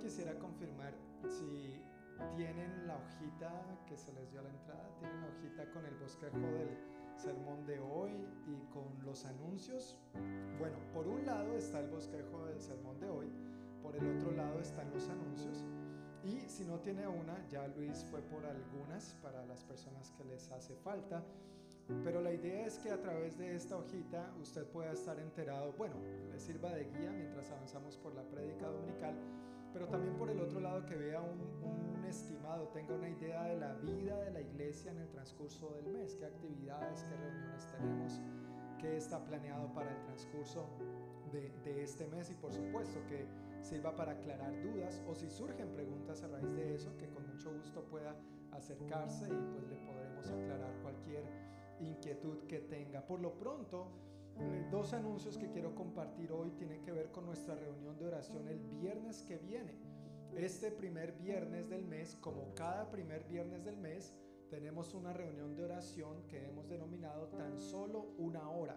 quisiera 0.00 0.34
confirmar 0.38 0.94
si 1.28 1.80
tienen 2.36 2.86
la 2.86 2.96
hojita 2.96 3.50
que 3.86 3.96
se 3.96 4.12
les 4.12 4.30
dio 4.30 4.40
a 4.40 4.44
la 4.44 4.50
entrada, 4.50 4.90
tienen 4.98 5.20
la 5.20 5.28
hojita 5.28 5.70
con 5.72 5.84
el 5.84 5.94
bosquejo 5.96 6.38
del 6.38 6.76
sermón 7.16 7.66
de 7.66 7.78
hoy 7.80 8.12
y 8.46 8.60
con 8.72 9.04
los 9.04 9.24
anuncios. 9.24 9.98
Bueno, 10.58 10.78
por 10.94 11.06
un 11.06 11.24
lado 11.26 11.54
está 11.56 11.80
el 11.80 11.88
bosquejo 11.88 12.46
del 12.46 12.60
sermón 12.60 12.98
de 13.00 13.08
hoy, 13.08 13.30
por 13.82 13.94
el 13.96 14.16
otro 14.16 14.32
lado 14.32 14.60
están 14.60 14.90
los 14.92 15.08
anuncios. 15.08 15.64
Y 16.24 16.40
si 16.48 16.64
no 16.64 16.78
tiene 16.80 17.06
una, 17.06 17.46
ya 17.48 17.66
Luis 17.68 18.04
fue 18.10 18.20
por 18.22 18.44
algunas 18.44 19.14
para 19.22 19.44
las 19.46 19.64
personas 19.64 20.10
que 20.12 20.24
les 20.24 20.50
hace 20.50 20.76
falta. 20.76 21.22
Pero 22.04 22.20
la 22.20 22.32
idea 22.32 22.66
es 22.66 22.78
que 22.78 22.90
a 22.90 23.00
través 23.00 23.36
de 23.36 23.56
esta 23.56 23.76
hojita 23.76 24.32
usted 24.40 24.64
pueda 24.66 24.92
estar 24.92 25.18
enterado, 25.18 25.72
bueno, 25.76 25.96
le 26.30 26.38
sirva 26.38 26.70
de 26.72 26.84
guía 26.84 27.10
mientras 27.10 27.50
avanzamos 27.50 27.96
por 27.96 28.14
la 28.14 28.22
prédica 28.22 28.68
dominical, 28.68 29.14
pero 29.72 29.86
también 29.86 30.16
por 30.16 30.30
el 30.30 30.40
otro 30.40 30.60
lado 30.60 30.84
que 30.86 30.96
vea 30.96 31.20
un, 31.20 31.40
un, 31.98 32.04
estimado, 32.04 32.66
tenga 32.68 32.94
una 32.94 33.08
idea 33.08 33.44
de 33.44 33.56
la 33.56 33.74
vida 33.74 34.18
de 34.24 34.32
la 34.32 34.40
iglesia 34.40 34.90
en 34.90 34.98
el 34.98 35.08
transcurso 35.10 35.70
del 35.74 35.86
mes, 35.92 36.16
qué 36.16 36.26
actividades, 36.26 37.04
qué 37.04 37.16
reuniones 37.16 37.66
tenemos, 37.68 38.20
qué 38.78 38.96
está 38.96 39.24
planeado 39.24 39.72
para 39.72 39.94
el 39.94 40.02
transcurso 40.02 40.66
de, 41.30 41.52
de 41.62 41.84
este 41.84 42.08
mes 42.08 42.30
y 42.30 42.34
por 42.34 42.52
supuesto 42.52 42.98
que 43.06 43.28
sirva 43.62 43.94
para 43.94 44.12
aclarar 44.12 44.60
dudas 44.60 45.00
o 45.06 45.14
si 45.14 45.30
surgen 45.30 45.68
preguntas 45.72 46.22
a 46.24 46.28
raíz 46.28 46.52
de 46.54 46.74
eso, 46.74 46.96
que 46.96 47.08
con 47.10 47.26
mucho 47.28 47.52
gusto 47.52 47.84
pueda 47.84 48.16
acercarse 48.52 49.26
y 49.26 49.52
pues 49.52 49.68
le 49.68 49.76
podremos 49.76 50.28
aclarar 50.30 50.72
cualquier 50.82 51.24
inquietud 51.78 52.38
que 52.48 52.60
tenga. 52.60 53.06
Por 53.06 53.20
lo 53.20 53.38
pronto, 53.38 53.88
dos 54.70 54.92
anuncios 54.92 55.36
que 55.36 55.50
quiero 55.50 55.74
compartir 55.74 56.32
hoy 56.32 56.50
tienen 56.52 56.82
que 56.82 56.92
ver 56.92 57.10
con 57.10 57.26
nuestra 57.26 57.54
reunión 57.54 57.98
de 57.98 58.06
oración 58.06 58.48
el 58.48 58.60
viernes 58.60 59.22
que 59.22 59.36
viene. 59.36 59.78
Este 60.36 60.70
primer 60.70 61.12
viernes 61.12 61.68
del 61.68 61.84
mes, 61.84 62.16
como 62.20 62.54
cada 62.54 62.90
primer 62.90 63.24
viernes 63.24 63.64
del 63.64 63.76
mes, 63.76 64.14
tenemos 64.48 64.94
una 64.94 65.12
reunión 65.12 65.56
de 65.56 65.64
oración 65.64 66.26
que 66.28 66.46
hemos 66.46 66.68
denominado 66.68 67.28
tan 67.28 67.58
solo 67.58 68.14
una 68.18 68.48
hora. 68.48 68.76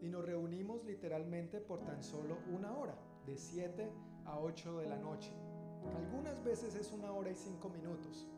Y 0.00 0.08
nos 0.08 0.24
reunimos 0.24 0.84
literalmente 0.84 1.60
por 1.60 1.84
tan 1.84 2.02
solo 2.02 2.38
una 2.54 2.76
hora, 2.76 2.98
de 3.26 3.36
7 3.36 3.90
a 4.24 4.40
8 4.40 4.78
de 4.78 4.86
la 4.88 4.96
noche. 4.96 5.32
Algunas 5.94 6.42
veces 6.42 6.74
es 6.74 6.92
una 6.92 7.12
hora 7.12 7.30
y 7.30 7.36
cinco 7.36 7.68
minutos, 7.68 8.28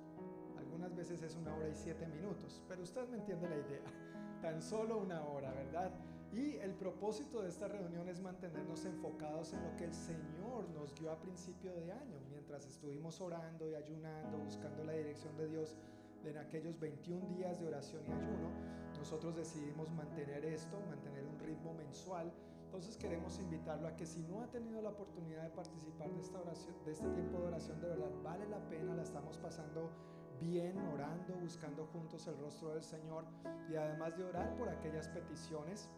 algunas 0.57 0.95
veces 0.95 1.23
es 1.23 1.35
una 1.35 1.55
hora 1.55 1.69
y 1.69 1.75
siete 1.75 2.07
minutos, 2.07 2.63
pero 2.69 2.83
usted 2.83 3.09
me 3.09 3.17
entiende 3.17 3.49
la 3.49 3.57
idea. 3.57 3.83
Tan 4.43 4.63
solo 4.63 4.99
una 4.99 5.25
hora, 5.25 5.51
¿verdad? 5.53 5.91
Y 6.33 6.57
el 6.57 6.75
propósito 6.75 7.43
de 7.43 7.49
esta 7.49 7.69
reunión 7.69 8.09
es 8.09 8.21
mantenernos 8.21 8.85
enfocados 8.85 9.53
en 9.55 9.65
lo 9.65 9.77
que 9.77 9.85
el 9.85 9.95
Señor 9.95 10.69
nos 10.75 10.95
dio 10.95 11.11
a 11.11 11.19
principio 11.19 11.75
de 11.75 11.91
año, 11.91 12.21
mientras 12.31 12.67
estuvimos 12.67 13.21
orando 13.21 13.69
y 13.69 13.75
ayunando, 13.75 14.39
buscando 14.39 14.85
la 14.85 14.93
dirección 14.93 15.37
de 15.37 15.49
Dios 15.49 15.77
en 16.25 16.37
aquellos 16.37 16.79
21 16.79 17.27
días 17.29 17.59
de 17.59 17.67
oración 17.67 18.03
y 18.07 18.13
ayuno. 18.13 18.51
Nosotros 18.99 19.37
decidimos 19.37 19.91
mantener 19.93 20.45
esto, 20.45 20.79
mantener 20.91 21.25
un 21.25 21.39
ritmo 21.39 21.73
mensual 21.75 22.33
entonces 22.69 22.99
queremos 22.99 23.39
invitarlo 23.39 23.89
a 23.89 23.97
que 23.97 24.05
si 24.05 24.23
no 24.25 24.43
ha 24.43 24.47
tenido 24.51 24.83
la 24.83 24.91
oportunidad 24.91 25.43
de 25.43 25.49
participar 25.51 26.11
de 26.11 26.21
esta 26.21 26.39
oración, 26.39 26.75
de 26.85 26.93
este 26.93 27.09
tiempo 27.09 27.39
de 27.39 27.47
oración, 27.47 27.81
de 27.81 27.89
verdad 27.89 28.11
vale 28.23 28.47
la 28.47 28.59
pena, 28.69 28.95
la 28.95 29.03
estamos 29.03 29.39
pasando 29.39 29.91
bien, 30.39 30.79
orando, 30.93 31.35
buscando 31.41 31.87
juntos 31.87 32.27
el 32.27 32.39
rostro 32.39 32.75
del 32.75 32.83
Señor 32.83 33.25
y 33.71 33.75
además 33.75 34.19
de 34.19 34.25
orar 34.25 34.55
por 34.57 34.69
aquellas 34.69 35.09
peticiones 35.09 35.89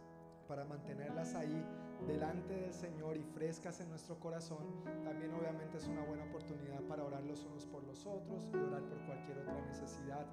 para 0.51 0.65
mantenerlas 0.65 1.37
ahí 1.37 1.65
delante 2.09 2.53
del 2.53 2.75
Señor 2.75 3.17
y 3.17 3.23
frescas 3.23 3.81
en 3.81 3.89
nuestro 3.89 4.19
corazón, 4.19 4.83
también 5.05 5.33
obviamente 5.33 5.79
es 5.79 5.87
una 5.87 6.03
buena 6.03 6.25
oportunidad 6.25 6.81
para 6.89 7.05
orar 7.05 7.23
los 7.23 7.45
unos 7.45 7.65
por 7.67 7.85
los 7.85 8.05
otros 8.05 8.49
y 8.53 8.57
orar 8.57 8.83
por 8.83 8.99
cualquier 9.07 9.39
otra 9.39 9.65
necesidad 9.65 10.27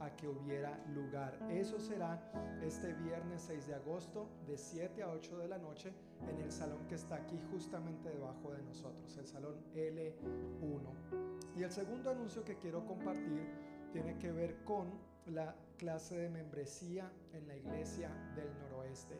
a 0.00 0.10
que 0.16 0.26
hubiera 0.26 0.76
lugar. 0.88 1.38
Eso 1.50 1.78
será 1.78 2.20
este 2.64 2.94
viernes 2.94 3.42
6 3.42 3.68
de 3.68 3.74
agosto 3.76 4.28
de 4.48 4.58
7 4.58 5.04
a 5.04 5.10
8 5.10 5.38
de 5.38 5.46
la 5.46 5.58
noche 5.58 5.92
en 6.28 6.40
el 6.40 6.50
salón 6.50 6.84
que 6.88 6.96
está 6.96 7.14
aquí 7.14 7.40
justamente 7.52 8.08
debajo 8.08 8.52
de 8.52 8.64
nosotros, 8.64 9.16
el 9.18 9.26
salón 9.28 9.54
L1. 9.72 11.54
Y 11.56 11.62
el 11.62 11.70
segundo 11.70 12.10
anuncio 12.10 12.42
que 12.42 12.56
quiero 12.56 12.84
compartir 12.84 13.46
tiene 13.92 14.18
que 14.18 14.32
ver 14.32 14.64
con 14.64 15.09
la 15.26 15.54
clase 15.78 16.16
de 16.16 16.28
membresía 16.28 17.10
en 17.32 17.46
la 17.46 17.56
iglesia 17.56 18.10
del 18.34 18.50
noroeste. 18.58 19.18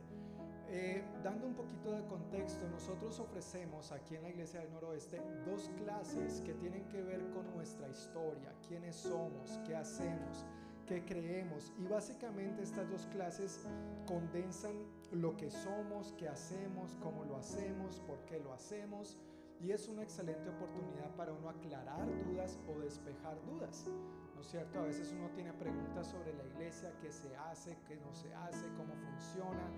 Eh, 0.72 1.02
dando 1.24 1.48
un 1.48 1.54
poquito 1.54 1.90
de 1.90 2.04
contexto, 2.06 2.68
nosotros 2.68 3.18
ofrecemos 3.18 3.90
aquí 3.90 4.14
en 4.14 4.22
la 4.22 4.28
Iglesia 4.28 4.60
del 4.60 4.70
Noroeste 4.70 5.20
dos 5.44 5.68
clases 5.76 6.40
que 6.42 6.54
tienen 6.54 6.86
que 6.86 7.02
ver 7.02 7.28
con 7.30 7.50
nuestra 7.56 7.88
historia, 7.88 8.54
quiénes 8.68 8.94
somos, 8.94 9.58
qué 9.66 9.74
hacemos, 9.74 10.46
qué 10.86 11.04
creemos. 11.04 11.72
Y 11.76 11.88
básicamente 11.88 12.62
estas 12.62 12.88
dos 12.88 13.06
clases 13.06 13.66
condensan 14.06 14.74
lo 15.10 15.36
que 15.36 15.50
somos, 15.50 16.14
qué 16.16 16.28
hacemos, 16.28 16.96
cómo 17.02 17.24
lo 17.24 17.36
hacemos, 17.36 17.98
por 18.06 18.24
qué 18.26 18.38
lo 18.38 18.52
hacemos. 18.52 19.18
Y 19.60 19.72
es 19.72 19.88
una 19.88 20.04
excelente 20.04 20.50
oportunidad 20.50 21.10
para 21.16 21.32
uno 21.32 21.48
aclarar 21.48 22.06
dudas 22.26 22.60
o 22.68 22.78
despejar 22.78 23.36
dudas. 23.44 23.90
¿No 24.40 24.44
cierto? 24.44 24.78
A 24.78 24.84
veces 24.84 25.12
uno 25.12 25.28
tiene 25.34 25.52
preguntas 25.52 26.06
sobre 26.06 26.32
la 26.32 26.42
iglesia, 26.42 26.90
qué 27.02 27.12
se 27.12 27.36
hace, 27.36 27.76
qué 27.86 27.96
no 27.96 28.10
se 28.14 28.32
hace, 28.32 28.66
cómo 28.74 28.94
funciona, 28.96 29.70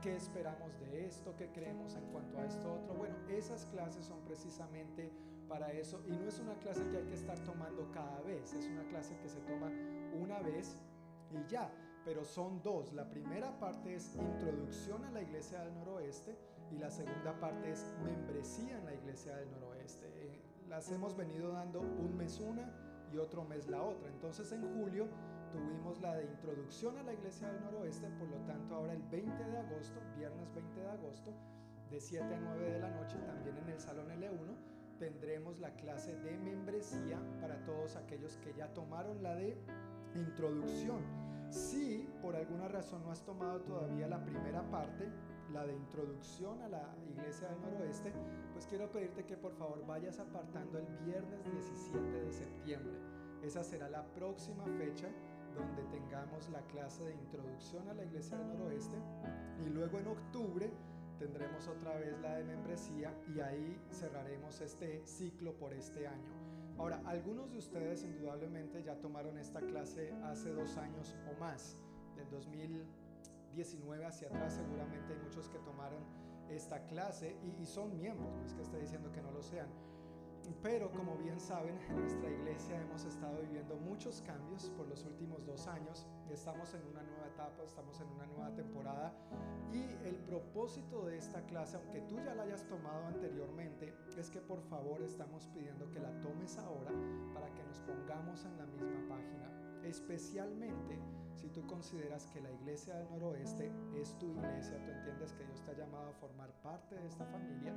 qué 0.00 0.16
esperamos 0.16 0.76
de 0.80 1.06
esto, 1.06 1.36
qué 1.36 1.52
creemos 1.52 1.94
en 1.94 2.06
cuanto 2.06 2.36
a 2.38 2.44
esto 2.44 2.80
otro. 2.82 2.96
Bueno, 2.96 3.14
esas 3.28 3.64
clases 3.66 4.04
son 4.04 4.18
precisamente 4.24 5.12
para 5.48 5.70
eso 5.70 6.02
y 6.04 6.10
no 6.16 6.26
es 6.26 6.40
una 6.40 6.58
clase 6.58 6.84
que 6.90 6.96
hay 6.96 7.04
que 7.04 7.14
estar 7.14 7.38
tomando 7.44 7.88
cada 7.92 8.20
vez, 8.22 8.52
es 8.54 8.66
una 8.66 8.82
clase 8.88 9.16
que 9.18 9.28
se 9.28 9.38
toma 9.42 9.70
una 10.20 10.40
vez 10.40 10.76
y 11.30 11.48
ya. 11.48 11.70
Pero 12.04 12.24
son 12.24 12.60
dos. 12.60 12.92
La 12.94 13.08
primera 13.08 13.56
parte 13.60 13.94
es 13.94 14.16
introducción 14.16 15.04
a 15.04 15.12
la 15.12 15.22
iglesia 15.22 15.60
del 15.60 15.74
noroeste 15.74 16.36
y 16.72 16.78
la 16.78 16.90
segunda 16.90 17.38
parte 17.38 17.70
es 17.70 17.94
membresía 18.02 18.78
en 18.78 18.84
la 18.84 18.94
iglesia 18.94 19.36
del 19.36 19.48
noroeste. 19.52 20.08
Eh, 20.08 20.42
las 20.68 20.90
hemos 20.90 21.16
venido 21.16 21.52
dando 21.52 21.82
un 21.82 22.16
mes 22.16 22.40
una 22.40 22.91
y 23.12 23.18
otro 23.18 23.44
mes 23.44 23.68
la 23.68 23.82
otra. 23.82 24.08
Entonces 24.08 24.50
en 24.52 24.62
julio 24.74 25.06
tuvimos 25.52 26.00
la 26.00 26.16
de 26.16 26.24
introducción 26.24 26.96
a 26.98 27.02
la 27.02 27.12
iglesia 27.12 27.48
del 27.48 27.62
noroeste, 27.62 28.08
por 28.18 28.28
lo 28.28 28.38
tanto 28.46 28.74
ahora 28.74 28.94
el 28.94 29.02
20 29.02 29.44
de 29.44 29.58
agosto, 29.58 30.00
viernes 30.16 30.52
20 30.54 30.80
de 30.80 30.88
agosto, 30.88 31.34
de 31.90 32.00
7 32.00 32.34
a 32.34 32.40
9 32.40 32.70
de 32.70 32.78
la 32.80 32.90
noche, 32.90 33.18
también 33.26 33.58
en 33.58 33.68
el 33.68 33.78
salón 33.78 34.08
L1, 34.08 34.56
tendremos 34.98 35.58
la 35.58 35.74
clase 35.74 36.16
de 36.20 36.38
membresía 36.38 37.18
para 37.40 37.62
todos 37.64 37.96
aquellos 37.96 38.36
que 38.38 38.54
ya 38.54 38.72
tomaron 38.72 39.22
la 39.22 39.34
de 39.34 39.58
introducción. 40.14 41.02
Si 41.50 42.08
por 42.22 42.34
alguna 42.34 42.68
razón 42.68 43.02
no 43.02 43.10
has 43.10 43.22
tomado 43.22 43.60
todavía 43.60 44.08
la 44.08 44.24
primera 44.24 44.62
parte, 44.70 45.10
la 45.52 45.66
de 45.66 45.74
introducción 45.74 46.62
a 46.62 46.68
la 46.68 46.94
iglesia 47.10 47.48
del 47.48 47.60
noroeste, 47.60 48.12
quiero 48.66 48.90
pedirte 48.90 49.24
que 49.24 49.36
por 49.36 49.52
favor 49.52 49.84
vayas 49.86 50.18
apartando 50.18 50.78
el 50.78 50.86
viernes 51.04 51.44
17 51.50 52.24
de 52.24 52.32
septiembre. 52.32 52.92
Esa 53.42 53.64
será 53.64 53.88
la 53.88 54.04
próxima 54.14 54.64
fecha 54.78 55.08
donde 55.56 55.82
tengamos 55.84 56.48
la 56.50 56.62
clase 56.66 57.04
de 57.04 57.14
introducción 57.14 57.88
a 57.88 57.94
la 57.94 58.04
iglesia 58.04 58.38
del 58.38 58.48
noroeste 58.48 58.96
y 59.64 59.68
luego 59.68 59.98
en 59.98 60.06
octubre 60.06 60.70
tendremos 61.18 61.66
otra 61.68 61.96
vez 61.98 62.18
la 62.20 62.36
de 62.36 62.44
membresía 62.44 63.14
y 63.34 63.40
ahí 63.40 63.80
cerraremos 63.90 64.60
este 64.60 65.02
ciclo 65.06 65.54
por 65.54 65.72
este 65.72 66.06
año. 66.06 66.32
Ahora, 66.78 67.02
algunos 67.04 67.50
de 67.52 67.58
ustedes 67.58 68.02
indudablemente 68.02 68.82
ya 68.82 68.96
tomaron 68.96 69.38
esta 69.38 69.60
clase 69.60 70.12
hace 70.24 70.52
dos 70.52 70.76
años 70.78 71.14
o 71.30 71.38
más, 71.38 71.76
del 72.16 72.28
2019 72.30 74.04
hacia 74.04 74.28
atrás 74.28 74.54
seguramente 74.54 75.12
hay 75.12 75.20
muchos 75.20 75.48
que 75.48 75.58
tomaron 75.58 76.02
esta 76.54 76.86
clase 76.86 77.36
y, 77.60 77.66
son 77.66 77.96
miembros, 77.96 78.34
no 78.34 78.44
es 78.44 78.54
que 78.54 78.62
esté 78.62 78.78
diciendo 78.78 79.10
que 79.12 79.22
no 79.22 79.30
lo 79.30 79.42
sean. 79.42 79.68
Pero 80.60 80.90
como 80.90 81.16
bien 81.16 81.38
saben, 81.40 81.78
en 81.88 82.00
nuestra 82.00 82.28
iglesia 82.28 82.80
hemos 82.80 83.04
estado 83.04 83.40
viviendo 83.42 83.76
muchos 83.76 84.22
cambios 84.22 84.70
por 84.76 84.88
los 84.88 85.04
últimos 85.04 85.44
dos 85.46 85.66
años. 85.68 86.06
Estamos 86.30 86.74
en 86.74 86.84
una 86.86 87.02
nueva 87.02 87.28
etapa, 87.28 87.62
estamos 87.62 88.00
en 88.00 88.08
una 88.08 88.26
nueva 88.26 88.52
temporada 88.54 89.14
y 89.72 89.82
el 90.04 90.16
propósito 90.26 91.06
de 91.06 91.16
esta 91.16 91.42
clase, 91.46 91.76
aunque 91.76 92.00
tú 92.02 92.16
ya 92.16 92.34
la 92.34 92.42
hayas 92.42 92.66
tomado 92.66 93.06
anteriormente, 93.06 93.94
es 94.16 94.30
que 94.30 94.40
por 94.40 94.60
favor 94.62 95.00
estamos 95.02 95.46
pidiendo 95.48 95.88
que 95.90 96.00
la 96.00 96.20
tomes 96.20 96.58
ahora 96.58 96.92
para 97.32 97.52
que 97.54 97.62
nos 97.62 97.80
pongamos 97.80 98.44
en 98.44 98.58
la 98.58 98.66
misma 98.66 99.08
página. 99.08 99.82
Especialmente 99.84 100.98
si 101.34 101.48
tú 101.48 101.66
consideras 101.66 102.26
que 102.26 102.40
la 102.40 102.50
iglesia 102.50 102.94
del 102.96 103.10
noroeste 103.10 103.70
es 103.94 104.16
tu 104.18 104.26
iglesia, 104.26 104.82
tú 104.84 104.90
entiendes 104.90 105.32
que 105.32 105.44
Dios 105.44 105.62
te 105.62 105.70
ha 105.70 105.74
llamado 105.74 106.10
a 106.10 106.12
formar 106.14 106.50
parte 106.62 106.94
de 106.94 107.06
esta 107.06 107.24
familia 107.26 107.74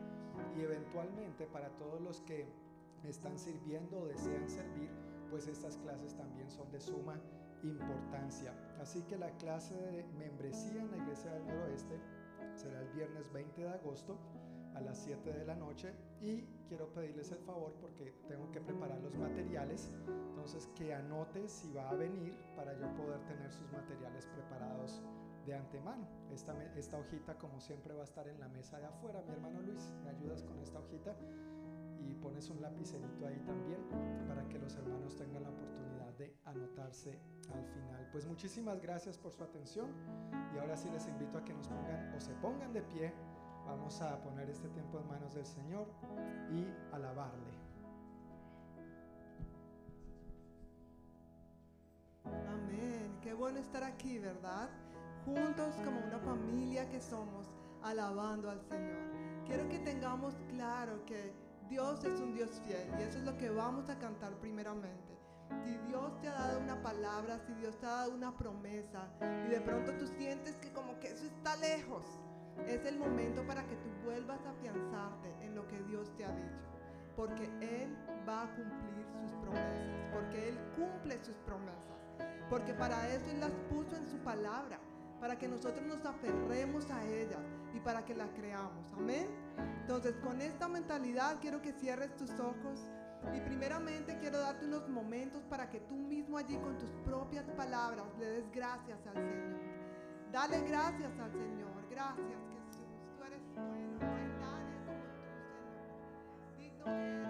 y 0.58 0.62
eventualmente 0.62 1.46
para 1.48 1.70
todos 1.78 2.02
los 2.02 2.22
que 2.22 2.48
están 3.04 3.38
sirviendo 3.38 4.00
o 4.00 4.08
desean 4.08 4.50
servir, 4.50 4.90
pues 5.30 5.48
estas 5.48 5.78
clases 5.78 6.16
también 6.16 6.50
son 6.50 6.72
de 6.72 6.80
suma 6.80 7.20
importancia. 7.64 8.54
Así 8.80 9.02
que 9.04 9.18
la 9.18 9.32
clase 9.38 9.76
de 9.76 10.04
membresía 10.18 10.82
en 10.82 10.92
la 10.92 10.98
iglesia 10.98 11.32
del 11.32 11.48
noroeste 11.48 12.00
será 12.56 12.82
el 12.82 12.90
viernes 12.90 13.32
20 13.32 13.62
de 13.62 13.70
agosto 13.70 14.18
a 14.76 14.82
las 14.82 14.98
7 15.00 15.32
de 15.32 15.46
la 15.46 15.56
noche 15.56 15.94
y 16.22 16.42
quiero 16.68 16.92
pedirles 16.94 17.32
el 17.32 17.40
favor 17.40 17.74
porque 17.82 18.14
tengo 18.28 18.52
que 18.52 18.62
preparar 18.62 19.00
los 19.02 19.16
materiales, 19.16 19.90
entonces 20.08 20.70
que 20.76 20.94
anote 20.94 21.48
si 21.48 21.72
va 21.74 21.90
a 21.90 21.96
venir 21.96 22.38
para 22.56 22.74
yo 22.78 22.94
poder 22.96 23.20
tener 23.26 23.52
sus 23.52 23.72
materiales 23.72 24.26
preparados 24.28 25.02
de 25.46 25.56
antemano. 25.56 26.08
Esta, 26.32 26.54
esta 26.76 26.98
hojita 26.98 27.38
como 27.38 27.60
siempre 27.60 27.94
va 27.94 28.02
a 28.02 28.06
estar 28.06 28.28
en 28.28 28.40
la 28.40 28.48
mesa 28.50 28.80
de 28.80 28.88
afuera. 28.88 29.22
Mi 29.28 29.34
hermano 29.34 29.62
Luis, 29.62 29.94
¿me 30.04 30.10
ayudas 30.10 30.44
con 30.44 30.60
esta 30.60 30.80
hojita? 30.80 31.16
Y 32.00 32.14
pones 32.16 32.50
un 32.50 32.62
lapicerito 32.62 33.26
ahí 33.26 33.40
también 33.46 33.80
para 34.28 34.48
que 34.48 34.60
los 34.60 34.76
hermanos 34.76 35.16
tengan 35.16 35.44
la 35.44 35.50
oportunidad 35.50 36.14
de 36.18 36.36
anotarse 36.46 37.20
al 37.54 37.66
final. 37.66 38.08
Pues 38.12 38.26
muchísimas 38.26 38.82
gracias 38.82 39.18
por 39.18 39.32
su 39.32 39.44
atención 39.44 39.90
y 40.54 40.58
ahora 40.58 40.76
sí 40.78 40.90
les 40.90 41.08
invito 41.08 41.38
a 41.38 41.44
que 41.44 41.54
nos 41.54 41.68
pongan 41.68 42.14
o 42.16 42.20
se 42.20 42.34
pongan 42.36 42.74
de 42.74 42.82
pie. 42.82 43.14
Vamos 43.66 44.00
a 44.02 44.22
poner 44.22 44.50
este 44.50 44.70
tiempo 44.70 45.00
en 45.00 45.08
manos 45.08 45.34
del 45.34 45.46
Señor 45.46 45.88
y 46.52 46.68
alabarle. 46.94 47.54
Amén. 52.24 53.18
Qué 53.22 53.34
bueno 53.34 53.60
estar 53.60 53.84
aquí, 53.84 54.20
¿verdad? 54.20 54.70
Juntos 55.26 55.76
como 55.84 56.00
una 56.06 56.20
familia 56.20 56.88
que 56.90 57.02
somos, 57.02 57.48
alabando 57.82 58.50
al 58.50 58.62
Señor. 58.62 58.98
Quiero 59.46 59.68
que 59.70 59.80
tengamos 59.80 60.36
claro 60.50 61.04
que 61.06 61.34
Dios 61.68 62.04
es 62.04 62.20
un 62.20 62.36
Dios 62.36 62.62
fiel 62.66 62.88
y 63.00 63.04
eso 63.04 63.18
es 63.18 63.24
lo 63.24 63.36
que 63.38 63.50
vamos 63.50 63.90
a 63.90 63.98
cantar 63.98 64.34
primeramente. 64.40 65.16
Si 65.64 65.78
Dios 65.88 66.20
te 66.22 66.28
ha 66.28 66.34
dado 66.34 66.60
una 66.60 66.82
palabra, 66.82 67.40
si 67.40 67.54
Dios 67.54 67.78
te 67.80 67.86
ha 67.86 67.92
dado 67.92 68.14
una 68.14 68.36
promesa 68.36 69.10
y 69.48 69.50
de 69.50 69.62
pronto 69.62 69.94
tú 69.98 70.08
sientes 70.08 70.56
que 70.58 70.72
como 70.72 71.00
que 71.00 71.08
eso 71.12 71.26
está 71.26 71.56
lejos, 71.58 72.04
es 72.68 72.86
el 72.86 72.98
momento 72.98 73.46
para 73.46 73.66
que 73.68 73.76
tú 73.76 73.90
vuelvas 74.04 74.40
a 74.46 74.52
afianzarte 74.52 75.36
en 75.42 75.56
lo 75.56 75.68
que 75.68 75.82
Dios 75.84 76.12
te 76.16 76.26
ha 76.26 76.32
dicho. 76.32 76.66
Porque 77.16 77.46
Él 77.62 77.96
va 78.28 78.44
a 78.44 78.56
cumplir 78.56 79.06
sus 79.22 79.32
promesas. 79.34 80.12
Porque 80.14 80.50
Él 80.50 80.60
cumple 80.76 81.18
sus 81.24 81.36
promesas. 81.38 81.96
Porque 82.50 82.74
para 82.74 83.10
eso 83.10 83.30
Él 83.30 83.40
las 83.40 83.54
puso 83.70 83.96
en 83.96 84.08
su 84.08 84.18
palabra. 84.18 84.80
Para 85.20 85.38
que 85.38 85.48
nosotros 85.48 85.86
nos 85.86 86.06
aferremos 86.06 86.90
a 86.92 87.04
ellas 87.06 87.40
y 87.74 87.80
para 87.80 88.04
que 88.06 88.14
la 88.14 88.28
creamos. 88.34 88.86
Amén. 88.94 89.28
Entonces 89.82 90.16
con 90.24 90.42
esta 90.42 90.68
mentalidad 90.68 91.38
quiero 91.42 91.62
que 91.62 91.72
cierres 91.74 92.16
tus 92.16 92.32
ojos. 92.40 92.88
Y 93.34 93.40
primeramente 93.42 94.18
quiero 94.20 94.40
darte 94.40 94.66
unos 94.66 94.88
momentos 94.88 95.44
para 95.46 95.70
que 95.70 95.80
tú 95.80 95.96
mismo 95.96 96.38
allí 96.38 96.58
con 96.58 96.78
tus 96.78 96.92
propias 97.06 97.46
palabras 97.52 98.06
le 98.20 98.26
des 98.26 98.52
gracias 98.52 99.00
al 99.08 99.16
Señor. 99.16 99.60
Dale 100.32 100.62
gracias 100.68 101.18
al 101.20 101.32
Señor. 101.32 101.75
Gracias 101.96 102.44
Jesús. 102.52 102.92
Tú 103.16 103.24
eres 103.24 103.40
bueno. 103.56 103.96
No 104.04 104.16
hay 104.16 104.28
nadie 104.36 104.76
como 104.84 105.06
tú, 105.16 105.32
Señor. 105.40 106.04
Digno 106.60 106.86
eres. 106.92 107.24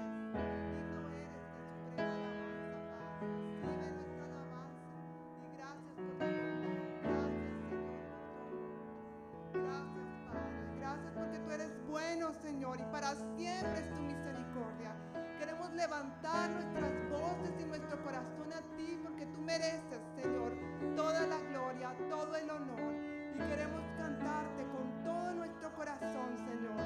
Digno 0.65 1.01
eres 1.13 1.29
de 1.37 1.53
suprema 1.53 1.93
alabanza, 1.93 2.81
Padre. 2.89 3.21
Recibe 3.21 3.85
nuestra 3.93 4.25
alabanza. 4.25 4.97
Y 5.37 5.53
gracias 5.53 5.93
por 6.01 6.17
tu. 6.17 6.25
Gracias, 7.13 7.53
Señor, 7.61 7.93
por. 8.09 8.09
Gracias, 9.53 10.09
Padre. 10.25 10.79
Gracias 10.81 11.11
porque 11.13 11.37
tú 11.45 11.51
eres 11.51 11.71
bueno, 11.87 12.33
Señor. 12.41 12.79
Y 12.79 12.85
para 12.85 13.13
siempre 13.37 13.79
es 13.85 13.93
tu 13.93 14.01
misericordia. 14.01 14.95
Queremos 15.37 15.71
levantar 15.73 16.49
nuestras 16.49 17.09
voces 17.11 17.53
y 17.61 17.65
nuestro 17.65 18.01
corazón 18.03 18.51
a 18.51 18.61
ti 18.75 18.99
porque 19.03 19.27
tú 19.27 19.37
mereces, 19.41 20.01
Señor, 20.15 20.57
toda 20.95 21.27
la 21.27 21.37
gloria, 21.51 21.95
todo 22.09 22.35
el 22.35 22.49
honor. 22.49 22.94
Y 23.35 23.37
queremos 23.37 23.83
cantarte 23.97 24.63
con 24.71 25.03
todo 25.03 25.33
nuestro 25.33 25.69
corazón, 25.75 26.37
Señor. 26.37 26.79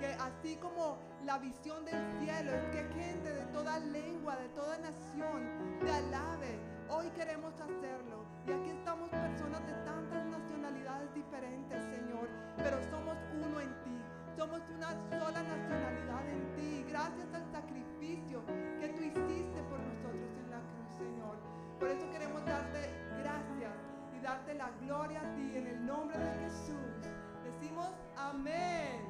Que 0.00 0.14
así 0.14 0.56
como 0.56 0.96
la 1.26 1.36
visión 1.36 1.84
del 1.84 2.00
cielo 2.18 2.52
es 2.54 2.64
que 2.72 2.82
gente 2.94 3.30
de 3.30 3.44
toda 3.52 3.78
lengua, 3.80 4.36
de 4.36 4.48
toda 4.50 4.78
nación, 4.78 5.44
te 5.78 5.90
alabe. 5.90 6.58
Hoy 6.88 7.10
queremos 7.10 7.52
hacerlo. 7.60 8.24
Y 8.46 8.52
aquí 8.52 8.70
estamos 8.70 9.10
personas 9.10 9.66
de 9.66 9.74
tantas 9.84 10.24
nacionalidades 10.24 11.12
diferentes, 11.14 11.78
Señor. 11.84 12.28
Pero 12.56 12.80
somos 12.90 13.18
uno 13.34 13.60
en 13.60 13.68
ti. 13.84 14.00
Somos 14.38 14.62
una 14.70 14.96
sola 15.20 15.42
nacionalidad 15.42 16.28
en 16.30 16.54
ti. 16.56 16.84
Gracias 16.88 17.28
al 17.34 17.44
sacrificio 17.52 18.42
que 18.80 18.88
tú 18.88 19.02
hiciste 19.02 19.60
por 19.68 19.78
nosotros 19.78 20.32
en 20.32 20.50
la 20.50 20.60
cruz, 20.64 20.96
Señor. 20.96 21.36
Por 21.78 21.88
eso 21.88 22.10
queremos 22.10 22.42
darte 22.46 22.88
gracias 23.20 23.79
darte 24.22 24.54
la 24.54 24.70
gloria 24.82 25.20
a 25.20 25.34
ti 25.34 25.52
en 25.56 25.66
el 25.66 25.86
nombre 25.86 26.18
de 26.18 26.30
Jesús. 26.44 27.10
Decimos 27.44 27.88
amén. 28.16 29.00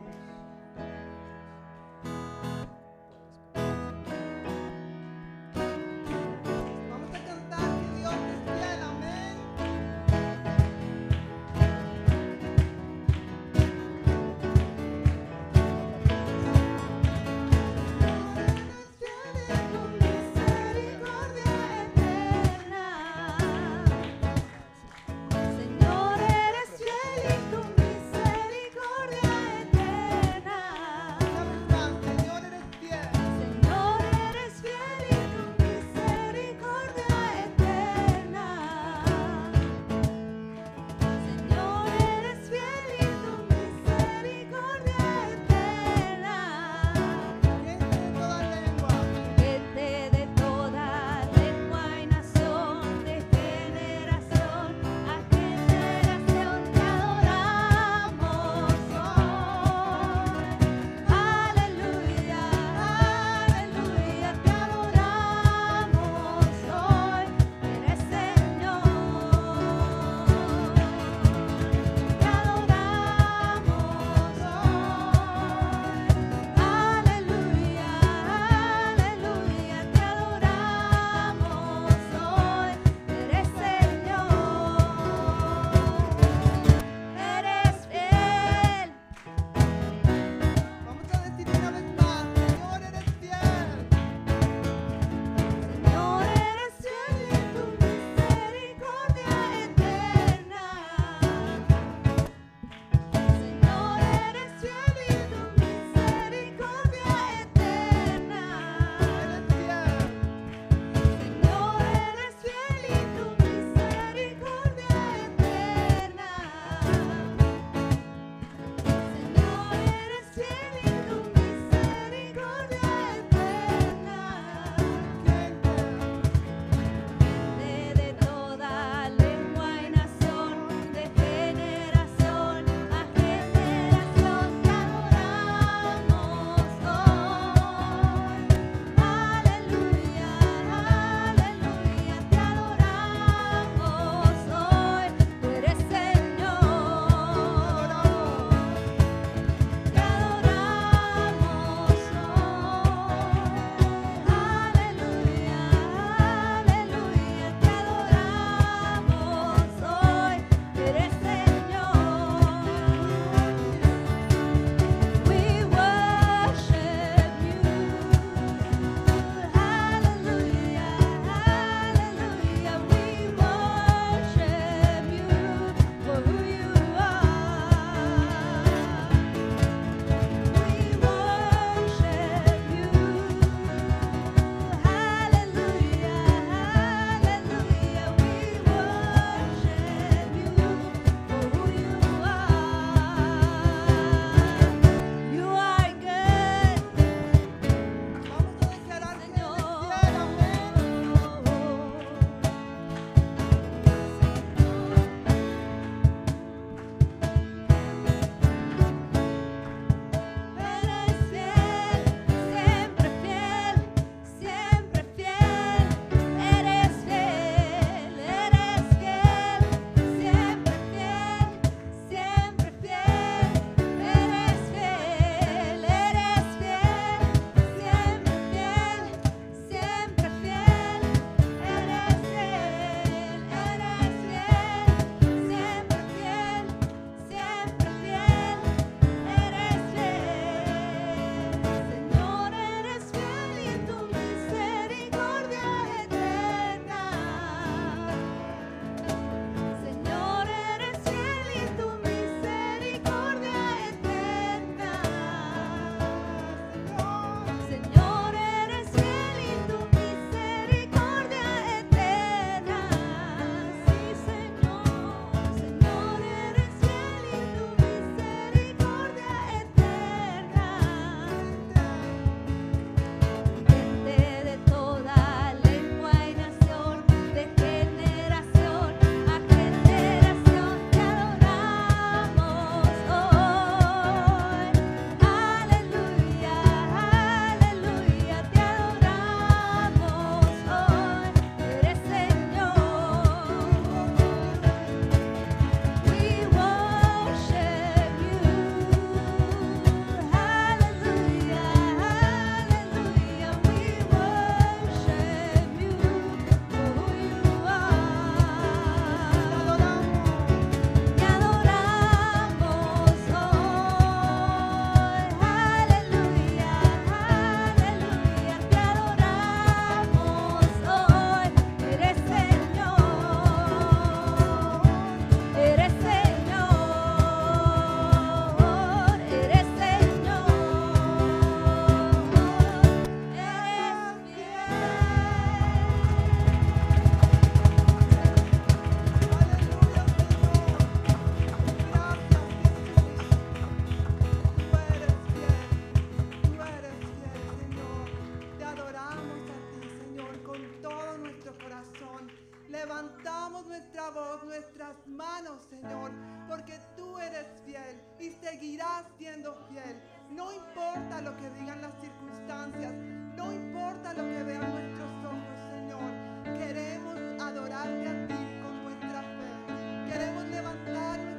estás 359.00 359.16
siendo 359.18 359.54
fiel. 359.68 359.96
No 360.30 360.52
importa 360.52 361.20
lo 361.22 361.36
que 361.36 361.50
digan 361.50 361.80
las 361.80 361.92
circunstancias, 362.00 362.92
no 363.36 363.52
importa 363.52 364.12
lo 364.12 364.22
que 364.22 364.42
vean 364.42 364.70
nuestros 364.70 365.10
ojos, 365.24 365.58
Señor. 365.70 366.58
Queremos 366.58 367.16
adorarte 367.40 368.08
a 368.08 368.26
ti 368.26 368.60
con 368.62 368.84
nuestra 368.84 369.22
fe. 369.22 370.12
Queremos 370.12 370.44
levantar 370.48 371.29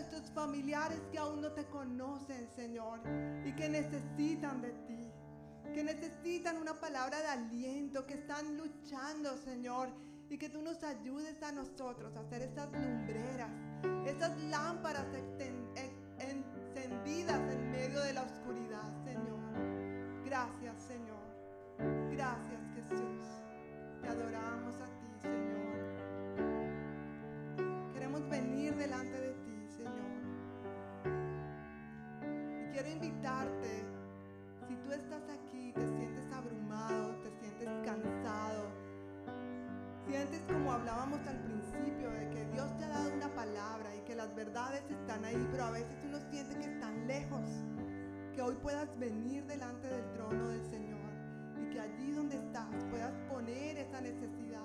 nuestros 0.00 0.30
familiares 0.30 0.98
que 1.12 1.18
aún 1.18 1.42
no 1.42 1.52
te 1.52 1.66
conocen, 1.66 2.48
Señor, 2.56 3.00
y 3.44 3.52
que 3.52 3.68
necesitan 3.68 4.62
de 4.62 4.70
ti, 4.88 5.12
que 5.74 5.84
necesitan 5.84 6.56
una 6.56 6.72
palabra 6.72 7.18
de 7.18 7.26
aliento, 7.26 8.06
que 8.06 8.14
están 8.14 8.56
luchando, 8.56 9.36
Señor, 9.36 9.90
y 10.30 10.38
que 10.38 10.48
tú 10.48 10.62
nos 10.62 10.82
ayudes 10.84 11.42
a 11.42 11.52
nosotros 11.52 12.16
a 12.16 12.20
hacer 12.20 12.40
estas 12.40 12.72
lumbreras, 12.72 13.50
estas 14.06 14.42
lámparas 14.44 15.04
encendidas 16.18 17.52
en 17.52 17.70
medio 17.70 18.00
de 18.00 18.14
la 18.14 18.22
oscuridad, 18.22 19.04
Señor. 19.04 19.38
Gracias, 20.24 20.80
Señor. 20.82 21.20
Gracias, 22.10 22.60
Jesús. 22.74 23.26
Te 24.00 24.08
adoramos 24.08 24.76
a 24.80 24.86
ti, 24.86 25.12
Señor. 25.20 25.60
Queremos 27.92 28.26
venir 28.30 28.74
delante 28.76 29.20
de 29.20 29.30
ti, 29.32 29.39
quiero 32.82 32.94
invitarte, 32.94 33.84
si 34.66 34.74
tú 34.76 34.92
estás 34.92 35.22
aquí, 35.28 35.70
te 35.72 35.86
sientes 35.86 36.32
abrumado, 36.32 37.14
te 37.16 37.30
sientes 37.32 37.68
cansado, 37.84 38.70
sientes 40.06 40.40
como 40.50 40.72
hablábamos 40.72 41.20
al 41.26 41.38
principio, 41.40 42.10
de 42.10 42.30
que 42.30 42.44
Dios 42.46 42.74
te 42.78 42.84
ha 42.84 42.88
dado 42.88 43.12
una 43.12 43.28
palabra 43.34 43.94
y 43.94 44.00
que 44.06 44.14
las 44.14 44.34
verdades 44.34 44.82
están 44.90 45.26
ahí, 45.26 45.46
pero 45.50 45.64
a 45.64 45.70
veces 45.72 45.94
uno 46.04 46.18
siente 46.30 46.56
que 46.56 46.72
están 46.72 47.06
lejos, 47.06 47.42
que 48.34 48.40
hoy 48.40 48.56
puedas 48.62 48.98
venir 48.98 49.44
delante 49.44 49.86
del 49.86 50.12
trono 50.14 50.48
del 50.48 50.64
Señor 50.70 51.10
y 51.60 51.74
que 51.74 51.80
allí 51.80 52.12
donde 52.12 52.36
estás 52.36 52.82
puedas 52.90 53.12
poner 53.30 53.76
esa 53.76 54.00
necesidad 54.00 54.64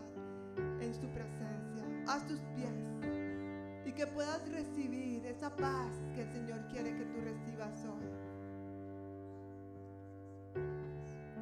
en 0.80 0.94
su 0.94 1.08
presencia, 1.10 1.84
a 2.08 2.20
sus 2.30 2.40
pies 2.56 2.95
que 3.96 4.06
puedas 4.08 4.48
recibir 4.50 5.26
esa 5.26 5.50
paz 5.56 5.90
que 6.14 6.24
el 6.24 6.32
Señor 6.34 6.60
quiere 6.68 6.94
que 6.98 7.06
tú 7.06 7.22
recibas 7.22 7.86
hoy. 7.86 8.06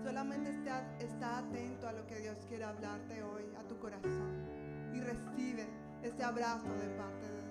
Solamente 0.04 0.52
está, 0.52 0.86
está 1.00 1.40
atento 1.40 1.88
a 1.88 1.94
lo 1.94 2.06
que 2.06 2.20
Dios 2.20 2.38
quiere 2.48 2.64
hablarte 2.66 3.24
hoy, 3.24 3.44
a 3.58 3.68
tu 3.68 3.80
corazón, 3.80 4.46
y 4.94 5.02
recibe 5.02 5.66
ese 6.04 6.24
abrazo 6.24 6.70
de 6.76 6.90
parte 6.96 7.26
de 7.26 7.34
Dios. 7.34 7.43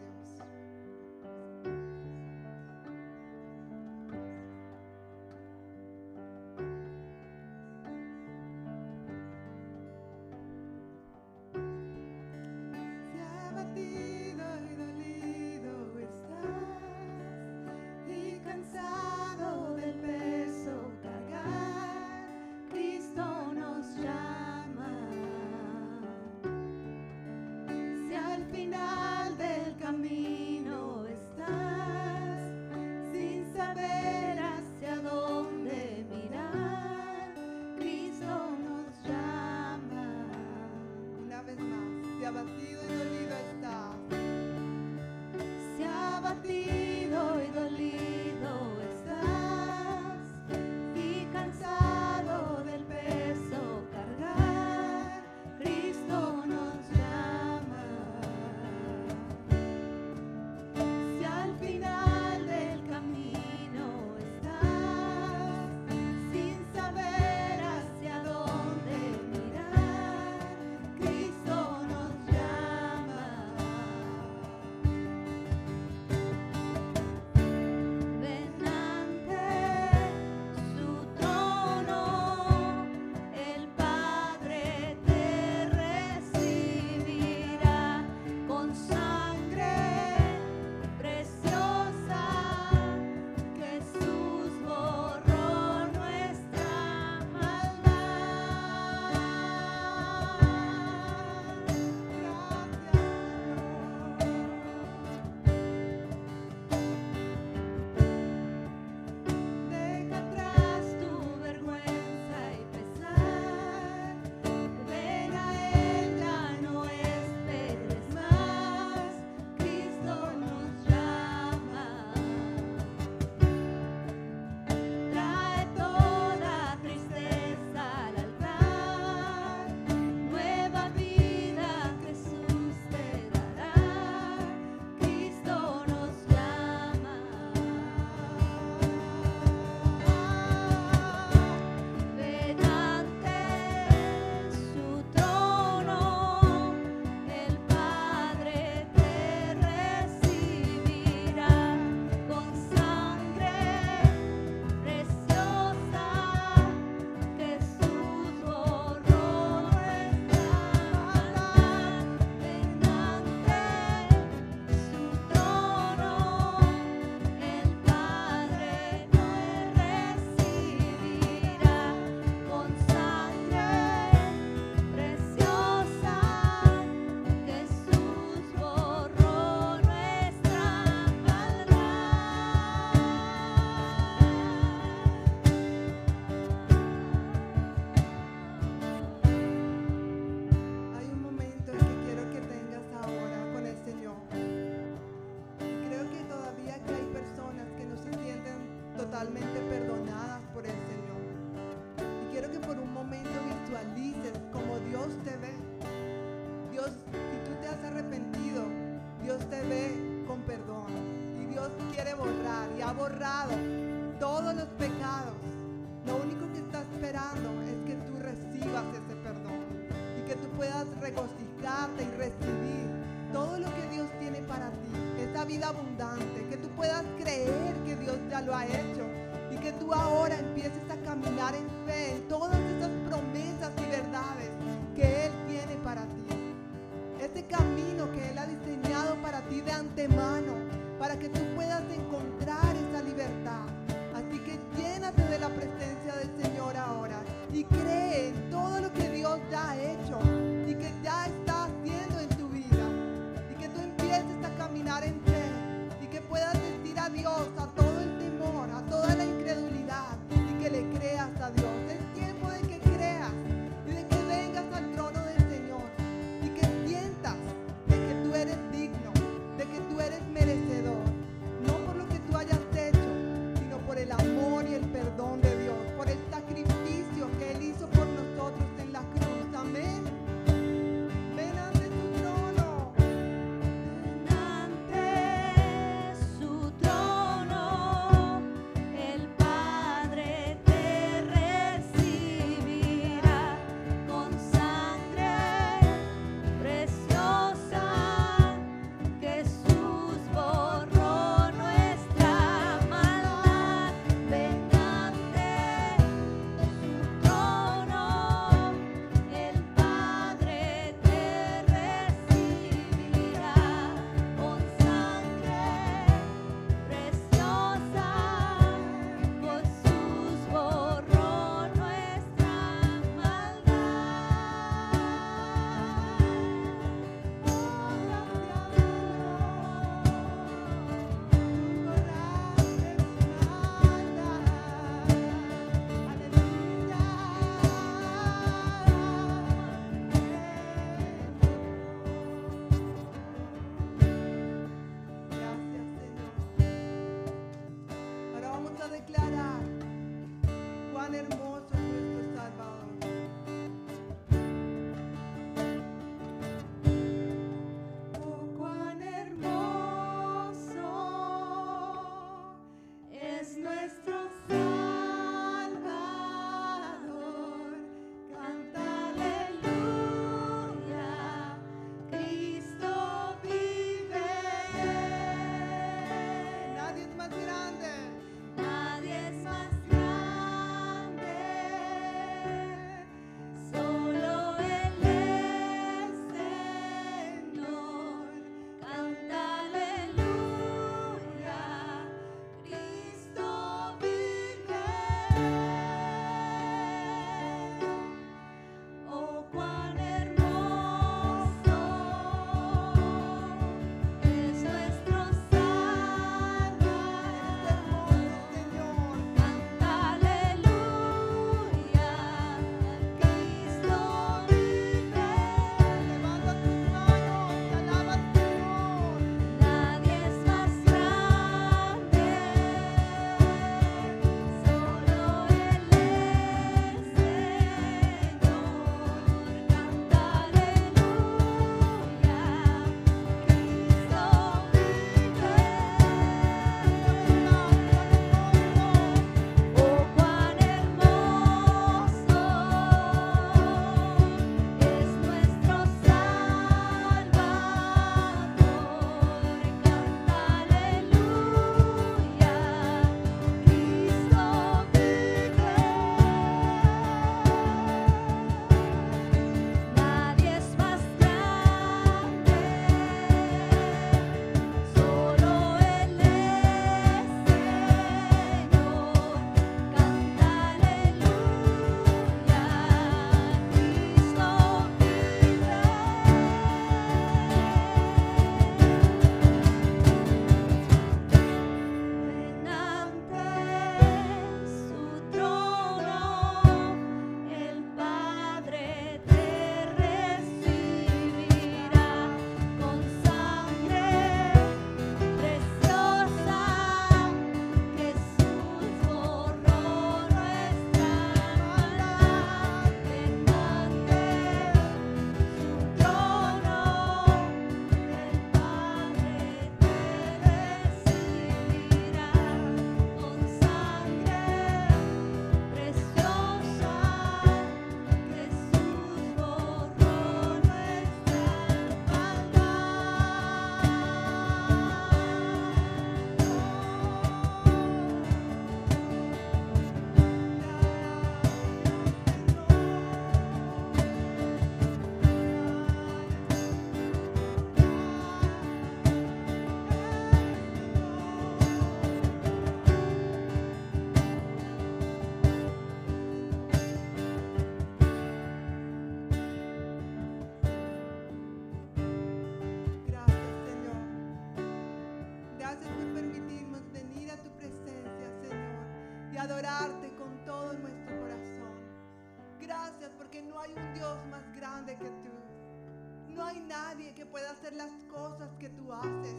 No 566.29 566.45
hay 566.45 566.61
nadie 566.61 567.13
que 567.15 567.27
pueda 567.27 567.51
hacer 567.51 567.75
las 567.75 567.93
cosas 568.11 568.51
que 568.59 568.69
tú 568.71 568.93
haces. 568.93 569.37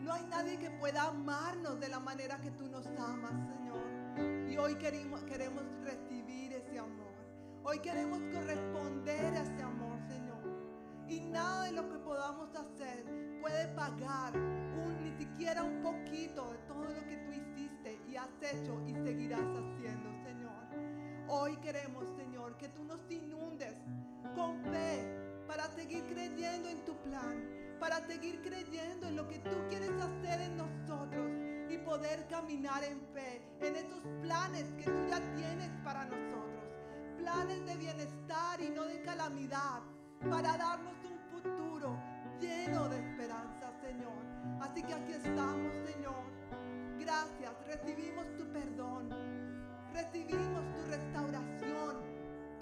No 0.00 0.12
hay 0.12 0.24
nadie 0.26 0.58
que 0.58 0.70
pueda 0.70 1.08
amarnos 1.08 1.78
de 1.78 1.88
la 1.88 2.00
manera 2.00 2.40
que 2.40 2.50
tú 2.50 2.68
nos 2.68 2.86
amas, 2.98 3.32
Señor. 3.48 4.50
Y 4.50 4.56
hoy 4.56 4.74
queremos, 4.76 5.22
queremos 5.22 5.62
recibir 5.84 6.52
ese 6.52 6.78
amor. 6.78 7.12
Hoy 7.62 7.78
queremos 7.78 8.18
corresponder 8.32 9.34
a 9.34 9.42
ese 9.42 9.62
amor, 9.62 9.98
Señor. 10.08 10.42
Y 11.08 11.20
nada 11.20 11.64
de 11.64 11.72
lo 11.72 11.88
que 11.88 11.98
podamos 11.98 12.54
hacer 12.56 13.04
puede 13.40 13.68
pagar 13.68 14.36
un, 14.36 15.04
ni 15.04 15.12
siquiera 15.12 15.62
un 15.62 15.82
poquito 15.82 16.50
de 16.50 16.58
todo 16.66 16.84
lo 16.84 17.06
que 17.06 17.16
tú 17.18 17.32
hiciste 17.32 18.00
y 18.08 18.16
has 18.16 18.42
hecho 18.42 18.82
y 18.86 18.94
seguirás 18.94 19.40
haciendo, 19.40 20.10
Señor. 20.24 20.64
Hoy 21.28 21.56
queremos, 21.58 22.04
Señor, 22.16 22.56
que 22.56 22.68
tú 22.68 22.82
nos 22.84 23.00
inundes 23.10 23.41
en 26.72 26.84
tu 26.84 26.96
plan, 27.02 27.76
para 27.78 28.00
seguir 28.06 28.40
creyendo 28.40 29.06
en 29.06 29.16
lo 29.16 29.28
que 29.28 29.38
tú 29.40 29.56
quieres 29.68 29.90
hacer 29.90 30.40
en 30.40 30.56
nosotros 30.56 31.30
y 31.68 31.76
poder 31.78 32.26
caminar 32.28 32.82
en 32.84 33.00
fe, 33.12 33.42
en 33.60 33.76
esos 33.76 34.02
planes 34.22 34.64
que 34.78 34.84
tú 34.84 35.06
ya 35.08 35.20
tienes 35.34 35.70
para 35.84 36.04
nosotros. 36.04 36.64
Planes 37.18 37.64
de 37.66 37.76
bienestar 37.76 38.60
y 38.60 38.70
no 38.70 38.84
de 38.86 39.02
calamidad, 39.02 39.80
para 40.30 40.56
darnos 40.56 40.94
un 41.04 41.18
futuro 41.30 41.98
lleno 42.40 42.88
de 42.88 42.96
esperanza, 42.96 43.72
Señor. 43.80 44.22
Así 44.60 44.82
que 44.82 44.94
aquí 44.94 45.12
estamos, 45.12 45.72
Señor. 45.84 46.24
Gracias, 46.98 47.52
recibimos 47.66 48.24
tu 48.36 48.50
perdón, 48.52 49.10
recibimos 49.92 50.64
tu 50.74 50.82
restauración, 50.90 52.11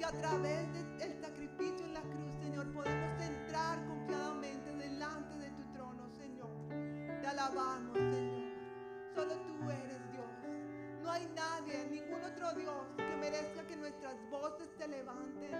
que 0.00 0.06
a 0.06 0.12
través 0.12 0.72
del 0.98 1.20
sacrificio 1.20 1.84
en 1.84 1.92
la 1.92 2.00
cruz, 2.00 2.32
Señor, 2.40 2.72
podemos 2.72 3.20
entrar 3.20 3.84
confiadamente 3.84 4.74
delante 4.74 5.36
de 5.36 5.50
tu 5.50 5.62
trono, 5.74 6.08
Señor. 6.08 6.48
Te 7.20 7.26
alabamos, 7.26 7.98
Señor. 7.98 8.48
Solo 9.14 9.34
tú 9.42 9.70
eres 9.70 10.00
Dios. 10.10 10.24
No 11.02 11.10
hay 11.10 11.28
nadie, 11.36 11.86
ningún 11.90 12.22
otro 12.24 12.50
Dios 12.54 12.86
que 12.96 13.16
merezca 13.18 13.66
que 13.66 13.76
nuestras 13.76 14.16
voces 14.30 14.74
te 14.78 14.88
levanten, 14.88 15.52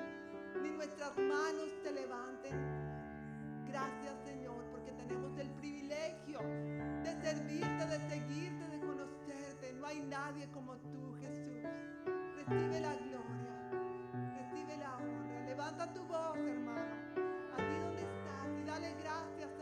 ni 0.63 0.71
nuestras 0.71 1.15
manos 1.19 1.69
te 1.83 1.93
levanten. 1.93 2.57
Gracias, 3.69 4.15
Señor, 4.25 4.65
porque 4.71 4.93
tenemos 4.93 5.37
el 5.37 5.51
privilegio 5.51 6.41
de 7.05 7.13
servirte, 7.21 7.87
de 7.87 8.09
seguirte, 8.09 8.69
de 8.69 8.81
conocerte. 8.81 9.75
No 9.75 9.87
hay 9.87 10.01
nadie 10.01 10.49
como 10.51 10.79
tú, 10.79 11.15
Jesús. 11.21 11.69
Recibe 12.37 12.81
la 12.81 12.95
gloria. 12.95 13.10
Levanta 15.71 15.93
tu 15.95 16.05
voz, 16.05 16.37
hermano, 16.37 16.97
allí 17.57 17.79
donde 17.79 18.03
estás 18.03 18.49
y 18.61 18.65
dale 18.65 18.93
gracias 18.95 19.60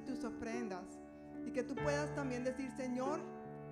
y 0.00 0.06
tus 0.06 0.24
ofrendas, 0.24 0.98
y 1.46 1.50
que 1.52 1.62
tú 1.62 1.74
puedas 1.74 2.14
también 2.14 2.44
decir, 2.44 2.70
Señor, 2.72 3.20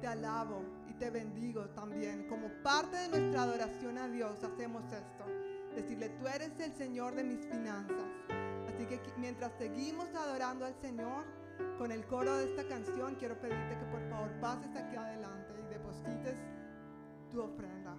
te 0.01 0.07
alabo 0.07 0.63
y 0.89 0.95
te 0.95 1.11
bendigo 1.11 1.67
también. 1.71 2.27
Como 2.29 2.49
parte 2.63 2.97
de 2.97 3.09
nuestra 3.09 3.43
adoración 3.43 3.99
a 3.99 4.09
Dios 4.09 4.43
hacemos 4.45 4.85
esto. 4.93 5.25
Decirle, 5.75 6.09
tú 6.11 6.27
eres 6.27 6.59
el 6.61 6.73
Señor 6.73 7.15
de 7.15 7.25
mis 7.25 7.45
finanzas. 7.47 8.07
Así 8.69 8.87
que 8.87 9.01
mientras 9.19 9.53
seguimos 9.59 10.09
adorando 10.15 10.65
al 10.65 10.75
Señor 10.81 11.25
con 11.79 11.93
el 11.93 12.05
coro 12.07 12.37
de 12.37 12.45
esta 12.45 12.67
canción, 12.69 13.17
quiero 13.17 13.39
pedirte 13.41 13.79
que 13.79 13.85
por 13.87 14.09
favor 14.09 14.31
pases 14.41 14.75
aquí 14.77 14.97
adelante 14.97 15.55
y 15.59 15.73
deposites 15.73 16.37
tu 17.31 17.43
ofrenda. 17.43 17.97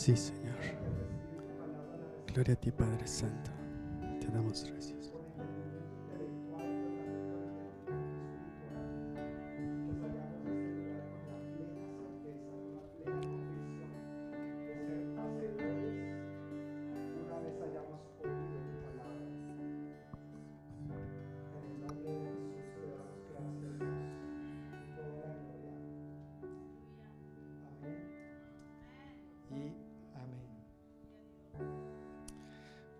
Sí, 0.00 0.16
Señor. 0.16 0.56
Gloria 2.32 2.54
a 2.54 2.56
ti, 2.56 2.70
Padre 2.70 3.06
Santo. 3.06 3.50
Te 4.18 4.28
damos 4.28 4.64
gracias. 4.64 4.99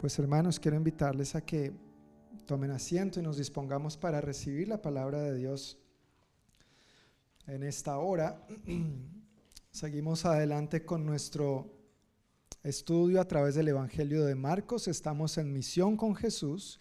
Pues 0.00 0.18
hermanos, 0.18 0.58
quiero 0.58 0.78
invitarles 0.78 1.34
a 1.34 1.42
que 1.42 1.74
tomen 2.46 2.70
asiento 2.70 3.20
y 3.20 3.22
nos 3.22 3.36
dispongamos 3.36 3.98
para 3.98 4.22
recibir 4.22 4.66
la 4.66 4.80
palabra 4.80 5.20
de 5.20 5.34
Dios 5.34 5.76
en 7.46 7.62
esta 7.62 7.98
hora. 7.98 8.46
Seguimos 9.70 10.24
adelante 10.24 10.86
con 10.86 11.04
nuestro 11.04 11.70
estudio 12.62 13.20
a 13.20 13.28
través 13.28 13.56
del 13.56 13.68
Evangelio 13.68 14.24
de 14.24 14.34
Marcos. 14.34 14.88
Estamos 14.88 15.36
en 15.36 15.52
misión 15.52 15.98
con 15.98 16.16
Jesús. 16.16 16.80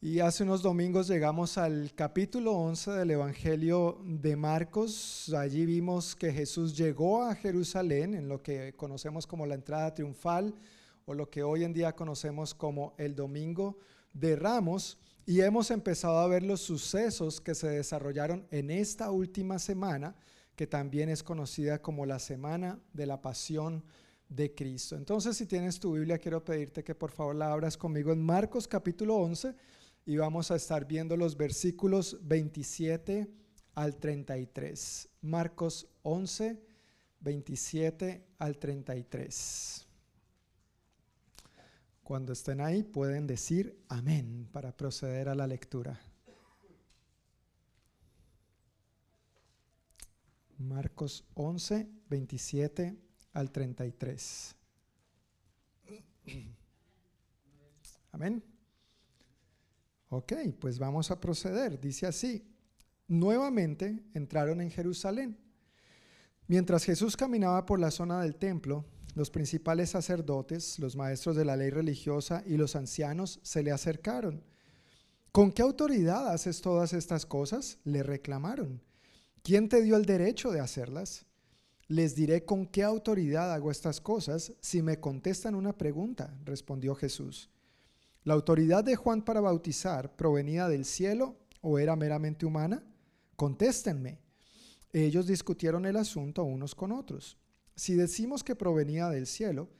Y 0.00 0.20
hace 0.20 0.44
unos 0.44 0.62
domingos 0.62 1.08
llegamos 1.08 1.58
al 1.58 1.92
capítulo 1.96 2.52
11 2.52 2.92
del 2.92 3.10
Evangelio 3.10 4.00
de 4.04 4.36
Marcos. 4.36 5.34
Allí 5.36 5.66
vimos 5.66 6.14
que 6.14 6.32
Jesús 6.32 6.76
llegó 6.76 7.24
a 7.24 7.34
Jerusalén 7.34 8.14
en 8.14 8.28
lo 8.28 8.40
que 8.40 8.72
conocemos 8.76 9.26
como 9.26 9.46
la 9.46 9.56
entrada 9.56 9.92
triunfal 9.92 10.54
lo 11.14 11.30
que 11.30 11.42
hoy 11.42 11.64
en 11.64 11.72
día 11.72 11.94
conocemos 11.94 12.54
como 12.54 12.94
el 12.98 13.14
Domingo 13.14 13.78
de 14.12 14.36
Ramos. 14.36 14.98
Y 15.26 15.40
hemos 15.40 15.70
empezado 15.70 16.18
a 16.18 16.26
ver 16.26 16.42
los 16.42 16.60
sucesos 16.60 17.40
que 17.40 17.54
se 17.54 17.68
desarrollaron 17.68 18.46
en 18.50 18.70
esta 18.70 19.10
última 19.10 19.58
semana, 19.58 20.16
que 20.56 20.66
también 20.66 21.08
es 21.08 21.22
conocida 21.22 21.80
como 21.80 22.06
la 22.06 22.18
Semana 22.18 22.80
de 22.92 23.06
la 23.06 23.20
Pasión 23.22 23.84
de 24.28 24.54
Cristo. 24.54 24.96
Entonces, 24.96 25.36
si 25.36 25.46
tienes 25.46 25.78
tu 25.78 25.92
Biblia, 25.92 26.18
quiero 26.18 26.44
pedirte 26.44 26.84
que 26.84 26.94
por 26.94 27.10
favor 27.10 27.34
la 27.34 27.52
abras 27.52 27.76
conmigo 27.76 28.12
en 28.12 28.22
Marcos 28.22 28.66
capítulo 28.66 29.16
11 29.16 29.54
y 30.06 30.16
vamos 30.16 30.50
a 30.50 30.56
estar 30.56 30.86
viendo 30.86 31.16
los 31.16 31.36
versículos 31.36 32.18
27 32.22 33.28
al 33.74 33.96
33. 33.96 35.08
Marcos 35.22 35.86
11, 36.02 36.60
27 37.20 38.26
al 38.38 38.58
33. 38.58 39.86
Cuando 42.10 42.32
estén 42.32 42.60
ahí 42.60 42.82
pueden 42.82 43.28
decir 43.28 43.84
amén 43.88 44.48
para 44.50 44.76
proceder 44.76 45.28
a 45.28 45.34
la 45.36 45.46
lectura. 45.46 46.00
Marcos 50.58 51.24
11, 51.34 51.88
27 52.08 52.96
al 53.32 53.52
33. 53.52 54.56
Amén. 58.10 58.42
Ok, 60.08 60.32
pues 60.58 60.80
vamos 60.80 61.12
a 61.12 61.20
proceder. 61.20 61.78
Dice 61.78 62.08
así, 62.08 62.44
nuevamente 63.06 64.02
entraron 64.14 64.60
en 64.60 64.72
Jerusalén. 64.72 65.38
Mientras 66.48 66.82
Jesús 66.82 67.16
caminaba 67.16 67.64
por 67.64 67.78
la 67.78 67.92
zona 67.92 68.20
del 68.20 68.34
templo, 68.34 68.84
los 69.14 69.30
principales 69.30 69.90
sacerdotes, 69.90 70.78
los 70.78 70.96
maestros 70.96 71.36
de 71.36 71.44
la 71.44 71.56
ley 71.56 71.70
religiosa 71.70 72.42
y 72.46 72.56
los 72.56 72.76
ancianos 72.76 73.40
se 73.42 73.62
le 73.62 73.72
acercaron. 73.72 74.44
¿Con 75.32 75.52
qué 75.52 75.62
autoridad 75.62 76.28
haces 76.28 76.60
todas 76.60 76.92
estas 76.92 77.26
cosas? 77.26 77.78
Le 77.84 78.02
reclamaron. 78.02 78.82
¿Quién 79.42 79.68
te 79.68 79.82
dio 79.82 79.96
el 79.96 80.04
derecho 80.04 80.50
de 80.50 80.60
hacerlas? 80.60 81.26
Les 81.88 82.14
diré 82.14 82.44
con 82.44 82.66
qué 82.66 82.82
autoridad 82.82 83.52
hago 83.52 83.70
estas 83.70 84.00
cosas 84.00 84.52
si 84.60 84.82
me 84.82 85.00
contestan 85.00 85.54
una 85.54 85.76
pregunta, 85.76 86.36
respondió 86.44 86.94
Jesús. 86.94 87.50
¿La 88.22 88.34
autoridad 88.34 88.84
de 88.84 88.96
Juan 88.96 89.22
para 89.22 89.40
bautizar 89.40 90.14
provenía 90.14 90.68
del 90.68 90.84
cielo 90.84 91.36
o 91.62 91.78
era 91.78 91.96
meramente 91.96 92.44
humana? 92.44 92.84
Contéstenme. 93.34 94.20
Ellos 94.92 95.26
discutieron 95.26 95.86
el 95.86 95.96
asunto 95.96 96.44
unos 96.44 96.74
con 96.74 96.92
otros. 96.92 97.38
Si 97.80 97.94
decimos 97.94 98.44
que 98.44 98.54
provenía 98.54 99.08
del 99.08 99.26
cielo, 99.26 99.70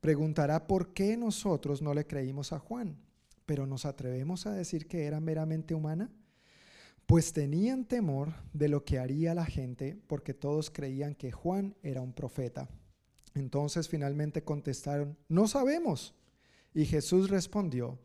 preguntará 0.00 0.66
por 0.66 0.92
qué 0.92 1.16
nosotros 1.16 1.82
no 1.82 1.94
le 1.94 2.04
creímos 2.04 2.52
a 2.52 2.58
Juan, 2.58 2.98
pero 3.46 3.64
nos 3.64 3.84
atrevemos 3.84 4.46
a 4.46 4.52
decir 4.52 4.88
que 4.88 5.04
era 5.04 5.20
meramente 5.20 5.72
humana. 5.72 6.10
Pues 7.06 7.32
tenían 7.32 7.84
temor 7.84 8.34
de 8.52 8.66
lo 8.66 8.84
que 8.84 8.98
haría 8.98 9.34
la 9.34 9.46
gente 9.46 9.96
porque 10.08 10.34
todos 10.34 10.68
creían 10.68 11.14
que 11.14 11.30
Juan 11.30 11.76
era 11.84 12.00
un 12.00 12.12
profeta. 12.12 12.68
Entonces 13.36 13.88
finalmente 13.88 14.42
contestaron, 14.42 15.16
no 15.28 15.46
sabemos. 15.46 16.12
Y 16.74 16.86
Jesús 16.86 17.30
respondió, 17.30 18.00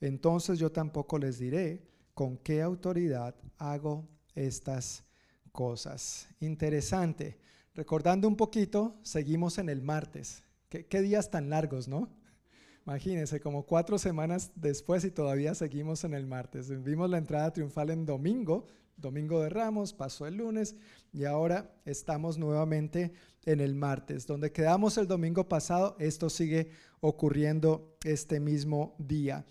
entonces 0.00 0.58
yo 0.58 0.72
tampoco 0.72 1.18
les 1.18 1.38
diré 1.38 1.86
con 2.14 2.36
qué 2.36 2.62
autoridad 2.62 3.36
hago 3.58 4.08
estas 4.34 5.04
cosas. 5.52 6.26
Interesante. 6.40 7.38
Recordando 7.78 8.26
un 8.26 8.34
poquito, 8.34 8.98
seguimos 9.04 9.56
en 9.58 9.68
el 9.68 9.82
martes. 9.82 10.42
¿Qué, 10.68 11.00
días 11.00 11.30
tan 11.30 11.48
largos, 11.48 11.86
no? 11.86 12.08
Imagínense, 12.84 13.38
como 13.38 13.66
cuatro 13.66 13.98
semanas 13.98 14.50
después 14.56 15.04
y 15.04 15.12
todavía 15.12 15.54
seguimos 15.54 16.02
en 16.02 16.12
el 16.12 16.26
martes. 16.26 16.82
Vimos 16.82 17.08
la 17.08 17.18
entrada 17.18 17.52
triunfal 17.52 17.90
en 17.90 18.04
domingo, 18.04 18.66
domingo 18.96 19.40
de 19.40 19.50
Ramos, 19.50 19.92
pasó 19.92 20.26
el 20.26 20.38
lunes 20.38 20.74
y 21.12 21.24
ahora 21.24 21.72
estamos 21.84 22.36
nuevamente 22.36 23.12
en 23.44 23.60
el 23.60 23.76
martes. 23.76 24.26
Donde 24.26 24.50
quedamos 24.50 24.98
el 24.98 25.06
domingo 25.06 25.48
pasado, 25.48 25.94
esto 26.00 26.30
sigue 26.30 26.72
ocurriendo 26.98 27.96
este 28.02 28.40
mismo 28.40 28.96
día. 28.98 29.46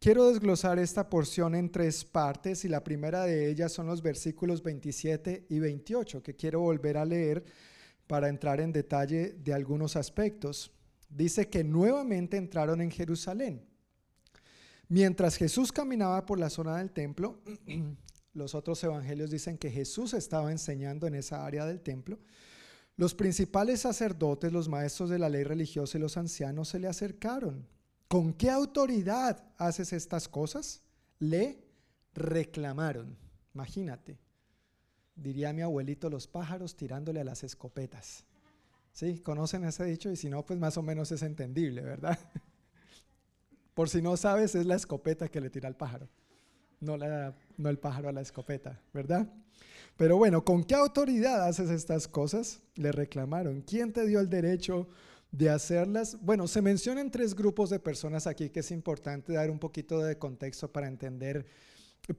Quiero 0.00 0.28
desglosar 0.28 0.78
esta 0.78 1.08
porción 1.10 1.56
en 1.56 1.70
tres 1.72 2.04
partes 2.04 2.64
y 2.64 2.68
la 2.68 2.84
primera 2.84 3.24
de 3.24 3.50
ellas 3.50 3.72
son 3.72 3.88
los 3.88 4.00
versículos 4.00 4.62
27 4.62 5.46
y 5.48 5.58
28 5.58 6.22
que 6.22 6.36
quiero 6.36 6.60
volver 6.60 6.96
a 6.96 7.04
leer 7.04 7.44
para 8.06 8.28
entrar 8.28 8.60
en 8.60 8.72
detalle 8.72 9.32
de 9.32 9.52
algunos 9.52 9.96
aspectos 9.96 10.72
dice 11.08 11.48
que 11.48 11.64
nuevamente 11.64 12.36
entraron 12.36 12.80
en 12.80 12.90
Jerusalén. 12.90 13.64
Mientras 14.88 15.36
Jesús 15.36 15.72
caminaba 15.72 16.24
por 16.24 16.38
la 16.38 16.50
zona 16.50 16.78
del 16.78 16.92
templo, 16.92 17.42
los 18.34 18.54
otros 18.54 18.82
evangelios 18.84 19.30
dicen 19.30 19.58
que 19.58 19.70
Jesús 19.70 20.14
estaba 20.14 20.50
enseñando 20.50 21.06
en 21.06 21.14
esa 21.14 21.44
área 21.44 21.66
del 21.66 21.80
templo. 21.80 22.18
Los 22.96 23.14
principales 23.14 23.80
sacerdotes, 23.80 24.52
los 24.52 24.68
maestros 24.68 25.10
de 25.10 25.18
la 25.18 25.28
ley 25.28 25.44
religiosa 25.44 25.98
y 25.98 26.00
los 26.00 26.16
ancianos 26.16 26.68
se 26.68 26.78
le 26.78 26.88
acercaron. 26.88 27.66
¿Con 28.08 28.32
qué 28.32 28.50
autoridad 28.50 29.44
haces 29.58 29.92
estas 29.92 30.28
cosas? 30.28 30.82
Le 31.18 31.62
reclamaron. 32.14 33.16
Imagínate, 33.54 34.18
diría 35.14 35.52
mi 35.52 35.60
abuelito, 35.60 36.08
los 36.08 36.26
pájaros 36.26 36.74
tirándole 36.74 37.20
a 37.20 37.24
las 37.24 37.44
escopetas. 37.44 38.24
¿Sí? 38.92 39.20
¿Conocen 39.20 39.64
ese 39.64 39.84
dicho? 39.84 40.10
Y 40.10 40.16
si 40.16 40.30
no, 40.30 40.44
pues 40.44 40.58
más 40.58 40.76
o 40.78 40.82
menos 40.82 41.12
es 41.12 41.22
entendible, 41.22 41.82
¿verdad? 41.82 42.18
Por 43.74 43.88
si 43.88 44.00
no 44.02 44.16
sabes, 44.16 44.54
es 44.54 44.66
la 44.66 44.74
escopeta 44.74 45.28
que 45.28 45.40
le 45.40 45.50
tira 45.50 45.68
al 45.68 45.76
pájaro, 45.76 46.08
no, 46.80 46.96
la, 46.96 47.36
no 47.58 47.68
el 47.68 47.78
pájaro 47.78 48.08
a 48.08 48.12
la 48.12 48.22
escopeta, 48.22 48.80
¿verdad? 48.92 49.32
Pero 49.96 50.16
bueno, 50.16 50.44
¿con 50.44 50.64
qué 50.64 50.74
autoridad 50.74 51.46
haces 51.46 51.70
estas 51.70 52.08
cosas? 52.08 52.60
Le 52.74 52.90
reclamaron. 52.90 53.62
¿Quién 53.62 53.92
te 53.92 54.06
dio 54.06 54.20
el 54.20 54.28
derecho 54.28 54.88
de 55.30 55.50
hacerlas? 55.50 56.18
Bueno, 56.20 56.48
se 56.48 56.62
mencionan 56.62 57.10
tres 57.10 57.34
grupos 57.34 57.70
de 57.70 57.78
personas 57.78 58.26
aquí 58.26 58.50
que 58.50 58.60
es 58.60 58.70
importante 58.70 59.32
dar 59.32 59.50
un 59.50 59.58
poquito 59.58 60.00
de 60.00 60.18
contexto 60.18 60.72
para 60.72 60.88
entender 60.88 61.46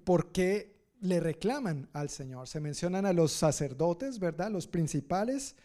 por 0.04 0.32
qué 0.32 0.80
le 1.02 1.20
reclaman 1.20 1.90
al 1.94 2.10
Señor. 2.10 2.48
Se 2.48 2.60
mencionan 2.60 3.06
a 3.06 3.14
los 3.14 3.32
sacerdotes, 3.32 4.20
¿verdad? 4.20 4.52
Los 4.52 4.68
principales 4.68 5.56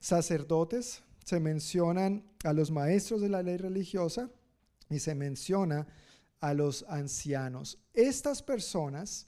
sacerdotes, 0.00 1.02
se 1.24 1.40
mencionan 1.40 2.24
a 2.44 2.54
los 2.54 2.70
maestros 2.70 3.20
de 3.20 3.28
la 3.28 3.42
ley 3.42 3.58
religiosa 3.58 4.30
y 4.88 5.00
se 5.00 5.14
menciona 5.14 5.86
a 6.40 6.54
los 6.54 6.84
ancianos. 6.88 7.78
Estas 7.92 8.42
personas 8.42 9.26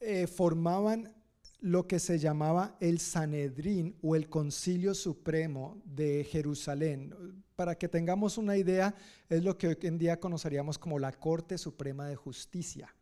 eh, 0.00 0.26
formaban 0.26 1.12
lo 1.60 1.86
que 1.86 1.98
se 1.98 2.18
llamaba 2.18 2.76
el 2.80 3.00
Sanedrín 3.00 3.96
o 4.02 4.14
el 4.14 4.28
Concilio 4.28 4.94
Supremo 4.94 5.80
de 5.84 6.24
Jerusalén. 6.24 7.14
Para 7.56 7.76
que 7.76 7.88
tengamos 7.88 8.38
una 8.38 8.56
idea, 8.56 8.94
es 9.28 9.42
lo 9.42 9.58
que 9.58 9.68
hoy 9.68 9.78
en 9.82 9.98
día 9.98 10.20
conoceríamos 10.20 10.78
como 10.78 10.98
la 10.98 11.12
Corte 11.12 11.58
Suprema 11.58 12.06
de 12.06 12.14
Justicia, 12.14 12.94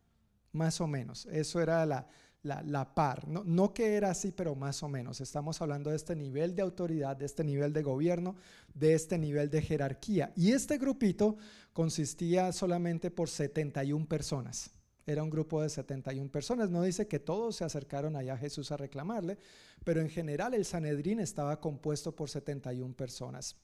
más 0.53 0.81
o 0.81 0.87
menos. 0.87 1.27
Eso 1.27 1.61
era 1.61 1.85
la, 1.85 2.09
la, 2.43 2.63
la 2.63 2.95
par. 2.95 3.29
No, 3.29 3.45
no 3.45 3.75
que 3.75 3.95
era 3.95 4.11
así, 4.11 4.33
pero 4.33 4.55
más 4.55 4.83
o 4.83 4.89
menos. 4.89 5.21
Estamos 5.21 5.61
hablando 5.61 5.91
de 5.91 5.97
este 5.97 6.17
nivel 6.17 6.55
de 6.55 6.63
autoridad, 6.63 7.17
de 7.17 7.27
este 7.27 7.45
nivel 7.45 7.75
de 7.75 7.83
gobierno, 7.83 8.37
de 8.73 8.95
este 8.95 9.19
nivel 9.19 9.51
de 9.51 9.61
jerarquía. 9.61 10.33
Y 10.35 10.53
este 10.53 10.79
grupito 10.79 11.37
consistía 11.75 12.53
solamente 12.53 13.11
por 13.11 13.29
71 13.29 14.07
personas. 14.07 14.71
Era 15.07 15.23
un 15.23 15.31
grupo 15.31 15.63
de 15.63 15.69
71 15.69 16.31
personas. 16.31 16.69
No 16.69 16.83
dice 16.83 17.07
que 17.07 17.21
todos 17.21 17.57
se 17.57 17.65
acercaron 17.65 18.17
allá 18.17 18.35
a 18.35 18.39
Jesús 18.39 18.73
a 18.73 18.77
reclamarle, 18.77 19.39
pero 19.85 20.01
en 20.01 20.11
general 20.11 20.53
el 20.55 20.65
Sanedrín 20.65 21.21
estaba 21.21 21.61
compuesto 21.61 22.15
por 22.15 22.29
71 22.29 22.95
personas. 22.95 23.57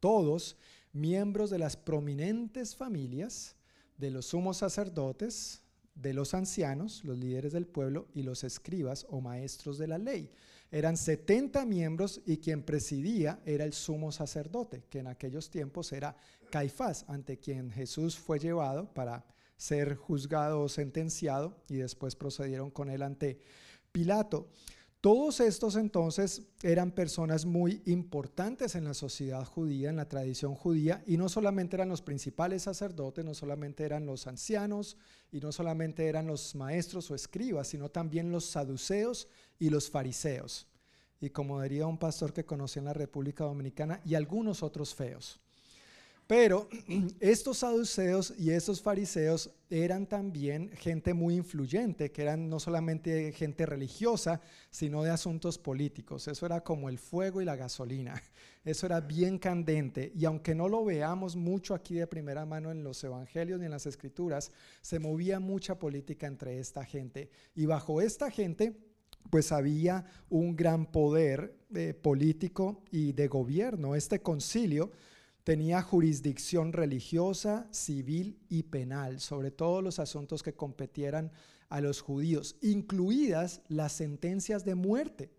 Todos 0.00 0.56
miembros 0.92 1.48
de 1.48 1.58
las 1.58 1.76
prominentes 1.76 2.76
familias, 2.76 3.56
de 3.96 4.10
los 4.10 4.26
sumos 4.26 4.58
sacerdotes, 4.58 5.62
de 5.94 6.12
los 6.12 6.34
ancianos, 6.34 7.02
los 7.04 7.16
líderes 7.16 7.54
del 7.54 7.66
pueblo 7.66 8.08
y 8.12 8.22
los 8.22 8.44
escribas 8.44 9.06
o 9.08 9.22
maestros 9.22 9.78
de 9.78 9.88
la 9.88 9.96
ley. 9.96 10.30
Eran 10.70 10.98
70 10.98 11.64
miembros 11.64 12.20
y 12.26 12.36
quien 12.36 12.62
presidía 12.62 13.40
era 13.46 13.64
el 13.64 13.72
sumo 13.72 14.12
sacerdote, 14.12 14.84
que 14.90 14.98
en 14.98 15.06
aquellos 15.06 15.48
tiempos 15.48 15.92
era 15.92 16.16
Caifás, 16.50 17.06
ante 17.08 17.38
quien 17.38 17.70
Jesús 17.70 18.18
fue 18.18 18.38
llevado 18.38 18.92
para 18.92 19.24
ser 19.56 19.96
juzgado 19.96 20.60
o 20.60 20.68
sentenciado 20.68 21.56
y 21.68 21.76
después 21.76 22.16
procedieron 22.16 22.70
con 22.70 22.90
él 22.90 23.02
ante 23.02 23.38
Pilato. 23.92 24.48
Todos 25.00 25.38
estos 25.38 25.76
entonces 25.76 26.42
eran 26.62 26.90
personas 26.90 27.44
muy 27.44 27.80
importantes 27.86 28.74
en 28.74 28.84
la 28.84 28.94
sociedad 28.94 29.44
judía, 29.44 29.88
en 29.88 29.96
la 29.96 30.08
tradición 30.08 30.54
judía, 30.54 31.04
y 31.06 31.16
no 31.16 31.28
solamente 31.28 31.76
eran 31.76 31.88
los 31.88 32.02
principales 32.02 32.64
sacerdotes, 32.64 33.24
no 33.24 33.32
solamente 33.32 33.84
eran 33.84 34.04
los 34.04 34.26
ancianos, 34.26 34.96
y 35.30 35.38
no 35.38 35.52
solamente 35.52 36.08
eran 36.08 36.26
los 36.26 36.56
maestros 36.56 37.10
o 37.10 37.14
escribas, 37.14 37.68
sino 37.68 37.88
también 37.88 38.32
los 38.32 38.46
saduceos 38.46 39.28
y 39.60 39.70
los 39.70 39.88
fariseos. 39.90 40.66
Y 41.20 41.30
como 41.30 41.62
diría 41.62 41.86
un 41.86 41.98
pastor 41.98 42.32
que 42.32 42.44
conocí 42.44 42.80
en 42.80 42.86
la 42.86 42.92
República 42.92 43.44
Dominicana, 43.44 44.00
y 44.04 44.16
algunos 44.16 44.64
otros 44.64 44.94
feos. 44.94 45.40
Pero 46.26 46.68
estos 47.20 47.58
saduceos 47.58 48.34
y 48.36 48.50
estos 48.50 48.82
fariseos 48.82 49.50
eran 49.70 50.06
también 50.06 50.70
gente 50.70 51.14
muy 51.14 51.36
influyente, 51.36 52.10
que 52.10 52.22
eran 52.22 52.48
no 52.48 52.58
solamente 52.58 53.32
gente 53.32 53.64
religiosa, 53.66 54.40
sino 54.70 55.02
de 55.02 55.10
asuntos 55.10 55.58
políticos. 55.58 56.26
Eso 56.26 56.46
era 56.46 56.62
como 56.62 56.88
el 56.88 56.98
fuego 56.98 57.40
y 57.40 57.44
la 57.44 57.56
gasolina. 57.56 58.20
Eso 58.64 58.86
era 58.86 59.00
bien 59.00 59.38
candente. 59.38 60.12
Y 60.16 60.24
aunque 60.24 60.54
no 60.54 60.68
lo 60.68 60.84
veamos 60.84 61.36
mucho 61.36 61.74
aquí 61.74 61.94
de 61.94 62.06
primera 62.08 62.44
mano 62.44 62.72
en 62.72 62.82
los 62.82 63.02
evangelios 63.04 63.60
ni 63.60 63.66
en 63.66 63.72
las 63.72 63.86
escrituras, 63.86 64.50
se 64.80 64.98
movía 64.98 65.38
mucha 65.38 65.78
política 65.78 66.26
entre 66.26 66.58
esta 66.58 66.84
gente. 66.84 67.30
Y 67.54 67.66
bajo 67.66 68.00
esta 68.00 68.30
gente 68.30 68.76
pues 69.30 69.50
había 69.50 70.04
un 70.28 70.54
gran 70.54 70.86
poder 70.86 71.56
eh, 71.74 71.94
político 71.94 72.82
y 72.90 73.12
de 73.12 73.26
gobierno. 73.28 73.94
Este 73.94 74.20
concilio 74.20 74.92
tenía 75.46 75.80
jurisdicción 75.80 76.72
religiosa, 76.72 77.68
civil 77.70 78.36
y 78.48 78.64
penal 78.64 79.20
sobre 79.20 79.52
todos 79.52 79.80
los 79.80 80.00
asuntos 80.00 80.42
que 80.42 80.56
competieran 80.56 81.30
a 81.68 81.80
los 81.80 82.00
judíos, 82.00 82.56
incluidas 82.62 83.62
las 83.68 83.92
sentencias 83.92 84.64
de 84.64 84.74
muerte. 84.74 85.30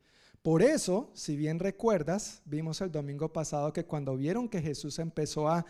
Por 0.42 0.62
eso, 0.62 1.12
si 1.14 1.36
bien 1.36 1.60
recuerdas, 1.60 2.42
vimos 2.46 2.80
el 2.80 2.90
domingo 2.90 3.34
pasado 3.34 3.74
que 3.74 3.84
cuando 3.84 4.16
vieron 4.16 4.48
que 4.48 4.62
Jesús 4.62 4.98
empezó 4.98 5.50
a, 5.50 5.66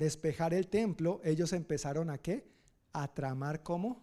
despejar 0.00 0.52
el 0.52 0.66
templo, 0.66 1.20
ellos 1.22 1.52
empezaron 1.52 2.10
a 2.10 2.18
qué? 2.18 2.50
A 2.92 3.06
tramar 3.14 3.62
cómo? 3.62 4.02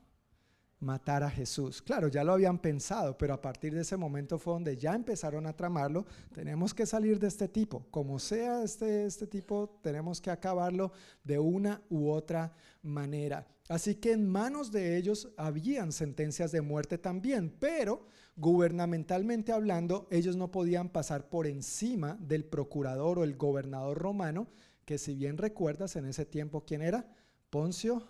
Matar 0.80 1.24
a 1.24 1.30
Jesús. 1.30 1.82
Claro, 1.82 2.08
ya 2.08 2.24
lo 2.24 2.34
habían 2.34 2.60
pensado, 2.60 3.18
pero 3.18 3.34
a 3.34 3.42
partir 3.42 3.74
de 3.74 3.82
ese 3.82 3.98
momento 3.98 4.38
fue 4.38 4.54
donde 4.54 4.78
ya 4.78 4.94
empezaron 4.94 5.48
a 5.48 5.56
tramarlo. 5.56 6.06
Tenemos 6.34 6.74
que 6.74 6.86
salir 6.86 7.20
de 7.20 7.28
este 7.28 7.48
tipo. 7.48 7.86
Como 7.90 8.20
sea 8.20 8.64
este, 8.64 9.06
este 9.06 9.28
tipo, 9.28 9.80
tenemos 9.82 10.22
que 10.22 10.30
acabarlo 10.30 10.92
de 11.24 11.40
una 11.40 11.82
u 11.90 12.10
otra 12.10 12.54
manera. 12.84 13.48
Así 13.70 13.96
que 13.96 14.14
en 14.14 14.28
manos 14.28 14.72
de 14.72 14.98
ellos 14.98 15.30
habían 15.36 15.92
sentencias 15.92 16.52
de 16.52 16.62
muerte 16.62 16.98
también, 16.98 17.54
pero 17.60 18.06
gubernamentalmente 18.38 19.52
hablando, 19.52 20.08
ellos 20.12 20.38
no 20.38 20.52
podían 20.52 20.90
pasar 20.90 21.28
por 21.28 21.48
encima 21.48 22.18
del 22.22 22.46
procurador 22.46 23.20
o 23.20 23.24
el 23.24 23.36
gobernador 23.36 23.98
romano, 23.98 24.48
que 24.86 24.98
si 24.98 25.16
bien 25.16 25.38
recuerdas 25.38 25.96
en 25.98 26.06
ese 26.06 26.26
tiempo, 26.26 26.64
¿quién 26.66 26.82
era? 26.82 27.12
Poncio 27.50 28.08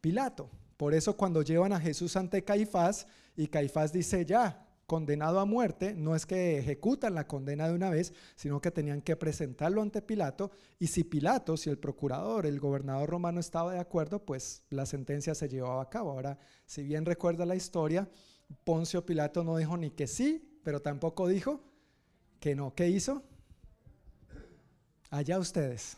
Pilato. 0.00 0.50
Por 0.76 0.94
eso 0.94 1.16
cuando 1.16 1.42
llevan 1.42 1.72
a 1.72 1.80
Jesús 1.80 2.16
ante 2.16 2.44
Caifás 2.44 3.06
y 3.36 3.46
Caifás 3.48 3.92
dice, 3.92 4.24
ya, 4.24 4.66
condenado 4.86 5.40
a 5.40 5.44
muerte, 5.44 5.94
no 5.94 6.14
es 6.14 6.26
que 6.26 6.58
ejecutan 6.58 7.14
la 7.14 7.26
condena 7.26 7.66
de 7.68 7.74
una 7.74 7.90
vez, 7.90 8.12
sino 8.36 8.60
que 8.60 8.70
tenían 8.70 9.02
que 9.02 9.16
presentarlo 9.16 9.82
ante 9.82 10.00
Pilato. 10.00 10.50
Y 10.78 10.86
si 10.86 11.02
Pilato, 11.04 11.56
si 11.56 11.70
el 11.70 11.78
procurador, 11.78 12.46
el 12.46 12.60
gobernador 12.60 13.10
romano 13.10 13.40
estaba 13.40 13.72
de 13.72 13.80
acuerdo, 13.80 14.24
pues 14.24 14.62
la 14.70 14.86
sentencia 14.86 15.34
se 15.34 15.48
llevaba 15.48 15.82
a 15.82 15.90
cabo. 15.90 16.12
Ahora, 16.12 16.38
si 16.66 16.84
bien 16.84 17.04
recuerda 17.04 17.44
la 17.44 17.56
historia, 17.56 18.08
Poncio 18.64 19.04
Pilato 19.04 19.42
no 19.42 19.56
dijo 19.56 19.76
ni 19.76 19.90
que 19.90 20.06
sí, 20.06 20.60
pero 20.62 20.80
tampoco 20.80 21.26
dijo 21.26 21.60
que 22.38 22.54
no. 22.54 22.74
¿Qué 22.74 22.88
hizo? 22.88 23.24
Allá 25.10 25.38
ustedes, 25.38 25.96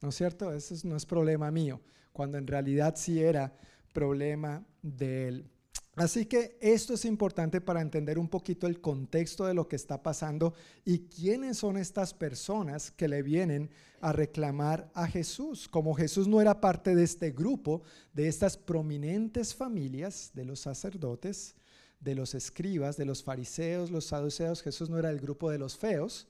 ¿no 0.00 0.08
es 0.10 0.14
cierto? 0.14 0.52
Eso 0.52 0.74
no 0.84 0.96
es 0.96 1.04
problema 1.04 1.50
mío, 1.50 1.80
cuando 2.12 2.38
en 2.38 2.46
realidad 2.46 2.94
sí 2.96 3.22
era 3.22 3.52
problema 3.92 4.64
de 4.82 5.28
él. 5.28 5.50
Así 5.96 6.24
que 6.24 6.56
esto 6.60 6.94
es 6.94 7.04
importante 7.04 7.60
para 7.60 7.82
entender 7.82 8.18
un 8.18 8.28
poquito 8.28 8.66
el 8.66 8.80
contexto 8.80 9.44
de 9.44 9.54
lo 9.54 9.68
que 9.68 9.76
está 9.76 10.02
pasando 10.02 10.54
y 10.84 11.00
quiénes 11.08 11.58
son 11.58 11.76
estas 11.76 12.14
personas 12.14 12.90
que 12.90 13.08
le 13.08 13.22
vienen 13.22 13.70
a 14.00 14.12
reclamar 14.12 14.90
a 14.94 15.06
Jesús. 15.06 15.68
Como 15.68 15.94
Jesús 15.94 16.26
no 16.26 16.40
era 16.40 16.60
parte 16.60 16.94
de 16.94 17.02
este 17.02 17.32
grupo, 17.32 17.82
de 18.14 18.28
estas 18.28 18.56
prominentes 18.56 19.54
familias 19.54 20.30
de 20.32 20.44
los 20.44 20.60
sacerdotes, 20.60 21.56
de 21.98 22.14
los 22.14 22.34
escribas, 22.34 22.96
de 22.96 23.04
los 23.04 23.22
fariseos, 23.22 23.90
los 23.90 24.06
saduceos, 24.06 24.62
Jesús 24.62 24.88
no 24.88 24.98
era 24.98 25.10
el 25.10 25.20
grupo 25.20 25.50
de 25.50 25.58
los 25.58 25.76
feos, 25.76 26.28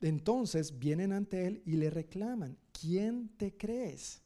entonces 0.00 0.78
vienen 0.78 1.12
ante 1.12 1.46
él 1.46 1.62
y 1.64 1.76
le 1.76 1.88
reclaman, 1.88 2.58
¿quién 2.78 3.30
te 3.38 3.56
crees? 3.56 4.20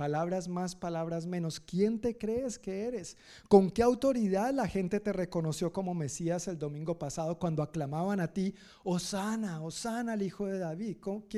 Palabras 0.00 0.48
más, 0.48 0.74
palabras 0.74 1.26
menos. 1.26 1.60
¿Quién 1.60 2.00
te 2.00 2.16
crees 2.16 2.58
que 2.58 2.84
eres? 2.86 3.18
¿Con 3.50 3.70
qué 3.70 3.82
autoridad 3.82 4.50
la 4.50 4.66
gente 4.66 4.98
te 4.98 5.12
reconoció 5.12 5.74
como 5.74 5.92
Mesías 5.92 6.48
el 6.48 6.58
domingo 6.58 6.98
pasado 6.98 7.38
cuando 7.38 7.62
aclamaban 7.62 8.18
a 8.18 8.32
ti, 8.32 8.54
Osana, 8.82 9.60
Osana, 9.60 10.14
el 10.14 10.22
hijo 10.22 10.46
de 10.46 10.58
David? 10.58 10.96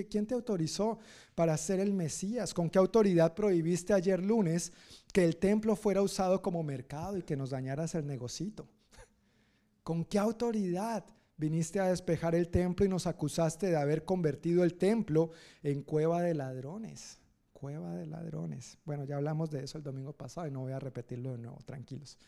¿Quién 0.08 0.28
te 0.28 0.34
autorizó 0.34 1.00
para 1.34 1.56
ser 1.56 1.80
el 1.80 1.92
Mesías? 1.92 2.54
¿Con 2.54 2.70
qué 2.70 2.78
autoridad 2.78 3.34
prohibiste 3.34 3.94
ayer 3.94 4.22
lunes 4.22 4.72
que 5.12 5.24
el 5.24 5.38
templo 5.38 5.74
fuera 5.74 6.00
usado 6.00 6.40
como 6.40 6.62
mercado 6.62 7.18
y 7.18 7.22
que 7.24 7.36
nos 7.36 7.50
dañaras 7.50 7.96
el 7.96 8.06
negocito? 8.06 8.68
¿Con 9.82 10.04
qué 10.04 10.20
autoridad? 10.20 11.04
viniste 11.36 11.80
a 11.80 11.88
despejar 11.88 12.36
el 12.36 12.48
templo 12.48 12.86
y 12.86 12.88
nos 12.88 13.08
acusaste 13.08 13.66
de 13.66 13.76
haber 13.76 14.04
convertido 14.04 14.62
el 14.62 14.74
templo 14.74 15.32
en 15.64 15.82
cueva 15.82 16.22
de 16.22 16.34
ladrones 16.34 17.18
cueva 17.62 17.94
de 17.94 18.06
ladrones. 18.06 18.76
Bueno, 18.84 19.04
ya 19.04 19.18
hablamos 19.18 19.48
de 19.48 19.62
eso 19.62 19.78
el 19.78 19.84
domingo 19.84 20.12
pasado 20.12 20.48
y 20.48 20.50
no 20.50 20.62
voy 20.62 20.72
a 20.72 20.80
repetirlo 20.80 21.30
de 21.30 21.38
nuevo, 21.38 21.58
tranquilos. 21.64 22.18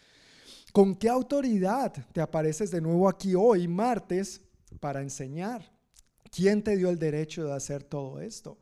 ¿Con 0.73 0.95
qué 0.95 1.09
autoridad 1.09 1.93
te 2.13 2.21
apareces 2.21 2.71
de 2.71 2.81
nuevo 2.81 3.09
aquí 3.09 3.35
hoy, 3.35 3.67
martes, 3.67 4.41
para 4.79 5.03
enseñar? 5.03 5.69
¿Quién 6.31 6.63
te 6.63 6.77
dio 6.77 6.89
el 6.89 7.01
derecho 7.01 7.47
de 7.47 7.53
hacer 7.53 7.83
todo 7.83 8.21
esto? 8.21 8.61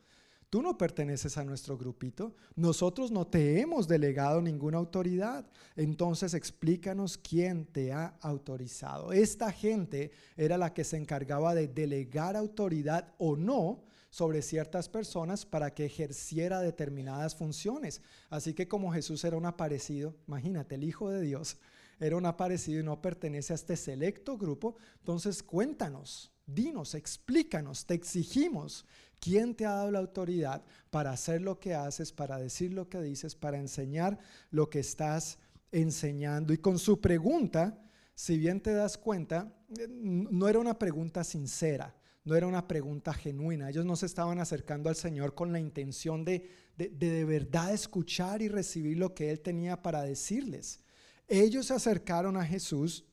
Tú 0.48 0.62
no 0.62 0.78
perteneces 0.78 1.36
a 1.36 1.44
nuestro 1.44 1.76
grupito. 1.76 2.34
Nosotros 2.56 3.10
no 3.10 3.26
te 3.26 3.60
hemos 3.60 3.86
delegado 3.86 4.40
ninguna 4.40 4.78
autoridad. 4.78 5.44
Entonces 5.76 6.32
explícanos 6.32 7.18
quién 7.18 7.66
te 7.66 7.92
ha 7.92 8.16
autorizado. 8.22 9.12
Esta 9.12 9.52
gente 9.52 10.10
era 10.38 10.56
la 10.56 10.72
que 10.72 10.84
se 10.84 10.96
encargaba 10.96 11.54
de 11.54 11.68
delegar 11.68 12.34
autoridad 12.34 13.12
o 13.18 13.36
no 13.36 13.91
sobre 14.12 14.42
ciertas 14.42 14.88
personas 14.88 15.44
para 15.44 15.74
que 15.74 15.86
ejerciera 15.86 16.60
determinadas 16.60 17.34
funciones. 17.34 18.02
Así 18.30 18.54
que 18.54 18.68
como 18.68 18.92
Jesús 18.92 19.24
era 19.24 19.36
un 19.36 19.46
aparecido, 19.46 20.14
imagínate, 20.28 20.76
el 20.76 20.84
Hijo 20.84 21.08
de 21.10 21.22
Dios 21.22 21.56
era 21.98 22.16
un 22.16 22.26
aparecido 22.26 22.80
y 22.80 22.84
no 22.84 23.00
pertenece 23.00 23.54
a 23.54 23.56
este 23.56 23.74
selecto 23.76 24.36
grupo, 24.36 24.76
entonces 24.98 25.42
cuéntanos, 25.42 26.30
dinos, 26.46 26.94
explícanos, 26.94 27.86
te 27.86 27.94
exigimos 27.94 28.84
¿Quién 29.22 29.54
te 29.54 29.64
ha 29.64 29.70
dado 29.70 29.92
la 29.92 30.00
autoridad 30.00 30.64
para 30.90 31.12
hacer 31.12 31.42
lo 31.42 31.60
que 31.60 31.76
haces, 31.76 32.10
para 32.10 32.38
decir 32.38 32.72
lo 32.72 32.88
que 32.88 33.00
dices, 33.00 33.36
para 33.36 33.56
enseñar 33.56 34.18
lo 34.50 34.68
que 34.68 34.80
estás 34.80 35.38
enseñando? 35.70 36.52
Y 36.52 36.58
con 36.58 36.76
su 36.76 37.00
pregunta, 37.00 37.78
si 38.16 38.36
bien 38.36 38.60
te 38.60 38.72
das 38.72 38.98
cuenta, 38.98 39.54
eh, 39.78 39.86
no 39.88 40.48
era 40.48 40.58
una 40.58 40.76
pregunta 40.76 41.22
sincera 41.22 41.94
no 42.24 42.36
era 42.36 42.46
una 42.46 42.68
pregunta 42.68 43.12
genuina. 43.12 43.70
Ellos 43.70 43.84
no 43.84 43.96
se 43.96 44.06
estaban 44.06 44.38
acercando 44.38 44.88
al 44.88 44.96
Señor 44.96 45.34
con 45.34 45.52
la 45.52 45.60
intención 45.60 46.24
de 46.24 46.48
de, 46.76 46.88
de 46.88 47.24
verdad 47.24 47.72
escuchar 47.72 48.42
y 48.42 48.48
recibir 48.48 48.98
lo 48.98 49.14
que 49.14 49.30
Él 49.30 49.40
tenía 49.40 49.82
para 49.82 50.02
decirles. 50.02 50.80
Ellos 51.28 51.66
se 51.66 51.74
acercaron 51.74 52.36
a 52.36 52.44
Jesús 52.44 53.04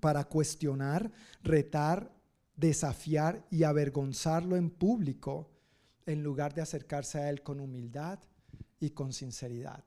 para 0.00 0.24
cuestionar, 0.24 1.10
retar, 1.42 2.12
desafiar 2.56 3.46
y 3.50 3.64
avergonzarlo 3.64 4.56
en 4.56 4.70
público, 4.70 5.50
en 6.06 6.22
lugar 6.22 6.54
de 6.54 6.62
acercarse 6.62 7.18
a 7.18 7.30
Él 7.30 7.42
con 7.42 7.60
humildad 7.60 8.18
y 8.80 8.90
con 8.90 9.12
sinceridad. 9.12 9.84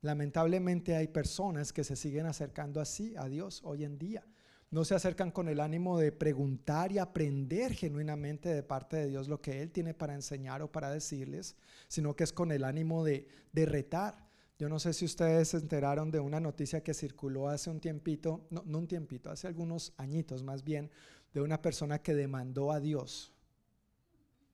Lamentablemente 0.00 0.96
hay 0.96 1.08
personas 1.08 1.72
que 1.72 1.84
se 1.84 1.94
siguen 1.94 2.26
acercando 2.26 2.80
así 2.80 3.14
a 3.16 3.28
Dios 3.28 3.60
hoy 3.64 3.84
en 3.84 3.98
día. 3.98 4.24
No 4.72 4.86
se 4.86 4.94
acercan 4.94 5.30
con 5.30 5.48
el 5.48 5.60
ánimo 5.60 5.98
de 5.98 6.12
preguntar 6.12 6.92
y 6.92 6.98
aprender 6.98 7.74
genuinamente 7.74 8.48
de 8.48 8.62
parte 8.62 8.96
de 8.96 9.08
Dios 9.08 9.28
lo 9.28 9.42
que 9.42 9.60
Él 9.60 9.70
tiene 9.70 9.92
para 9.92 10.14
enseñar 10.14 10.62
o 10.62 10.72
para 10.72 10.90
decirles, 10.90 11.56
sino 11.88 12.16
que 12.16 12.24
es 12.24 12.32
con 12.32 12.50
el 12.52 12.64
ánimo 12.64 13.04
de, 13.04 13.28
de 13.52 13.66
retar. 13.66 14.26
Yo 14.58 14.70
no 14.70 14.78
sé 14.78 14.94
si 14.94 15.04
ustedes 15.04 15.48
se 15.48 15.58
enteraron 15.58 16.10
de 16.10 16.20
una 16.20 16.40
noticia 16.40 16.82
que 16.82 16.94
circuló 16.94 17.50
hace 17.50 17.68
un 17.68 17.80
tiempito, 17.80 18.46
no, 18.48 18.62
no 18.64 18.78
un 18.78 18.88
tiempito, 18.88 19.30
hace 19.30 19.46
algunos 19.46 19.92
añitos 19.98 20.42
más 20.42 20.64
bien, 20.64 20.90
de 21.34 21.42
una 21.42 21.60
persona 21.60 21.98
que 21.98 22.14
demandó 22.14 22.72
a 22.72 22.80
Dios. 22.80 23.34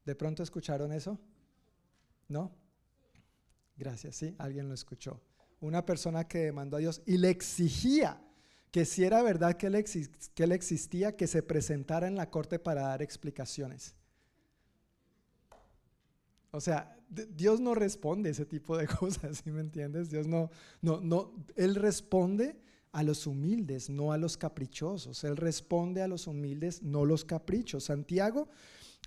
¿De 0.05 0.17
pronto 0.17 0.43
escucharon 0.43 0.91
eso? 0.91 1.17
¿No? 2.27 2.51
Gracias, 3.77 4.17
sí, 4.17 4.35
alguien 4.39 4.67
lo 4.67 4.75
escuchó. 4.75 5.21
Una 5.61 5.87
persona 5.87 6.27
que 6.27 6.39
demandó 6.39 6.77
a 6.77 6.81
Dios 6.81 7.03
y 7.07 7.19
le 7.19 7.31
exigía 7.31 8.21
que 8.71 8.85
si 8.85 9.05
era 9.05 9.23
verdad 9.23 9.57
que 9.57 9.67
él, 9.67 9.85
que 10.35 10.45
él 10.45 10.53
existía, 10.53 11.17
que 11.17 11.27
se 11.27 11.43
presentara 11.43 12.07
en 12.07 12.17
la 12.17 12.31
corte 12.31 12.59
para 12.59 12.83
dar 12.83 13.03
explicaciones. 13.03 13.95
O 16.51 16.61
sea, 16.61 16.97
Dios 17.09 17.61
no 17.61 17.75
responde 17.75 18.31
ese 18.31 18.47
tipo 18.47 18.77
de 18.77 18.87
cosas, 19.01 19.43
¿sí 19.43 19.51
me 19.51 19.61
entiendes? 19.61 20.11
Dios 20.11 20.27
no, 20.27 20.51
no, 20.83 21.01
no, 21.01 21.33
Él 21.57 21.75
responde 21.75 22.57
a 22.93 23.03
los 23.03 23.27
humildes, 23.27 23.91
no 23.91 24.13
a 24.13 24.19
los 24.19 24.37
caprichosos. 24.37 25.25
Él 25.25 25.37
responde 25.37 26.03
a 26.03 26.09
los 26.09 26.27
humildes, 26.27 26.83
no 26.83 27.05
los 27.05 27.25
caprichos. 27.25 27.85
Santiago 27.85 28.49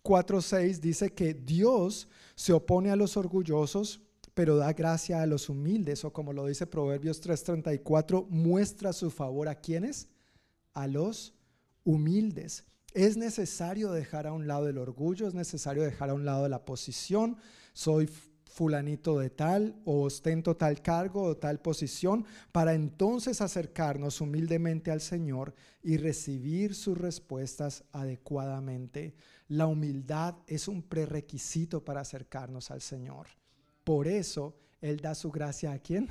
4.6 0.04 0.80
dice 0.80 1.14
que 1.14 1.34
Dios 1.34 2.08
se 2.36 2.54
opone 2.54 2.92
a 2.92 2.96
los 2.96 3.18
orgullosos, 3.18 4.02
pero 4.34 4.58
da 4.58 4.74
gracia 4.74 5.22
a 5.22 5.26
los 5.26 5.50
humildes. 5.50 6.06
O 6.06 6.14
como 6.14 6.34
lo 6.34 6.46
dice 6.46 6.68
Proverbios 6.68 7.22
3.34, 7.22 8.28
muestra 8.30 8.94
su 8.94 9.12
favor 9.12 9.50
a 9.50 9.56
quienes? 9.56 10.10
A 10.74 10.88
los 10.88 11.34
humildes. 11.84 12.66
Es 12.94 13.18
necesario 13.18 13.92
dejar 13.92 14.28
a 14.28 14.34
un 14.34 14.48
lado 14.48 14.68
el 14.68 14.78
orgullo, 14.78 15.28
es 15.28 15.34
necesario 15.34 15.84
dejar 15.84 16.10
a 16.10 16.14
un 16.14 16.26
lado 16.26 16.48
la 16.50 16.66
posición. 16.66 17.38
Soy 17.74 18.10
fulanito 18.52 19.18
de 19.18 19.30
tal 19.30 19.82
o 19.86 20.02
ostento 20.02 20.58
tal 20.58 20.82
cargo 20.82 21.24
o 21.24 21.38
tal 21.38 21.62
posición, 21.62 22.26
para 22.52 22.74
entonces 22.74 23.40
acercarnos 23.40 24.20
humildemente 24.20 24.92
al 24.92 25.00
Señor 25.00 25.54
y 25.82 25.98
recibir 25.98 26.76
sus 26.76 26.98
respuestas 26.98 27.86
adecuadamente. 27.94 29.16
La 29.48 29.68
humildad 29.68 30.36
es 30.48 30.68
un 30.68 30.84
prerequisito 30.84 31.84
para 31.84 32.02
acercarnos 32.02 32.72
al 32.72 32.82
Señor. 32.82 33.28
Por 33.84 34.08
eso 34.08 34.56
Él 34.82 34.98
da 34.98 35.16
su 35.16 35.32
gracia 35.32 35.72
a 35.72 35.80
quién? 35.80 36.08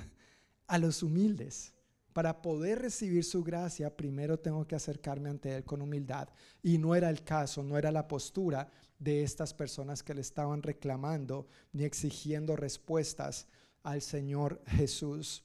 A 0.66 0.78
los 0.78 1.02
humildes. 1.02 1.72
Para 2.12 2.42
poder 2.42 2.80
recibir 2.80 3.24
su 3.24 3.44
gracia, 3.44 3.96
primero 3.96 4.38
tengo 4.38 4.66
que 4.66 4.74
acercarme 4.74 5.30
ante 5.30 5.54
Él 5.54 5.64
con 5.64 5.80
humildad. 5.80 6.28
Y 6.62 6.78
no 6.78 6.94
era 6.94 7.08
el 7.08 7.22
caso, 7.22 7.62
no 7.62 7.78
era 7.78 7.92
la 7.92 8.08
postura 8.08 8.70
de 8.98 9.22
estas 9.22 9.54
personas 9.54 10.02
que 10.02 10.14
le 10.14 10.20
estaban 10.20 10.62
reclamando 10.62 11.46
ni 11.72 11.84
exigiendo 11.84 12.56
respuestas 12.56 13.46
al 13.82 14.02
Señor 14.02 14.60
Jesús. 14.66 15.44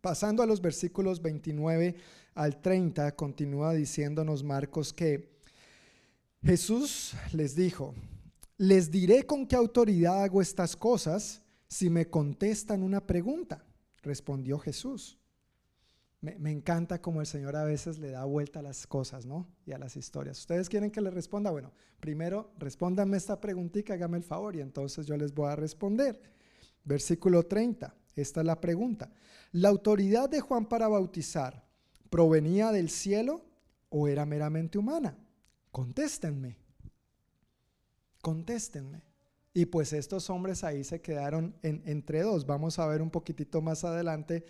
Pasando 0.00 0.42
a 0.42 0.46
los 0.46 0.60
versículos 0.60 1.22
29 1.22 1.96
al 2.34 2.60
30, 2.60 3.16
continúa 3.16 3.72
diciéndonos 3.72 4.42
Marcos 4.42 4.92
que 4.92 5.34
Jesús 6.42 7.14
les 7.32 7.56
dijo, 7.56 7.94
les 8.58 8.90
diré 8.90 9.24
con 9.24 9.46
qué 9.46 9.56
autoridad 9.56 10.22
hago 10.22 10.42
estas 10.42 10.76
cosas 10.76 11.40
si 11.68 11.90
me 11.90 12.08
contestan 12.08 12.82
una 12.82 13.06
pregunta, 13.06 13.64
respondió 14.02 14.58
Jesús. 14.58 15.18
Me, 16.20 16.50
encanta 16.50 17.02
como 17.02 17.20
el 17.20 17.26
Señor 17.26 17.54
a 17.54 17.64
veces 17.64 17.98
le 17.98 18.10
da 18.10 18.24
vuelta 18.24 18.60
a 18.60 18.62
las 18.62 18.86
cosas, 18.86 19.26
¿no? 19.26 19.46
Y 19.66 19.72
a 19.72 19.78
las 19.78 19.94
historias. 19.94 20.38
¿Ustedes 20.38 20.70
quieren 20.70 20.90
que 20.90 21.02
les 21.02 21.12
responda? 21.12 21.50
Bueno, 21.50 21.70
primero 22.00 22.50
respóndanme 22.58 23.18
esta 23.18 23.38
preguntita, 23.38 23.92
hágame 23.92 24.16
el 24.16 24.24
favor 24.24 24.56
y 24.56 24.62
entonces 24.62 25.06
yo 25.06 25.18
les 25.18 25.34
voy 25.34 25.50
a 25.50 25.56
responder. 25.56 26.18
Versículo 26.82 27.42
30, 27.42 27.94
esta 28.16 28.40
es 28.40 28.46
la 28.46 28.58
pregunta. 28.58 29.12
¿La 29.52 29.68
autoridad 29.68 30.30
de 30.30 30.40
Juan 30.40 30.64
para 30.64 30.88
bautizar 30.88 31.62
provenía 32.08 32.72
del 32.72 32.88
cielo 32.88 33.44
o 33.90 34.08
era 34.08 34.24
meramente 34.24 34.78
humana? 34.78 35.18
Contéstenme. 35.70 36.56
Contéstenme. 38.22 39.02
Y 39.54 39.66
pues 39.66 39.92
estos 39.92 40.28
hombres 40.30 40.64
ahí 40.64 40.82
se 40.82 41.00
quedaron 41.00 41.54
entre 41.62 42.22
dos. 42.22 42.44
Vamos 42.44 42.80
a 42.80 42.86
ver 42.88 43.00
un 43.00 43.10
poquitito 43.10 43.62
más 43.62 43.84
adelante 43.84 44.44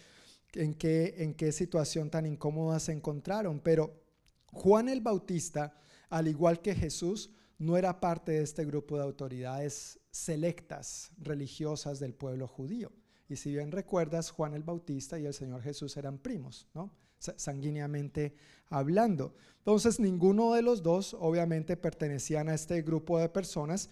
en 0.54 0.72
qué, 0.72 1.16
en 1.18 1.34
qué 1.34 1.52
situación 1.52 2.08
tan 2.08 2.24
incómoda 2.24 2.80
se 2.80 2.92
encontraron. 2.92 3.60
Pero 3.60 4.02
Juan 4.50 4.88
el 4.88 5.02
Bautista, 5.02 5.76
al 6.08 6.26
igual 6.26 6.62
que 6.62 6.74
Jesús, 6.74 7.30
no 7.58 7.76
era 7.76 8.00
parte 8.00 8.32
de 8.32 8.42
este 8.42 8.64
grupo 8.64 8.96
de 8.96 9.02
autoridades 9.02 10.00
selectas 10.10 11.12
religiosas 11.18 12.00
del 12.00 12.14
pueblo 12.14 12.48
judío. 12.48 12.90
Y 13.28 13.36
si 13.36 13.52
bien 13.52 13.72
recuerdas, 13.72 14.30
Juan 14.30 14.54
el 14.54 14.62
Bautista 14.62 15.18
y 15.18 15.26
el 15.26 15.34
Señor 15.34 15.60
Jesús 15.62 15.96
eran 15.98 16.18
primos, 16.18 16.66
¿no? 16.72 16.90
sanguíneamente 17.18 18.34
hablando. 18.68 19.34
Entonces, 19.58 19.98
ninguno 19.98 20.52
de 20.52 20.62
los 20.62 20.82
dos 20.82 21.16
obviamente 21.18 21.76
pertenecían 21.76 22.48
a 22.48 22.54
este 22.54 22.82
grupo 22.82 23.18
de 23.18 23.28
personas, 23.28 23.88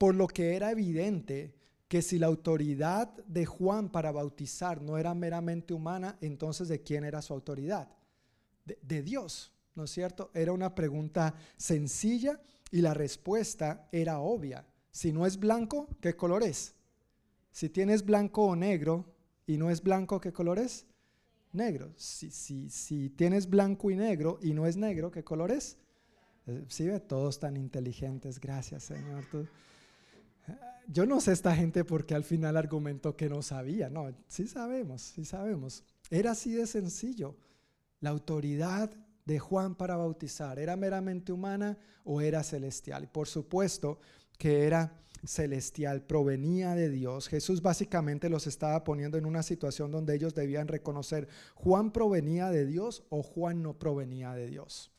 por 0.00 0.14
lo 0.14 0.28
que 0.28 0.56
era 0.56 0.70
evidente 0.70 1.54
que 1.86 2.00
si 2.00 2.18
la 2.18 2.26
autoridad 2.26 3.14
de 3.26 3.44
Juan 3.44 3.90
para 3.90 4.10
bautizar 4.10 4.80
no 4.80 4.96
era 4.96 5.12
meramente 5.12 5.74
humana, 5.74 6.16
entonces 6.22 6.68
¿de 6.68 6.82
quién 6.82 7.04
era 7.04 7.20
su 7.20 7.34
autoridad? 7.34 7.86
De, 8.64 9.02
Dios, 9.02 9.52
¿no 9.74 9.84
es 9.84 9.90
cierto? 9.90 10.30
Era 10.32 10.52
una 10.52 10.74
pregunta 10.74 11.34
sencilla 11.58 12.40
y 12.70 12.80
la 12.80 12.94
respuesta 12.94 13.90
era 13.92 14.20
obvia. 14.20 14.64
Si 14.90 15.12
no 15.12 15.26
es 15.26 15.38
blanco, 15.38 15.86
¿qué 16.00 16.16
color 16.16 16.44
es? 16.44 16.76
Si 17.52 17.68
tienes 17.68 18.02
blanco 18.02 18.46
o 18.46 18.56
negro 18.56 19.04
y 19.46 19.58
no 19.58 19.68
es 19.68 19.82
blanco, 19.82 20.18
¿qué 20.18 20.32
color 20.32 20.60
es? 20.60 20.86
Negro. 21.52 21.92
Si, 21.96 22.30
si, 22.30 22.70
si 22.70 23.10
tienes 23.10 23.50
blanco 23.50 23.90
y 23.90 23.96
negro 23.96 24.38
y 24.40 24.54
no 24.54 24.66
es 24.66 24.78
negro, 24.78 25.10
¿qué 25.10 25.22
color 25.22 25.50
es? 25.50 25.76
Eh, 26.46 26.64
sí, 26.68 26.88
todos 27.06 27.38
tan 27.38 27.58
inteligentes, 27.58 28.40
gracias 28.40 28.84
Señor. 28.84 29.26
Yo 30.86 31.06
no 31.06 31.20
sé 31.20 31.32
esta 31.32 31.54
gente 31.54 31.84
porque 31.84 32.14
al 32.14 32.24
final 32.24 32.56
argumentó 32.56 33.16
que 33.16 33.28
no 33.28 33.42
sabía. 33.42 33.88
No, 33.88 34.12
sí 34.26 34.46
sabemos, 34.46 35.02
sí 35.02 35.24
sabemos. 35.24 35.84
Era 36.10 36.32
así 36.32 36.52
de 36.52 36.66
sencillo. 36.66 37.36
La 38.00 38.10
autoridad 38.10 38.90
de 39.24 39.38
Juan 39.38 39.74
para 39.74 39.96
bautizar, 39.96 40.58
¿era 40.58 40.76
meramente 40.76 41.32
humana 41.32 41.78
o 42.04 42.20
era 42.20 42.42
celestial? 42.42 43.04
Y 43.04 43.06
por 43.06 43.28
supuesto 43.28 44.00
que 44.38 44.66
era 44.66 45.00
celestial, 45.24 46.02
provenía 46.02 46.74
de 46.74 46.88
Dios. 46.88 47.28
Jesús 47.28 47.62
básicamente 47.62 48.30
los 48.30 48.46
estaba 48.46 48.82
poniendo 48.84 49.18
en 49.18 49.26
una 49.26 49.42
situación 49.42 49.90
donde 49.90 50.14
ellos 50.14 50.34
debían 50.34 50.66
reconocer, 50.66 51.28
¿Juan 51.54 51.92
provenía 51.92 52.50
de 52.50 52.66
Dios 52.66 53.04
o 53.10 53.22
Juan 53.22 53.62
no 53.62 53.78
provenía 53.78 54.32
de 54.32 54.46
Dios? 54.46 54.90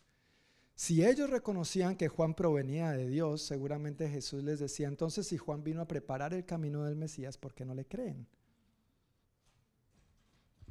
Si 0.81 1.05
ellos 1.05 1.29
reconocían 1.29 1.95
que 1.95 2.07
Juan 2.07 2.33
provenía 2.33 2.89
de 2.89 3.07
Dios, 3.07 3.43
seguramente 3.43 4.09
Jesús 4.09 4.43
les 4.43 4.57
decía, 4.57 4.87
entonces 4.87 5.27
si 5.27 5.37
Juan 5.37 5.63
vino 5.63 5.79
a 5.79 5.87
preparar 5.87 6.33
el 6.33 6.43
camino 6.43 6.83
del 6.85 6.95
Mesías, 6.95 7.37
¿por 7.37 7.53
qué 7.53 7.65
no 7.65 7.75
le 7.75 7.85
creen? 7.85 8.25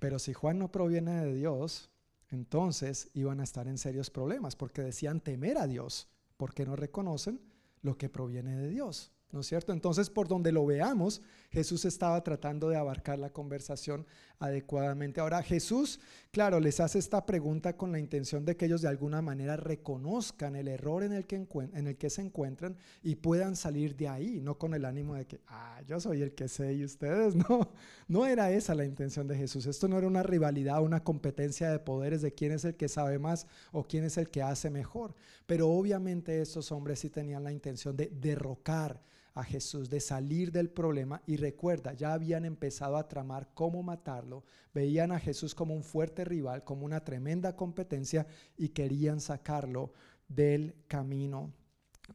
Pero 0.01 0.19
si 0.19 0.33
Juan 0.33 0.59
no 0.59 0.73
proviene 0.73 1.25
de 1.25 1.33
Dios, 1.33 1.93
entonces 2.29 3.09
iban 3.15 3.39
a 3.39 3.45
estar 3.45 3.69
en 3.69 3.79
serios 3.79 4.11
problemas, 4.11 4.57
porque 4.57 4.83
decían 4.83 5.21
temer 5.21 5.59
a 5.59 5.69
Dios, 5.69 6.09
porque 6.37 6.67
no 6.67 6.75
reconocen 6.75 7.41
lo 7.81 7.97
que 7.97 8.09
proviene 8.09 8.57
de 8.57 8.69
Dios. 8.69 9.13
¿No 9.33 9.41
es 9.41 9.47
cierto? 9.47 9.73
Entonces, 9.73 10.11
por 10.11 10.29
donde 10.29 10.53
lo 10.53 10.67
veamos, 10.67 11.23
Jesús 11.51 11.85
estaba 11.85 12.23
tratando 12.23 12.69
de 12.69 12.77
abarcar 12.77 13.19
la 13.19 13.31
conversación 13.31 14.07
adecuadamente. 14.39 15.21
Ahora, 15.21 15.43
Jesús, 15.43 16.01
claro, 16.31 16.61
les 16.61 16.81
hace 16.81 16.99
esta 16.99 17.27
pregunta 17.27 17.77
con 17.77 17.93
la 17.93 17.99
intención 17.99 18.45
de 18.45 18.57
que 18.57 18.67
ellos 18.67 18.83
de 18.83 18.89
alguna 18.89 19.21
manera 19.21 19.57
reconozcan 19.57 20.57
el 20.57 20.69
error 20.69 21.03
en 21.03 21.13
el 21.13 21.27
que, 21.27 21.37
en 21.37 21.87
el 21.87 21.97
que 21.97 22.11
se 22.11 22.23
encuentran 22.23 22.77
y 23.03 23.17
puedan 23.17 23.55
salir 23.57 23.97
de 23.97 24.09
ahí, 24.09 24.41
no 24.41 24.59
con 24.59 24.75
el 24.75 24.85
ánimo 24.85 25.15
de 25.15 25.27
que, 25.27 25.41
ah, 25.49 25.81
yo 25.87 26.01
soy 26.01 26.23
el 26.23 26.35
que 26.35 26.49
sé 26.49 26.73
y 26.75 26.85
ustedes 26.85 27.35
no. 27.49 27.73
No 28.09 28.27
era 28.27 28.51
esa 28.51 28.75
la 28.75 28.85
intención 28.85 29.29
de 29.29 29.37
Jesús. 29.37 29.67
Esto 29.67 29.89
no 29.89 29.99
era 29.99 30.07
una 30.07 30.23
rivalidad, 30.23 30.83
una 30.83 31.05
competencia 31.05 31.71
de 31.71 31.79
poderes 31.79 32.23
de 32.23 32.33
quién 32.33 32.53
es 32.53 32.65
el 32.65 32.77
que 32.77 32.89
sabe 32.89 33.19
más 33.19 33.47
o 33.73 33.85
quién 33.85 34.05
es 34.05 34.17
el 34.17 34.31
que 34.31 34.43
hace 34.43 34.71
mejor. 34.71 35.15
Pero 35.47 35.69
obviamente 35.69 36.41
estos 36.41 36.73
hombres 36.73 37.01
sí 37.01 37.11
tenían 37.11 37.45
la 37.45 37.53
intención 37.53 37.97
de 37.97 38.09
derrocar 38.09 39.01
a 39.41 39.45
Jesús, 39.45 39.89
de 39.89 40.01
salir 40.01 40.53
del 40.53 40.71
problema. 40.71 41.23
Y 41.27 41.37
recuerda, 41.37 41.95
ya 41.95 42.13
habían 42.13 42.45
empezado 42.45 42.97
a 42.97 43.09
tramar 43.09 43.49
cómo 43.55 43.83
matarlo. 43.83 44.45
Veían 44.75 45.13
a 45.13 45.19
Jesús 45.19 45.55
como 45.55 45.75
un 45.75 45.83
fuerte 45.83 46.25
rival, 46.25 46.63
como 46.63 46.85
una 46.85 47.03
tremenda 47.05 47.57
competencia 47.57 48.27
y 48.57 48.69
querían 48.69 49.21
sacarlo 49.21 49.93
del 50.29 50.75
camino. 50.87 51.53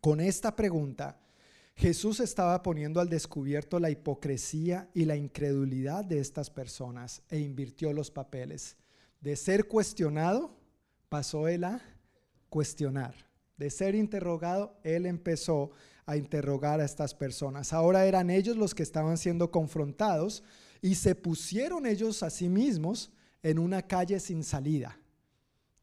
Con 0.02 0.22
esta 0.22 0.56
pregunta, 0.56 1.20
Jesús 1.76 2.20
estaba 2.20 2.62
poniendo 2.62 3.02
al 3.02 3.10
descubierto 3.10 3.80
la 3.80 3.90
hipocresía 3.90 4.90
y 4.94 5.06
la 5.06 5.16
incredulidad 5.16 6.06
de 6.06 6.20
estas 6.20 6.50
personas 6.50 7.22
e 7.30 7.40
invirtió 7.40 7.92
los 7.92 8.12
papeles. 8.12 8.78
De 9.20 9.36
ser 9.36 9.68
cuestionado, 9.68 10.56
pasó 11.10 11.48
él 11.48 11.64
a 11.64 11.82
cuestionar. 12.50 13.16
De 13.58 13.70
ser 13.70 13.96
interrogado, 13.96 14.80
él 14.84 15.06
empezó 15.06 15.72
a 15.72 15.95
interrogar 16.14 16.80
a 16.80 16.86
estas 16.86 17.16
personas. 17.16 17.74
Ahora 17.74 18.06
eran 18.06 18.30
ellos 18.30 18.58
los 18.58 18.76
que 18.76 18.84
estaban 18.84 19.18
siendo 19.18 19.50
confrontados 19.50 20.44
y 20.82 20.96
se 20.96 21.16
pusieron 21.16 21.88
ellos 21.88 22.22
a 22.22 22.30
sí 22.30 22.48
mismos 22.48 23.12
en 23.42 23.58
una 23.58 23.82
calle 23.82 24.20
sin 24.20 24.44
salida. 24.44 25.00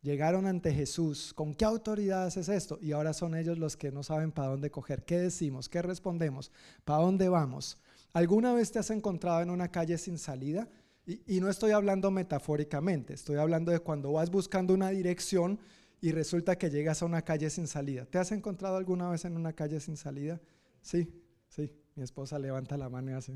Llegaron 0.02 0.46
ante 0.46 0.72
Jesús. 0.72 1.32
¿Con 1.32 1.54
qué 1.54 1.64
autoridad 1.64 2.24
haces 2.24 2.48
esto? 2.48 2.78
Y 2.80 2.92
ahora 2.92 3.12
son 3.12 3.36
ellos 3.36 3.58
los 3.58 3.76
que 3.76 3.92
no 3.92 4.02
saben 4.02 4.32
para 4.32 4.48
dónde 4.48 4.70
coger. 4.70 5.04
¿Qué 5.04 5.18
decimos? 5.18 5.68
¿Qué 5.68 5.80
respondemos? 5.80 6.50
¿Para 6.84 7.02
dónde 7.02 7.28
vamos? 7.28 7.78
¿Alguna 8.12 8.52
vez 8.52 8.72
te 8.72 8.78
has 8.78 8.90
encontrado 8.90 9.42
en 9.42 9.50
una 9.50 9.70
calle 9.70 9.98
sin 9.98 10.18
salida? 10.18 10.68
Y, 11.06 11.36
y, 11.36 11.40
no 11.40 11.48
estoy 11.48 11.72
hablando 11.72 12.12
metafóricamente, 12.12 13.14
estoy 13.14 13.36
hablando 13.36 13.72
de 13.72 13.80
cuando 13.80 14.12
vas 14.12 14.30
buscando 14.30 14.72
una 14.72 14.90
dirección 14.90 15.58
y 16.02 16.10
resulta 16.10 16.58
que 16.58 16.68
llegas 16.68 17.00
a 17.00 17.06
una 17.06 17.22
calle 17.22 17.48
sin 17.48 17.68
salida. 17.68 18.04
¿Te 18.04 18.18
has 18.18 18.32
encontrado 18.32 18.76
alguna 18.76 19.08
vez 19.08 19.24
en 19.24 19.36
una 19.36 19.52
calle 19.52 19.78
sin 19.78 19.96
salida? 19.96 20.40
Sí, 20.82 21.08
sí. 21.48 21.72
Mi 21.94 22.02
esposa 22.02 22.40
levanta 22.40 22.76
la 22.76 22.88
mano 22.88 23.12
y 23.12 23.14
hace 23.14 23.32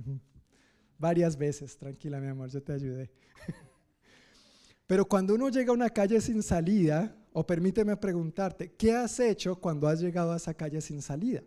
varias 0.98 1.36
veces. 1.36 1.78
Tranquila, 1.78 2.20
mi 2.20 2.26
amor, 2.26 2.50
yo 2.50 2.60
te 2.60 2.72
ayudé. 2.72 3.12
Pero 4.88 5.06
cuando 5.06 5.36
uno 5.36 5.48
llega 5.48 5.70
a 5.70 5.74
una 5.74 5.90
calle 5.90 6.20
sin 6.20 6.42
salida, 6.42 7.16
o 7.32 7.46
permíteme 7.46 7.96
preguntarte, 7.96 8.72
¿qué 8.72 8.92
has 8.92 9.20
hecho 9.20 9.54
cuando 9.60 9.86
has 9.86 10.00
llegado 10.00 10.32
a 10.32 10.36
esa 10.36 10.52
calle 10.52 10.80
sin 10.80 11.00
salida? 11.02 11.44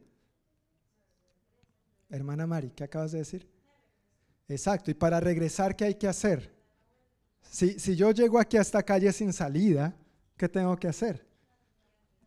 Hermana 2.10 2.48
Mari, 2.48 2.72
¿qué 2.72 2.86
acabas 2.86 3.12
de 3.12 3.20
decir? 3.20 3.46
Exacto, 4.48 4.90
y 4.90 4.94
para 4.94 5.20
regresar, 5.20 5.76
¿qué 5.76 5.84
hay 5.84 5.96
que 5.96 6.08
hacer? 6.08 6.56
Si, 7.42 7.78
si 7.78 7.98
yo 7.98 8.12
llego 8.12 8.40
aquí 8.40 8.56
a 8.56 8.62
esta 8.62 8.84
calle 8.84 9.12
sin 9.12 9.34
salida, 9.34 9.98
¿qué 10.40 10.48
tengo 10.48 10.78
que 10.78 10.88
hacer? 10.88 11.28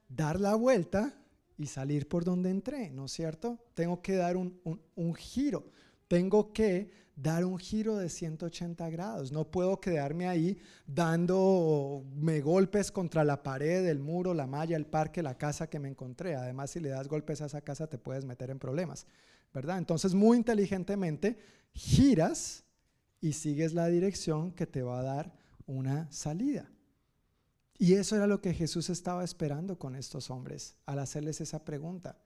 Dar 0.06 0.38
la 0.38 0.54
vuelta 0.54 1.14
y 1.56 1.66
salir 1.66 2.06
por 2.06 2.24
donde 2.24 2.50
entré, 2.50 2.90
¿no 2.90 3.06
es 3.06 3.12
cierto? 3.12 3.58
Tengo 3.72 4.02
que 4.02 4.16
dar 4.16 4.36
un, 4.36 5.14
giro, 5.16 5.64
tengo 6.08 6.52
que 6.52 6.90
dar 7.16 7.46
un 7.46 7.58
giro 7.58 7.96
de 7.96 8.10
180 8.10 8.90
grados. 8.90 9.32
No 9.32 9.50
puedo 9.50 9.80
quedarme 9.80 10.28
ahí 10.28 10.58
dándome 10.86 12.42
golpes 12.42 12.92
contra 12.92 13.24
la 13.24 13.42
pared, 13.42 13.86
el 13.86 13.98
muro, 13.98 14.34
la 14.34 14.46
malla, 14.46 14.76
el 14.76 14.86
parque, 14.86 15.22
la 15.22 15.38
casa 15.38 15.70
que 15.70 15.78
me 15.78 15.88
encontré. 15.88 16.34
Además, 16.34 16.70
si 16.70 16.80
le 16.80 16.90
das 16.90 17.08
golpes 17.08 17.40
a 17.40 17.46
esa 17.46 17.62
casa, 17.62 17.86
te 17.86 17.96
puedes 17.96 18.26
meter 18.26 18.50
en 18.50 18.58
problemas, 18.58 19.06
¿verdad? 19.54 19.78
Entonces, 19.78 20.12
muy 20.12 20.36
inteligentemente, 20.36 21.38
giras 21.72 22.64
y 23.22 23.32
sigues 23.32 23.72
la 23.72 23.86
dirección 23.86 24.52
que 24.52 24.66
te 24.66 24.82
va 24.82 25.00
a 25.00 25.02
dar 25.02 25.32
una 25.64 26.12
salida. 26.12 26.68
Y 27.82 27.94
eso 27.94 28.14
era 28.14 28.28
lo 28.28 28.40
que 28.40 28.54
Jesús 28.54 28.90
estaba 28.90 29.24
esperando 29.24 29.76
con 29.76 29.96
estos 29.96 30.30
hombres 30.30 30.76
al 30.86 31.00
hacerles 31.00 31.40
esa 31.40 31.64
pregunta. 31.64 32.16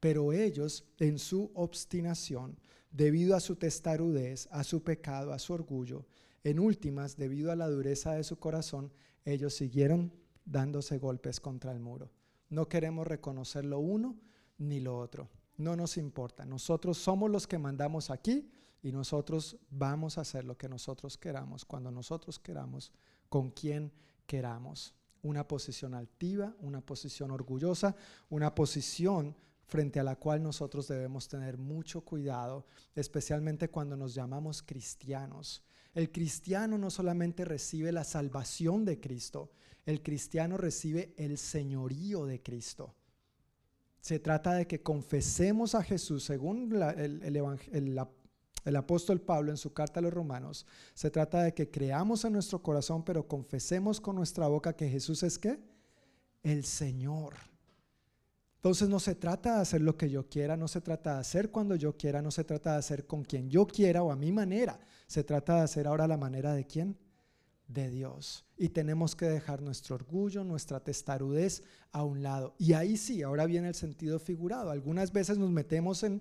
Pero 0.00 0.32
ellos, 0.32 0.88
en 0.98 1.20
su 1.20 1.52
obstinación, 1.54 2.58
debido 2.90 3.36
a 3.36 3.40
su 3.40 3.54
testarudez, 3.54 4.48
a 4.50 4.64
su 4.64 4.82
pecado, 4.82 5.32
a 5.32 5.38
su 5.38 5.52
orgullo, 5.52 6.04
en 6.42 6.58
últimas, 6.58 7.16
debido 7.16 7.52
a 7.52 7.54
la 7.54 7.68
dureza 7.68 8.14
de 8.14 8.24
su 8.24 8.40
corazón, 8.40 8.92
ellos 9.24 9.54
siguieron 9.54 10.12
dándose 10.44 10.98
golpes 10.98 11.38
contra 11.38 11.70
el 11.70 11.78
muro. 11.78 12.10
No 12.50 12.68
queremos 12.68 13.06
reconocer 13.06 13.64
lo 13.64 13.78
uno 13.78 14.18
ni 14.58 14.80
lo 14.80 14.98
otro. 14.98 15.28
No 15.58 15.76
nos 15.76 15.96
importa. 15.96 16.44
Nosotros 16.44 16.98
somos 16.98 17.30
los 17.30 17.46
que 17.46 17.58
mandamos 17.58 18.10
aquí 18.10 18.50
y 18.82 18.90
nosotros 18.90 19.58
vamos 19.70 20.18
a 20.18 20.22
hacer 20.22 20.44
lo 20.44 20.58
que 20.58 20.68
nosotros 20.68 21.16
queramos, 21.16 21.64
cuando 21.64 21.92
nosotros 21.92 22.40
queramos, 22.40 22.90
con 23.28 23.52
quien 23.52 23.92
queramos. 24.28 24.94
Una 25.22 25.48
posición 25.48 25.94
altiva, 25.94 26.54
una 26.60 26.80
posición 26.80 27.32
orgullosa, 27.32 27.96
una 28.28 28.54
posición 28.54 29.34
frente 29.66 29.98
a 29.98 30.04
la 30.04 30.16
cual 30.16 30.42
nosotros 30.42 30.86
debemos 30.86 31.26
tener 31.28 31.58
mucho 31.58 32.02
cuidado, 32.02 32.66
especialmente 32.94 33.68
cuando 33.70 33.96
nos 33.96 34.14
llamamos 34.14 34.62
cristianos. 34.62 35.64
El 35.94 36.12
cristiano 36.12 36.78
no 36.78 36.90
solamente 36.90 37.44
recibe 37.44 37.90
la 37.90 38.04
salvación 38.04 38.84
de 38.84 39.00
Cristo, 39.00 39.50
el 39.84 40.02
cristiano 40.02 40.56
recibe 40.56 41.14
el 41.16 41.38
señorío 41.38 42.26
de 42.26 42.42
Cristo. 42.42 42.94
Se 44.00 44.20
trata 44.20 44.54
de 44.54 44.66
que 44.66 44.82
confesemos 44.82 45.74
a 45.74 45.82
Jesús, 45.82 46.22
según 46.22 46.72
el, 46.72 47.22
el, 47.24 47.36
el 47.72 47.98
apóstol 48.76 49.20
Pablo 49.20 49.50
en 49.50 49.56
su 49.56 49.72
carta 49.72 50.00
a 50.00 50.02
los 50.02 50.12
romanos, 50.12 50.66
se 50.94 51.10
trata 51.10 51.42
de 51.42 51.54
que 51.54 51.70
creamos 51.70 52.24
en 52.24 52.32
nuestro 52.32 52.62
corazón, 52.62 53.04
pero 53.04 53.26
confesemos 53.26 54.00
con 54.00 54.16
nuestra 54.16 54.46
boca 54.48 54.74
que 54.74 54.88
Jesús 54.88 55.22
es 55.22 55.38
qué? 55.38 55.58
El 56.42 56.64
Señor. 56.64 57.34
Entonces 58.58 58.88
no 58.88 58.98
se 58.98 59.14
trata 59.14 59.54
de 59.54 59.60
hacer 59.62 59.80
lo 59.80 59.96
que 59.96 60.10
yo 60.10 60.28
quiera, 60.28 60.56
no 60.56 60.66
se 60.66 60.80
trata 60.80 61.14
de 61.14 61.20
hacer 61.20 61.50
cuando 61.50 61.76
yo 61.76 61.96
quiera, 61.96 62.20
no 62.20 62.32
se 62.32 62.42
trata 62.42 62.72
de 62.72 62.78
hacer 62.78 63.06
con 63.06 63.22
quien 63.22 63.48
yo 63.48 63.66
quiera 63.68 64.02
o 64.02 64.10
a 64.10 64.16
mi 64.16 64.32
manera. 64.32 64.80
Se 65.06 65.22
trata 65.22 65.56
de 65.56 65.62
hacer 65.62 65.86
ahora 65.86 66.08
la 66.08 66.16
manera 66.16 66.52
de 66.54 66.66
quién? 66.66 66.96
De 67.68 67.88
Dios. 67.88 68.44
Y 68.56 68.70
tenemos 68.70 69.14
que 69.14 69.26
dejar 69.26 69.62
nuestro 69.62 69.94
orgullo, 69.94 70.42
nuestra 70.42 70.80
testarudez 70.80 71.62
a 71.92 72.02
un 72.02 72.24
lado. 72.24 72.56
Y 72.58 72.72
ahí 72.72 72.96
sí, 72.96 73.22
ahora 73.22 73.46
viene 73.46 73.68
el 73.68 73.76
sentido 73.76 74.18
figurado. 74.18 74.72
Algunas 74.72 75.12
veces 75.12 75.38
nos 75.38 75.50
metemos 75.50 76.02
en 76.02 76.20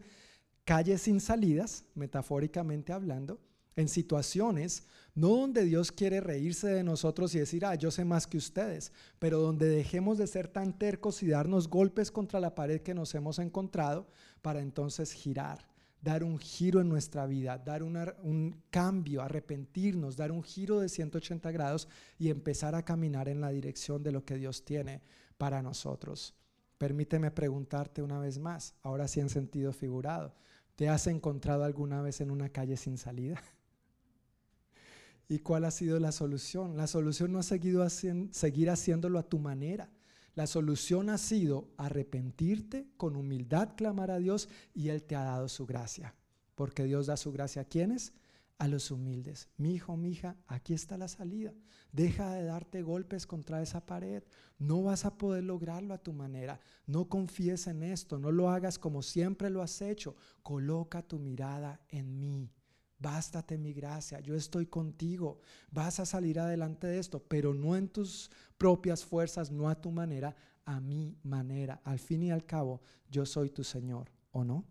calles 0.67 1.03
sin 1.03 1.21
salidas, 1.21 1.85
metafóricamente 1.95 2.91
hablando, 2.91 3.39
en 3.77 3.87
situaciones 3.87 4.83
no 5.15 5.29
donde 5.29 5.63
Dios 5.63 5.93
quiere 5.93 6.19
reírse 6.19 6.67
de 6.67 6.83
nosotros 6.83 7.33
y 7.33 7.39
decir, 7.39 7.65
ah, 7.65 7.75
yo 7.75 7.89
sé 7.89 8.03
más 8.03 8.27
que 8.27 8.35
ustedes, 8.35 8.91
pero 9.17 9.39
donde 9.39 9.69
dejemos 9.69 10.17
de 10.17 10.27
ser 10.27 10.49
tan 10.49 10.77
tercos 10.77 11.23
y 11.23 11.27
darnos 11.27 11.69
golpes 11.69 12.11
contra 12.11 12.41
la 12.41 12.53
pared 12.53 12.81
que 12.81 12.93
nos 12.93 13.15
hemos 13.15 13.39
encontrado 13.39 14.09
para 14.41 14.59
entonces 14.59 15.13
girar, 15.13 15.65
dar 16.01 16.21
un 16.21 16.37
giro 16.37 16.81
en 16.81 16.89
nuestra 16.89 17.25
vida, 17.27 17.57
dar 17.57 17.81
un 17.81 18.61
cambio, 18.69 19.21
arrepentirnos, 19.21 20.17
dar 20.17 20.33
un 20.33 20.43
giro 20.43 20.81
de 20.81 20.89
180 20.89 21.49
grados 21.49 21.87
y 22.19 22.29
empezar 22.29 22.75
a 22.75 22.83
caminar 22.83 23.29
en 23.29 23.39
la 23.39 23.51
dirección 23.51 24.03
de 24.03 24.11
lo 24.11 24.25
que 24.25 24.35
Dios 24.35 24.65
tiene 24.65 25.01
para 25.37 25.61
nosotros. 25.61 26.35
Permíteme 26.77 27.31
preguntarte 27.31 28.03
una 28.03 28.19
vez 28.19 28.37
más, 28.37 28.75
ahora 28.83 29.07
sí 29.07 29.21
en 29.21 29.29
sentido 29.29 29.71
figurado, 29.71 30.35
¿te 30.77 30.87
has 30.87 31.07
encontrado 31.07 31.63
alguna 31.63 32.01
vez 32.01 32.21
en 32.21 32.29
una 32.31 32.49
calle 32.49 32.77
sin 32.77 32.97
salida? 32.99 33.41
¿Y 35.27 35.39
cuál 35.39 35.65
ha 35.65 35.71
sido 35.71 35.99
la 35.99 36.11
solución? 36.13 36.77
La 36.77 36.87
solución 36.87 37.33
no 37.33 37.39
ha 37.39 37.43
seguido 37.43 37.85
seguir 37.89 38.69
haciéndolo 38.69 39.19
a 39.19 39.27
tu 39.27 39.39
manera. 39.39 39.89
La 40.35 40.45
solución 40.45 41.09
ha 41.09 41.17
sido 41.17 41.67
arrepentirte, 41.77 42.87
con 42.95 43.15
humildad 43.15 43.75
clamar 43.75 44.11
a 44.11 44.19
Dios 44.19 44.49
y 44.75 44.89
Él 44.89 45.01
te 45.01 45.15
ha 45.15 45.23
dado 45.23 45.49
su 45.49 45.65
gracia. 45.65 46.13
Porque 46.53 46.83
Dios 46.83 47.07
da 47.07 47.17
su 47.17 47.31
gracia 47.31 47.63
a 47.63 47.65
quienes? 47.65 48.13
A 48.59 48.67
los 48.67 48.89
humildes. 48.89 49.49
Mi 49.57 49.73
hijo, 49.75 49.95
mi 49.97 50.09
hija, 50.09 50.35
aquí 50.47 50.73
está 50.73 50.97
la 50.97 51.07
salida. 51.07 51.53
Deja 51.91 52.33
de 52.33 52.43
darte 52.43 52.81
golpes 52.81 53.27
contra 53.27 53.61
esa 53.61 53.85
pared. 53.85 54.23
No 54.57 54.81
vas 54.81 55.05
a 55.05 55.17
poder 55.17 55.43
lograrlo 55.43 55.93
a 55.93 56.01
tu 56.01 56.11
manera. 56.11 56.59
No 56.87 57.07
confíes 57.07 57.67
en 57.67 57.83
esto. 57.83 58.17
No 58.17 58.31
lo 58.31 58.49
hagas 58.49 58.79
como 58.79 59.03
siempre 59.03 59.49
lo 59.49 59.61
has 59.61 59.81
hecho. 59.81 60.15
Coloca 60.41 61.03
tu 61.03 61.19
mirada 61.19 61.79
en 61.89 62.19
mí. 62.19 62.51
Bástate 62.99 63.59
mi 63.59 63.73
gracia, 63.73 64.19
yo 64.21 64.33
estoy 64.33 64.65
contigo, 64.65 65.39
vas 65.69 65.99
a 65.99 66.05
salir 66.05 66.39
adelante 66.39 66.87
de 66.87 66.97
esto, 66.97 67.21
pero 67.21 67.53
no 67.53 67.75
en 67.75 67.89
tus 67.89 68.31
propias 68.57 69.05
fuerzas, 69.05 69.51
no 69.51 69.69
a 69.69 69.79
tu 69.79 69.91
manera, 69.91 70.35
a 70.65 70.79
mi 70.79 71.15
manera. 71.21 71.79
Al 71.83 71.99
fin 71.99 72.23
y 72.23 72.31
al 72.31 72.45
cabo, 72.45 72.81
yo 73.11 73.25
soy 73.27 73.51
tu 73.51 73.63
Señor, 73.63 74.11
¿o 74.31 74.43
no? 74.43 74.65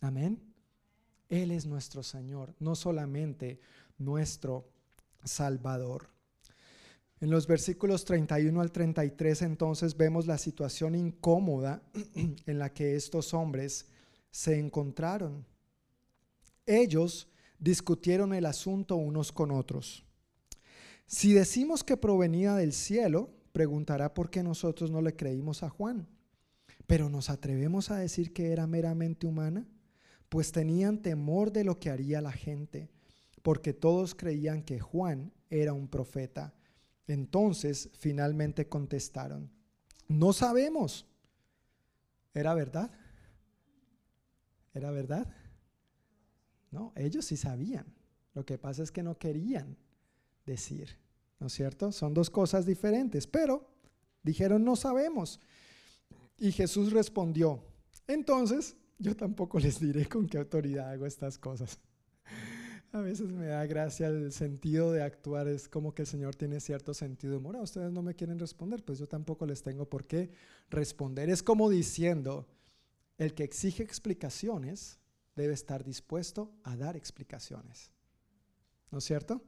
Amén. 0.00 0.55
Él 1.28 1.50
es 1.50 1.66
nuestro 1.66 2.02
Señor, 2.02 2.54
no 2.58 2.74
solamente 2.74 3.60
nuestro 3.98 4.68
Salvador. 5.24 6.08
En 7.20 7.30
los 7.30 7.46
versículos 7.46 8.04
31 8.04 8.60
al 8.60 8.70
33 8.70 9.42
entonces 9.42 9.96
vemos 9.96 10.26
la 10.26 10.38
situación 10.38 10.94
incómoda 10.94 11.82
en 12.14 12.58
la 12.58 12.72
que 12.72 12.94
estos 12.94 13.32
hombres 13.34 13.86
se 14.30 14.58
encontraron. 14.58 15.46
Ellos 16.66 17.28
discutieron 17.58 18.34
el 18.34 18.44
asunto 18.44 18.96
unos 18.96 19.32
con 19.32 19.50
otros. 19.50 20.04
Si 21.06 21.32
decimos 21.32 21.84
que 21.84 21.96
provenía 21.96 22.54
del 22.54 22.72
cielo, 22.72 23.30
preguntará 23.52 24.12
por 24.12 24.28
qué 24.28 24.42
nosotros 24.42 24.90
no 24.90 25.00
le 25.00 25.16
creímos 25.16 25.62
a 25.62 25.70
Juan. 25.70 26.06
Pero 26.86 27.08
nos 27.08 27.30
atrevemos 27.30 27.90
a 27.90 27.96
decir 27.96 28.32
que 28.32 28.52
era 28.52 28.66
meramente 28.66 29.26
humana, 29.26 29.66
pues 30.28 30.52
tenían 30.52 31.02
temor 31.02 31.52
de 31.52 31.64
lo 31.64 31.78
que 31.78 31.90
haría 31.90 32.20
la 32.20 32.32
gente, 32.32 32.90
porque 33.42 33.72
todos 33.72 34.14
creían 34.14 34.62
que 34.62 34.80
Juan 34.80 35.32
era 35.50 35.72
un 35.72 35.88
profeta. 35.88 36.54
Entonces 37.06 37.90
finalmente 37.98 38.68
contestaron, 38.68 39.50
no 40.08 40.32
sabemos. 40.32 41.06
¿Era 42.34 42.54
verdad? 42.54 42.90
¿Era 44.74 44.90
verdad? 44.90 45.26
No, 46.70 46.92
ellos 46.96 47.24
sí 47.24 47.36
sabían. 47.36 47.86
Lo 48.34 48.44
que 48.44 48.58
pasa 48.58 48.82
es 48.82 48.90
que 48.90 49.02
no 49.02 49.16
querían 49.16 49.78
decir, 50.44 50.98
¿no 51.40 51.46
es 51.46 51.54
cierto? 51.54 51.92
Son 51.92 52.12
dos 52.12 52.28
cosas 52.28 52.66
diferentes, 52.66 53.26
pero 53.26 53.66
dijeron 54.22 54.64
no 54.64 54.76
sabemos. 54.76 55.40
Y 56.36 56.52
Jesús 56.52 56.92
respondió, 56.92 57.62
entonces 58.06 58.76
yo 58.98 59.16
tampoco 59.16 59.58
les 59.58 59.80
diré 59.80 60.06
con 60.06 60.26
qué 60.26 60.38
autoridad 60.38 60.90
hago 60.90 61.06
estas 61.06 61.38
cosas. 61.38 61.78
A 62.92 63.00
veces 63.00 63.30
me 63.30 63.46
da 63.46 63.66
gracia 63.66 64.08
el 64.08 64.32
sentido 64.32 64.92
de 64.92 65.02
actuar, 65.02 65.48
es 65.48 65.68
como 65.68 65.94
que 65.94 66.02
el 66.02 66.08
Señor 66.08 66.34
tiene 66.34 66.60
cierto 66.60 66.94
sentido 66.94 67.32
de 67.32 67.38
humor. 67.38 67.56
ustedes 67.56 67.92
no 67.92 68.02
me 68.02 68.14
quieren 68.14 68.38
responder, 68.38 68.84
pues 68.84 68.98
yo 68.98 69.06
tampoco 69.06 69.44
les 69.44 69.62
tengo 69.62 69.88
por 69.88 70.06
qué 70.06 70.30
responder. 70.70 71.28
Es 71.28 71.42
como 71.42 71.68
diciendo, 71.68 72.46
el 73.18 73.34
que 73.34 73.44
exige 73.44 73.82
explicaciones 73.82 74.98
debe 75.34 75.52
estar 75.52 75.84
dispuesto 75.84 76.54
a 76.62 76.76
dar 76.76 76.96
explicaciones. 76.96 77.90
¿No 78.90 78.98
es 78.98 79.04
cierto? 79.04 79.42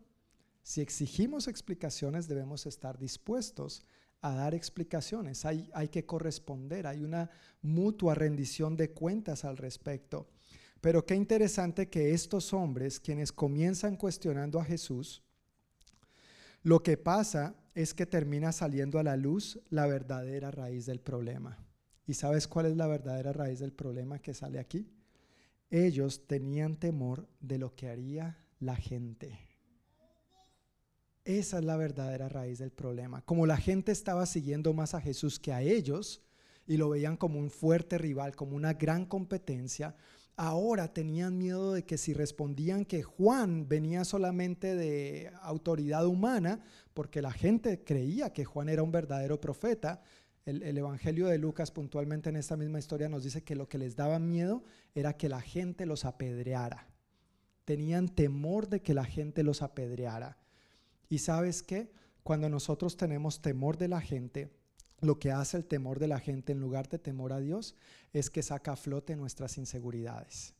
Si 0.62 0.82
exigimos 0.82 1.49
explicaciones, 1.49 2.28
debemos 2.28 2.66
estar 2.66 2.99
dispuestos 2.99 3.82
a 4.20 4.34
dar 4.34 4.54
explicaciones. 4.54 5.44
Hay, 5.44 5.70
hay 5.74 5.88
que 5.88 6.04
corresponder, 6.06 6.86
hay 6.86 7.04
una 7.04 7.30
mutua 7.62 8.14
rendición 8.14 8.76
de 8.76 8.90
cuentas 8.90 9.44
al 9.44 9.56
respecto. 9.56 10.28
Pero 10.80 11.04
qué 11.04 11.14
interesante 11.14 11.88
que 11.88 12.12
estos 12.12 12.52
hombres, 12.52 13.00
quienes 13.00 13.32
comienzan 13.32 13.96
cuestionando 13.96 14.60
a 14.60 14.64
Jesús, 14.64 15.22
lo 16.62 16.82
que 16.82 16.96
pasa 16.96 17.54
es 17.74 17.94
que 17.94 18.06
termina 18.06 18.52
saliendo 18.52 18.98
a 18.98 19.02
la 19.02 19.16
luz 19.16 19.60
la 19.70 19.86
verdadera 19.86 20.50
raíz 20.50 20.86
del 20.86 21.00
problema. 21.00 21.58
¿Y 22.06 22.14
sabes 22.14 22.48
cuál 22.48 22.66
es 22.66 22.76
la 22.76 22.86
verdadera 22.86 23.32
raíz 23.32 23.60
del 23.60 23.72
problema 23.72 24.18
que 24.18 24.34
sale 24.34 24.58
aquí? 24.58 24.90
Ellos 25.70 26.26
tenían 26.26 26.76
temor 26.76 27.28
de 27.40 27.58
lo 27.58 27.74
que 27.74 27.88
haría 27.88 28.38
la 28.60 28.76
gente. 28.76 29.47
Esa 31.28 31.58
es 31.58 31.64
la 31.66 31.76
verdadera 31.76 32.30
raíz 32.30 32.58
del 32.58 32.70
problema. 32.70 33.20
Como 33.20 33.44
la 33.44 33.58
gente 33.58 33.92
estaba 33.92 34.24
siguiendo 34.24 34.72
más 34.72 34.94
a 34.94 35.00
Jesús 35.02 35.38
que 35.38 35.52
a 35.52 35.60
ellos 35.60 36.22
y 36.66 36.78
lo 36.78 36.88
veían 36.88 37.18
como 37.18 37.38
un 37.38 37.50
fuerte 37.50 37.98
rival, 37.98 38.34
como 38.34 38.56
una 38.56 38.72
gran 38.72 39.04
competencia, 39.04 39.94
ahora 40.36 40.94
tenían 40.94 41.36
miedo 41.36 41.74
de 41.74 41.84
que 41.84 41.98
si 41.98 42.14
respondían 42.14 42.86
que 42.86 43.02
Juan 43.02 43.68
venía 43.68 44.06
solamente 44.06 44.74
de 44.74 45.30
autoridad 45.42 46.06
humana, 46.06 46.60
porque 46.94 47.20
la 47.20 47.32
gente 47.32 47.84
creía 47.84 48.32
que 48.32 48.46
Juan 48.46 48.70
era 48.70 48.82
un 48.82 48.90
verdadero 48.90 49.38
profeta, 49.38 50.00
el, 50.46 50.78
Evangelio 50.78 51.26
de 51.26 51.36
Lucas 51.36 51.70
puntualmente 51.70 52.30
en 52.30 52.36
esta 52.36 52.56
misma 52.56 52.78
historia 52.78 53.10
nos 53.10 53.22
dice 53.22 53.44
que 53.44 53.54
lo 53.54 53.68
que 53.68 53.76
les 53.76 53.96
daba 53.96 54.18
miedo 54.18 54.64
era 54.94 55.18
que 55.18 55.28
la 55.28 55.42
gente 55.42 55.84
los 55.84 56.06
apedreara. 56.06 56.88
Tenían 57.66 58.08
temor 58.08 58.70
de 58.70 58.80
que 58.80 58.94
la 58.94 59.04
gente 59.04 59.42
los 59.42 59.60
apedreara. 59.60 60.38
Y 61.09 61.18
sabes 61.18 61.62
qué? 61.62 61.90
Cuando 62.22 62.48
nosotros 62.48 62.96
tenemos 62.96 63.40
temor 63.40 63.78
de 63.78 63.88
la 63.88 64.00
gente, 64.00 64.50
lo 65.00 65.18
que 65.18 65.30
hace 65.30 65.56
el 65.56 65.64
temor 65.64 65.98
de 65.98 66.09
la 66.09 66.18
gente 66.18 66.52
en 66.52 66.61
lugar 66.61 66.88
de 66.88 66.98
temor 66.98 67.32
a 67.32 67.38
Dios 67.38 67.74
es 68.12 68.30
que 68.30 68.42
saca 68.42 68.72
a 68.72 68.76
flote 68.76 69.16
nuestras 69.16 69.56
inseguridades. 69.56 70.54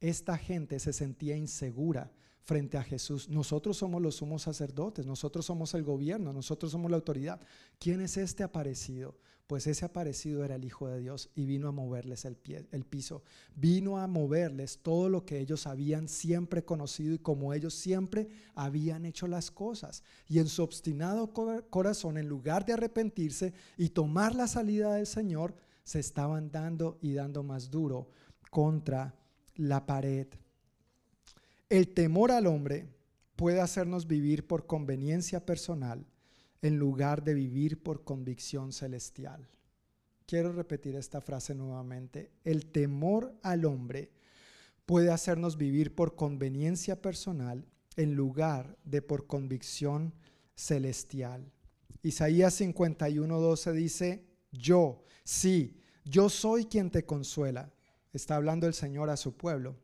Esta 0.00 0.36
gente 0.36 0.78
se 0.80 0.92
sentía 0.92 1.36
insegura 1.36 2.12
frente 2.42 2.76
a 2.76 2.82
Jesús. 2.82 3.28
Nosotros 3.28 3.78
somos 3.78 4.02
los 4.02 4.16
sumos 4.16 4.42
sacerdotes, 4.42 5.06
nosotros 5.06 5.46
somos 5.46 5.72
el 5.74 5.82
gobierno, 5.82 6.32
nosotros 6.32 6.72
somos 6.72 6.90
la 6.90 6.98
autoridad. 6.98 7.40
¿Quién 7.78 8.00
es 8.00 8.16
este 8.16 8.42
aparecido? 8.42 9.16
Pues 9.46 9.66
ese 9.66 9.84
aparecido 9.84 10.42
era 10.42 10.54
el 10.54 10.64
Hijo 10.64 10.88
de 10.88 11.00
Dios 11.00 11.28
y 11.34 11.44
vino 11.44 11.68
a 11.68 11.72
moverles 11.72 12.24
el, 12.24 12.38
el 12.72 12.84
piso, 12.86 13.22
vino 13.54 13.98
a 13.98 14.06
moverles 14.06 14.78
todo 14.78 15.10
lo 15.10 15.26
que 15.26 15.38
ellos 15.38 15.66
habían 15.66 16.08
siempre 16.08 16.64
conocido 16.64 17.12
y 17.12 17.18
como 17.18 17.52
ellos 17.52 17.74
siempre 17.74 18.28
habían 18.54 19.04
hecho 19.04 19.26
las 19.26 19.50
cosas. 19.50 20.02
Y 20.28 20.38
en 20.38 20.48
su 20.48 20.62
obstinado 20.62 21.32
corazón, 21.68 22.16
en 22.16 22.26
lugar 22.26 22.64
de 22.64 22.72
arrepentirse 22.72 23.52
y 23.76 23.90
tomar 23.90 24.34
la 24.34 24.48
salida 24.48 24.94
del 24.94 25.06
Señor, 25.06 25.54
se 25.82 26.00
estaban 26.00 26.50
dando 26.50 26.98
y 27.02 27.12
dando 27.12 27.42
más 27.42 27.70
duro 27.70 28.08
contra 28.50 29.14
la 29.56 29.84
pared. 29.84 30.26
El 31.68 31.92
temor 31.92 32.32
al 32.32 32.46
hombre 32.46 32.88
puede 33.36 33.60
hacernos 33.60 34.06
vivir 34.06 34.46
por 34.46 34.66
conveniencia 34.66 35.44
personal 35.44 36.06
en 36.64 36.78
lugar 36.78 37.22
de 37.22 37.34
vivir 37.34 37.82
por 37.82 38.04
convicción 38.04 38.72
celestial. 38.72 39.46
Quiero 40.24 40.50
repetir 40.50 40.96
esta 40.96 41.20
frase 41.20 41.54
nuevamente. 41.54 42.30
El 42.42 42.64
temor 42.72 43.34
al 43.42 43.66
hombre 43.66 44.10
puede 44.86 45.10
hacernos 45.10 45.58
vivir 45.58 45.94
por 45.94 46.16
conveniencia 46.16 47.02
personal 47.02 47.66
en 47.96 48.14
lugar 48.14 48.78
de 48.82 49.02
por 49.02 49.26
convicción 49.26 50.14
celestial. 50.54 51.52
Isaías 52.02 52.58
51:12 52.58 53.72
dice, 53.72 54.24
yo, 54.50 55.04
sí, 55.22 55.78
yo 56.06 56.30
soy 56.30 56.64
quien 56.64 56.90
te 56.90 57.04
consuela. 57.04 57.74
Está 58.14 58.36
hablando 58.36 58.66
el 58.66 58.72
Señor 58.72 59.10
a 59.10 59.18
su 59.18 59.36
pueblo. 59.36 59.76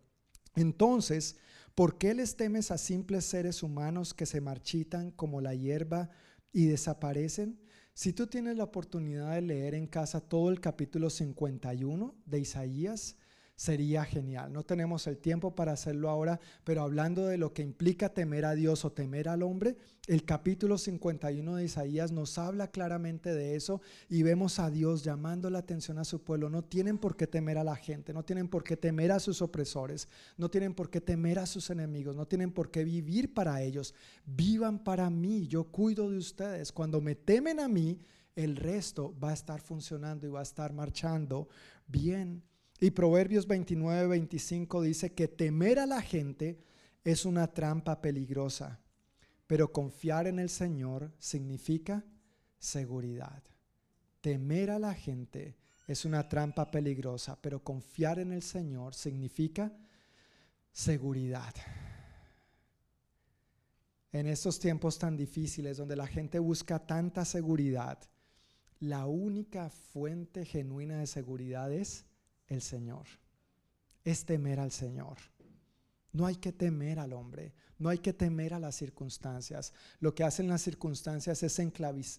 Entonces, 0.56 1.36
¿por 1.74 1.98
qué 1.98 2.14
les 2.14 2.36
temes 2.36 2.70
a 2.70 2.78
simples 2.78 3.26
seres 3.26 3.62
humanos 3.62 4.14
que 4.14 4.24
se 4.24 4.40
marchitan 4.40 5.10
como 5.10 5.42
la 5.42 5.54
hierba 5.54 6.08
y 6.52 6.66
desaparecen. 6.66 7.60
Si 7.94 8.12
tú 8.12 8.26
tienes 8.26 8.56
la 8.56 8.64
oportunidad 8.64 9.34
de 9.34 9.42
leer 9.42 9.74
en 9.74 9.86
casa 9.86 10.20
todo 10.20 10.50
el 10.50 10.60
capítulo 10.60 11.10
51 11.10 12.14
de 12.24 12.40
Isaías, 12.40 13.16
sería 13.60 14.06
genial. 14.06 14.54
No 14.54 14.62
tenemos 14.62 15.06
el 15.06 15.18
tiempo 15.18 15.54
para 15.54 15.72
hacerlo 15.72 16.08
ahora, 16.08 16.40
pero 16.64 16.80
hablando 16.80 17.26
de 17.26 17.36
lo 17.36 17.52
que 17.52 17.60
implica 17.60 18.08
temer 18.08 18.46
a 18.46 18.54
Dios 18.54 18.86
o 18.86 18.92
temer 18.92 19.28
al 19.28 19.42
hombre, 19.42 19.76
el 20.06 20.24
capítulo 20.24 20.78
51 20.78 21.56
de 21.56 21.64
Isaías 21.64 22.10
nos 22.10 22.38
habla 22.38 22.70
claramente 22.70 23.34
de 23.34 23.56
eso 23.56 23.82
y 24.08 24.22
vemos 24.22 24.58
a 24.60 24.70
Dios 24.70 25.04
llamando 25.04 25.50
la 25.50 25.58
atención 25.58 25.98
a 25.98 26.04
su 26.04 26.22
pueblo. 26.24 26.48
No 26.48 26.64
tienen 26.64 26.96
por 26.96 27.18
qué 27.18 27.26
temer 27.26 27.58
a 27.58 27.64
la 27.64 27.76
gente, 27.76 28.14
no 28.14 28.24
tienen 28.24 28.48
por 28.48 28.64
qué 28.64 28.78
temer 28.78 29.12
a 29.12 29.20
sus 29.20 29.42
opresores, 29.42 30.08
no 30.38 30.48
tienen 30.48 30.72
por 30.72 30.88
qué 30.88 31.02
temer 31.02 31.38
a 31.38 31.44
sus 31.44 31.68
enemigos, 31.68 32.16
no 32.16 32.26
tienen 32.26 32.52
por 32.52 32.70
qué 32.70 32.82
vivir 32.82 33.34
para 33.34 33.60
ellos. 33.60 33.94
Vivan 34.24 34.82
para 34.82 35.10
mí, 35.10 35.46
yo 35.48 35.64
cuido 35.64 36.08
de 36.08 36.16
ustedes. 36.16 36.72
Cuando 36.72 37.02
me 37.02 37.14
temen 37.14 37.60
a 37.60 37.68
mí, 37.68 38.00
el 38.36 38.56
resto 38.56 39.14
va 39.22 39.32
a 39.32 39.34
estar 39.34 39.60
funcionando 39.60 40.26
y 40.26 40.30
va 40.30 40.40
a 40.40 40.44
estar 40.44 40.72
marchando 40.72 41.46
bien. 41.86 42.42
Y 42.80 42.92
Proverbios 42.92 43.46
29, 43.46 44.06
25 44.06 44.80
dice 44.80 45.12
que 45.12 45.28
temer 45.28 45.78
a 45.78 45.86
la 45.86 46.00
gente 46.00 46.64
es 47.04 47.26
una 47.26 47.46
trampa 47.52 48.00
peligrosa, 48.00 48.80
pero 49.46 49.70
confiar 49.70 50.26
en 50.26 50.38
el 50.38 50.48
Señor 50.48 51.12
significa 51.18 52.02
seguridad. 52.58 53.42
Temer 54.22 54.70
a 54.70 54.78
la 54.78 54.94
gente 54.94 55.56
es 55.86 56.06
una 56.06 56.26
trampa 56.26 56.70
peligrosa, 56.70 57.38
pero 57.42 57.62
confiar 57.62 58.18
en 58.18 58.32
el 58.32 58.42
Señor 58.42 58.94
significa 58.94 59.70
seguridad. 60.72 61.54
En 64.10 64.26
estos 64.26 64.58
tiempos 64.58 64.98
tan 64.98 65.18
difíciles 65.18 65.76
donde 65.76 65.96
la 65.96 66.06
gente 66.06 66.38
busca 66.38 66.78
tanta 66.78 67.26
seguridad, 67.26 67.98
la 68.78 69.06
única 69.06 69.68
fuente 69.68 70.46
genuina 70.46 70.98
de 70.98 71.06
seguridad 71.06 71.70
es 71.70 72.06
el 72.50 72.60
Señor. 72.60 73.06
Es 74.04 74.26
temer 74.26 74.60
al 74.60 74.72
Señor. 74.72 75.16
No 76.12 76.26
hay 76.26 76.36
que 76.36 76.52
temer 76.52 76.98
al 76.98 77.12
hombre, 77.12 77.54
no 77.78 77.88
hay 77.88 77.98
que 77.98 78.12
temer 78.12 78.52
a 78.52 78.58
las 78.58 78.74
circunstancias. 78.74 79.72
Lo 80.00 80.14
que 80.14 80.24
hacen 80.24 80.48
las 80.48 80.60
circunstancias 80.60 81.42
es 81.42 81.58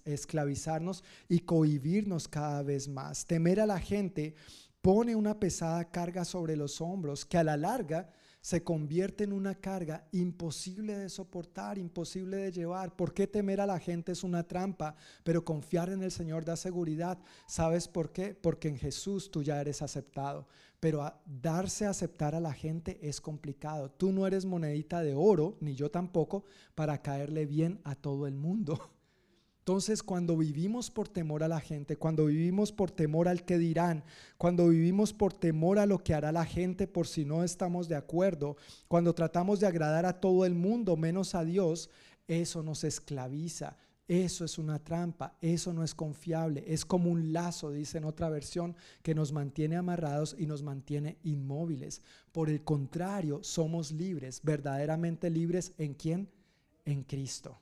esclavizarnos 0.05 1.03
y 1.27 1.41
cohibirnos 1.41 2.27
cada 2.27 2.63
vez 2.63 2.88
más. 2.88 3.25
Temer 3.25 3.59
a 3.59 3.65
la 3.65 3.79
gente 3.79 4.36
pone 4.82 5.15
una 5.15 5.39
pesada 5.39 5.91
carga 5.91 6.23
sobre 6.23 6.55
los 6.55 6.79
hombros 6.82 7.25
que 7.25 7.38
a 7.38 7.43
la 7.43 7.57
larga 7.57 8.11
se 8.42 8.64
convierte 8.64 9.24
en 9.24 9.34
una 9.34 9.56
carga 9.56 10.08
imposible 10.12 10.98
de 10.98 11.10
soportar, 11.10 11.78
imposible 11.78 12.38
de 12.38 12.52
llevar. 12.52 12.96
¿Por 12.96 13.14
qué 13.14 13.28
temer 13.28 13.62
a 13.62 13.68
la 13.68 13.80
gente 13.80 14.12
es 14.12 14.24
una 14.24 14.48
trampa? 14.48 14.96
Pero 15.24 15.46
confiar 15.46 15.89
en 15.89 16.02
el 16.02 16.12
Señor 16.12 16.44
da 16.44 16.56
seguridad. 16.56 17.20
¿Sabes 17.48 17.88
por 17.88 18.12
qué? 18.12 18.34
Porque 18.34 18.68
en 18.68 18.78
Jesús 18.78 19.30
tú 19.30 19.44
ya 19.44 19.62
eres 19.62 19.82
aceptado. 19.82 20.48
Pero 20.80 21.14
darse 21.26 21.86
a 21.86 21.92
aceptar 21.92 22.34
a 22.34 22.39
la 22.39 22.54
gente 22.54 22.98
es 23.02 23.22
complicado. 23.22 23.92
Tú 23.92 24.12
no 24.12 24.26
eres 24.26 24.46
monedita 24.46 25.02
de 25.02 25.14
oro, 25.14 25.58
ni 25.62 25.76
yo 25.76 25.92
tampoco, 25.92 26.44
para 26.74 27.02
caerle 27.04 27.46
bien 27.46 27.80
a 27.84 27.94
todo 27.94 28.26
el 28.26 28.36
mundo. 28.36 28.89
Entonces, 29.62 30.01
cuando 30.01 30.38
vivimos 30.38 30.89
por 30.89 31.07
temor 31.07 31.43
a 31.43 31.47
la 31.47 31.59
gente, 31.59 31.95
cuando 31.95 32.26
vivimos 32.26 32.72
por 32.72 32.89
temor 32.89 33.28
al 33.28 33.45
que 33.45 33.59
dirán, 33.59 34.03
cuando 34.39 34.70
vivimos 34.70 35.14
por 35.14 35.34
temor 35.34 35.78
a 35.78 35.86
lo 35.86 35.99
que 35.99 36.16
hará 36.16 36.32
la 36.32 36.45
gente 36.45 36.88
por 36.88 37.07
si 37.07 37.26
no 37.26 37.43
estamos 37.43 37.88
de 37.88 37.95
acuerdo, 37.95 38.57
cuando 38.88 39.14
tratamos 39.14 39.59
de 39.59 39.68
agradar 39.68 40.07
a 40.07 40.20
todo 40.20 40.47
el 40.47 40.55
mundo 40.55 40.97
menos 40.97 41.36
a 41.36 41.45
Dios, 41.45 41.91
eso 42.28 42.64
nos 42.64 42.84
esclaviza. 42.84 43.78
Eso 44.07 44.45
es 44.45 44.57
una 44.57 44.84
trampa, 44.84 45.38
eso 45.41 45.72
no 45.74 45.84
es 45.84 45.93
confiable, 45.93 46.64
es 46.68 46.84
como 46.84 47.12
un 47.12 47.32
lazo, 47.32 47.72
dice 47.72 47.99
en 47.99 48.05
otra 48.05 48.30
versión, 48.30 48.76
que 49.03 49.14
nos 49.14 49.32
mantiene 49.32 49.78
amarrados 49.78 50.36
y 50.38 50.47
nos 50.47 50.64
mantiene 50.64 51.20
inmóviles. 51.24 52.01
Por 52.32 52.49
el 52.49 52.64
contrario, 52.64 53.43
somos 53.43 53.91
libres, 53.91 54.41
verdaderamente 54.43 55.30
libres 55.30 55.74
en 55.78 55.93
quién? 55.93 56.30
En 56.84 57.03
Cristo 57.03 57.59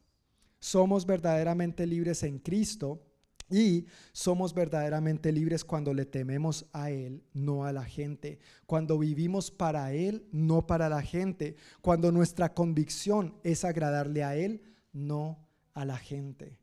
somos 0.60 1.06
verdaderamente 1.06 1.86
libres 1.86 2.24
en 2.24 2.40
Cristo 2.40 3.02
y 3.50 3.88
somos 4.12 4.54
verdaderamente 4.54 5.32
libres 5.32 5.66
cuando 5.66 5.94
le 5.94 6.06
tememos 6.06 6.68
a 6.72 6.92
Él, 6.92 7.24
no 7.34 7.66
a 7.66 7.74
la 7.74 7.84
gente. 7.84 8.40
Cuando 8.68 9.00
vivimos 9.00 9.50
para 9.50 9.92
Él, 9.94 10.28
no 10.32 10.68
para 10.68 10.88
la 10.88 11.02
gente. 11.02 11.56
Cuando 11.82 12.12
nuestra 12.12 12.54
convicción 12.54 13.36
es 13.44 13.66
agradarle 13.66 14.24
a 14.24 14.36
Él, 14.36 14.62
no 14.94 15.48
a 15.74 15.84
la 15.84 15.98
gente. 15.98 16.60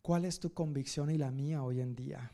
¿Cuál 0.00 0.24
es 0.24 0.38
tu 0.38 0.54
convicción 0.54 1.10
y 1.10 1.18
la 1.18 1.32
mía 1.32 1.62
hoy 1.62 1.80
en 1.80 1.96
día? 1.96 2.30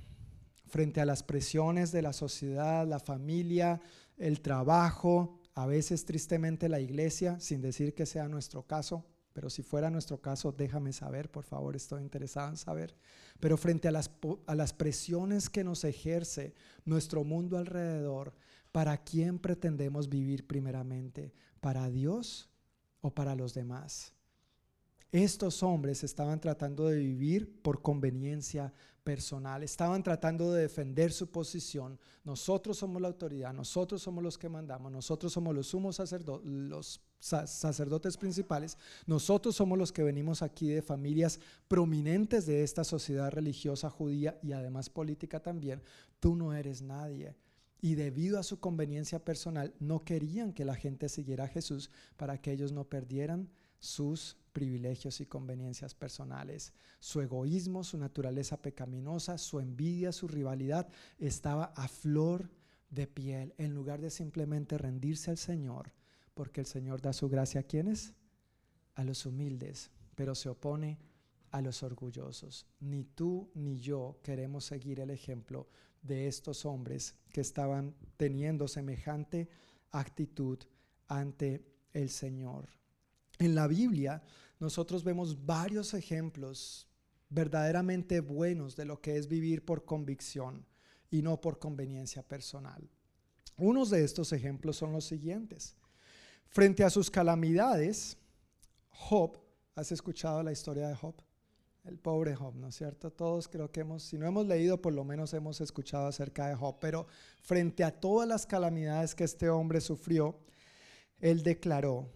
Frente 0.67 1.01
a 1.01 1.07
las 1.07 1.23
presiones 1.23 1.93
de 1.93 2.03
la 2.03 2.13
sociedad, 2.13 2.87
la 2.87 3.01
familia, 3.01 3.81
el 4.19 4.41
trabajo, 4.43 5.41
a 5.55 5.67
veces 5.67 6.05
tristemente 6.05 6.69
la 6.69 6.81
iglesia, 6.81 7.41
sin 7.41 7.63
decir 7.63 7.95
que 7.95 8.07
sea 8.07 8.29
nuestro 8.29 8.67
caso. 8.67 9.05
Pero 9.35 9.51
si 9.51 9.63
fuera 9.63 9.91
nuestro 9.91 10.21
caso, 10.23 10.53
déjame 10.53 10.93
saber, 10.93 11.29
por 11.29 11.45
favor, 11.45 11.75
estoy 11.75 12.03
interesado 12.03 12.49
en 12.49 12.57
saber. 12.57 12.97
Pero 13.41 13.57
frente 13.57 13.89
a 13.89 13.91
las, 13.91 14.09
a 14.47 14.55
las 14.55 14.73
presiones 14.73 15.51
que 15.51 15.65
nos 15.65 15.83
ejerce 15.83 16.55
nuestro 16.85 17.25
mundo 17.25 17.59
alrededor, 17.59 18.33
¿para 18.71 18.97
quién 18.97 19.41
pretendemos 19.41 20.09
vivir 20.09 20.47
primeramente? 20.47 21.35
¿Para 21.61 21.91
Dios 21.91 22.49
o 23.01 23.11
para 23.11 23.35
los 23.35 23.55
demás? 23.55 24.13
Estos 25.11 25.65
hombres 25.65 26.05
estaban 26.05 26.41
tratando 26.41 26.89
de 26.89 26.99
vivir 26.99 27.61
por 27.61 27.83
conveniencia 27.83 28.73
personal, 29.03 29.65
estaban 29.65 30.03
tratando 30.03 30.53
de 30.53 30.63
defender 30.63 31.13
su 31.13 31.31
posición. 31.31 31.99
Nosotros 32.25 32.79
somos 32.79 33.03
la 33.03 33.09
autoridad, 33.09 33.53
nosotros 33.53 34.01
somos 34.01 34.23
los 34.23 34.39
que 34.39 34.49
mandamos, 34.49 34.91
nosotros 34.91 35.33
somos 35.33 35.55
los 35.55 35.67
sumos 35.67 35.97
sacerdotes, 35.97 36.47
los 36.49 37.01
sacerdotes 37.25 38.17
principales, 38.19 38.77
nosotros 39.07 39.57
somos 39.57 39.79
los 39.79 39.93
que 39.93 40.03
venimos 40.03 40.43
aquí 40.43 40.69
de 40.69 40.83
familias 40.83 41.41
prominentes 41.69 42.45
de 42.45 42.63
esta 42.63 42.85
sociedad 42.85 43.31
religiosa 43.31 43.89
judía 43.89 44.39
y 44.43 44.53
además 44.53 44.91
política 44.91 45.41
también. 45.41 45.83
Tú 46.21 46.37
no 46.37 46.53
eres 46.53 46.83
nadie. 46.83 47.35
Y 47.81 47.95
debido 47.95 48.39
a 48.39 48.43
su 48.43 48.61
conveniencia 48.61 49.25
personal, 49.25 49.75
no 49.79 50.05
querían 50.05 50.53
que 50.53 50.65
la 50.65 50.75
gente 50.75 51.09
siguiera 51.09 51.45
a 51.45 51.49
Jesús 51.49 51.91
para 52.17 52.39
que 52.39 52.53
ellos 52.53 52.73
no 52.73 52.85
perdieran 52.85 53.49
sus 53.79 54.37
privilegios 54.53 55.21
y 55.21 55.27
conveniencias 55.27 55.95
personales. 55.95 56.73
Su 57.01 57.21
egoísmo, 57.21 57.85
su 57.85 57.99
naturaleza 57.99 58.61
pecaminosa, 58.61 59.37
su 59.37 59.61
envidia, 59.61 60.13
su 60.13 60.29
rivalidad 60.29 60.89
estaba 61.19 61.73
a 61.77 61.89
flor 61.89 62.51
de 62.91 63.07
piel 63.07 63.55
en 63.59 63.75
lugar 63.75 64.01
de 64.01 64.11
simplemente 64.11 64.79
rendirse 64.79 65.31
al 65.31 65.39
Señor, 65.39 65.93
porque 66.35 66.61
el 66.61 66.67
Señor 66.67 67.01
da 67.01 67.13
su 67.13 67.29
gracia 67.29 67.61
a 67.61 67.65
quienes? 67.65 68.13
A 68.95 69.05
los 69.05 69.27
humildes, 69.27 69.91
pero 70.15 70.35
se 70.35 70.49
opone 70.49 70.99
a 71.51 71.61
los 71.61 71.83
orgullosos. 71.83 72.67
Ni 72.81 73.05
tú 73.05 73.51
ni 73.55 73.79
yo 73.79 74.19
queremos 74.23 74.65
seguir 74.65 75.01
el 75.01 75.11
ejemplo 75.11 75.69
de 76.03 76.27
estos 76.27 76.67
hombres 76.67 77.15
que 77.33 77.41
estaban 77.41 77.95
teniendo 78.17 78.69
semejante 78.69 79.49
actitud 79.91 80.59
ante 81.09 81.65
el 81.93 82.11
Señor. 82.11 82.69
En 83.39 83.55
la 83.55 83.67
Biblia 83.67 84.23
nosotros 84.59 85.05
vemos 85.05 85.45
varios 85.47 85.95
ejemplos 85.95 86.89
verdaderamente 87.29 88.21
buenos 88.21 88.77
de 88.77 88.85
lo 88.85 89.01
que 89.01 89.17
es 89.17 89.29
vivir 89.29 89.65
por 89.65 89.85
convicción 89.85 90.67
y 91.11 91.23
no 91.23 91.41
por 91.41 91.59
conveniencia 91.59 92.23
personal. 92.23 92.89
Unos 93.57 93.91
de 93.91 94.05
estos 94.05 94.33
ejemplos 94.33 94.77
son 94.77 94.93
los 94.93 95.05
siguientes. 95.05 95.77
Frente 96.55 96.85
a 96.85 96.91
sus 96.91 97.11
calamidades, 97.11 98.17
Job, 98.89 99.37
¿has 99.75 99.91
escuchado 99.91 100.41
la 100.41 100.53
historia 100.53 100.87
de 100.87 100.95
Job? 100.95 101.17
El 101.83 101.99
pobre 101.99 102.37
Job, 102.37 102.55
¿no 102.55 102.69
es 102.69 102.77
cierto? 102.77 103.11
Todos 103.11 103.49
creo 103.49 103.73
que 103.73 103.81
hemos, 103.81 104.05
si 104.05 104.19
no 104.19 104.25
hemos 104.25 104.47
leído, 104.47 104.81
por 104.81 104.93
lo 104.93 105.03
menos 105.03 105.35
hemos 105.35 105.61
escuchado 105.61 106.07
acerca 106.07 106.47
de 106.47 106.55
Job, 106.55 106.77
pero 106.81 107.09
frente 107.41 107.83
a 107.83 107.91
todas 107.91 108.29
las 108.29 108.47
calamidades 108.47 109.17
que 109.17 109.25
este 109.25 109.51
hombre 109.51 109.81
sufrió, 109.81 110.39
él 111.19 111.43
declaró, 111.43 112.09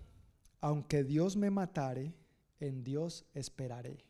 aunque 0.61 1.03
Dios 1.03 1.37
me 1.37 1.51
matare, 1.51 2.15
en 2.61 2.85
Dios 2.85 3.25
esperaré. 3.35 4.05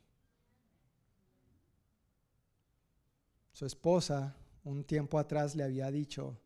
Su 3.53 3.65
esposa 3.65 4.37
un 4.63 4.85
tiempo 4.85 5.19
atrás 5.19 5.57
le 5.57 5.65
había 5.65 5.91
dicho, 5.91 6.39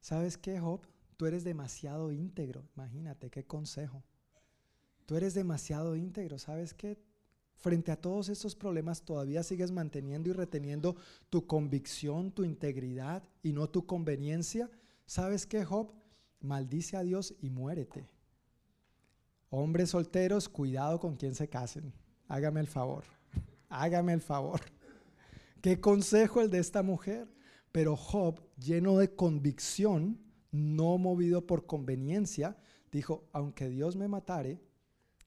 ¿sabes 0.00 0.36
qué, 0.36 0.58
Job? 0.58 0.80
Tú 1.18 1.26
eres 1.26 1.42
demasiado 1.42 2.12
íntegro. 2.12 2.64
Imagínate 2.76 3.28
qué 3.28 3.44
consejo. 3.44 4.04
Tú 5.04 5.16
eres 5.16 5.34
demasiado 5.34 5.96
íntegro. 5.96 6.38
¿Sabes 6.38 6.74
qué? 6.74 6.96
Frente 7.56 7.90
a 7.90 8.00
todos 8.00 8.28
estos 8.28 8.54
problemas 8.54 9.02
todavía 9.02 9.42
sigues 9.42 9.72
manteniendo 9.72 10.30
y 10.30 10.32
reteniendo 10.32 10.94
tu 11.28 11.44
convicción, 11.44 12.30
tu 12.30 12.44
integridad 12.44 13.24
y 13.42 13.52
no 13.52 13.68
tu 13.68 13.84
conveniencia. 13.84 14.70
¿Sabes 15.06 15.44
qué, 15.44 15.64
Job? 15.64 15.92
Maldice 16.38 16.96
a 16.96 17.02
Dios 17.02 17.34
y 17.40 17.50
muérete. 17.50 18.08
Hombres 19.50 19.90
solteros, 19.90 20.48
cuidado 20.48 21.00
con 21.00 21.16
quien 21.16 21.34
se 21.34 21.48
casen. 21.48 21.92
Hágame 22.28 22.60
el 22.60 22.68
favor. 22.68 23.02
Hágame 23.68 24.12
el 24.12 24.20
favor. 24.20 24.60
Qué 25.60 25.80
consejo 25.80 26.42
el 26.42 26.50
de 26.50 26.60
esta 26.60 26.84
mujer. 26.84 27.26
Pero 27.72 27.96
Job, 27.96 28.40
lleno 28.56 28.98
de 28.98 29.16
convicción, 29.16 30.27
no 30.50 30.98
movido 30.98 31.46
por 31.46 31.66
conveniencia, 31.66 32.56
dijo, 32.90 33.28
aunque 33.32 33.68
Dios 33.68 33.96
me 33.96 34.08
matare, 34.08 34.60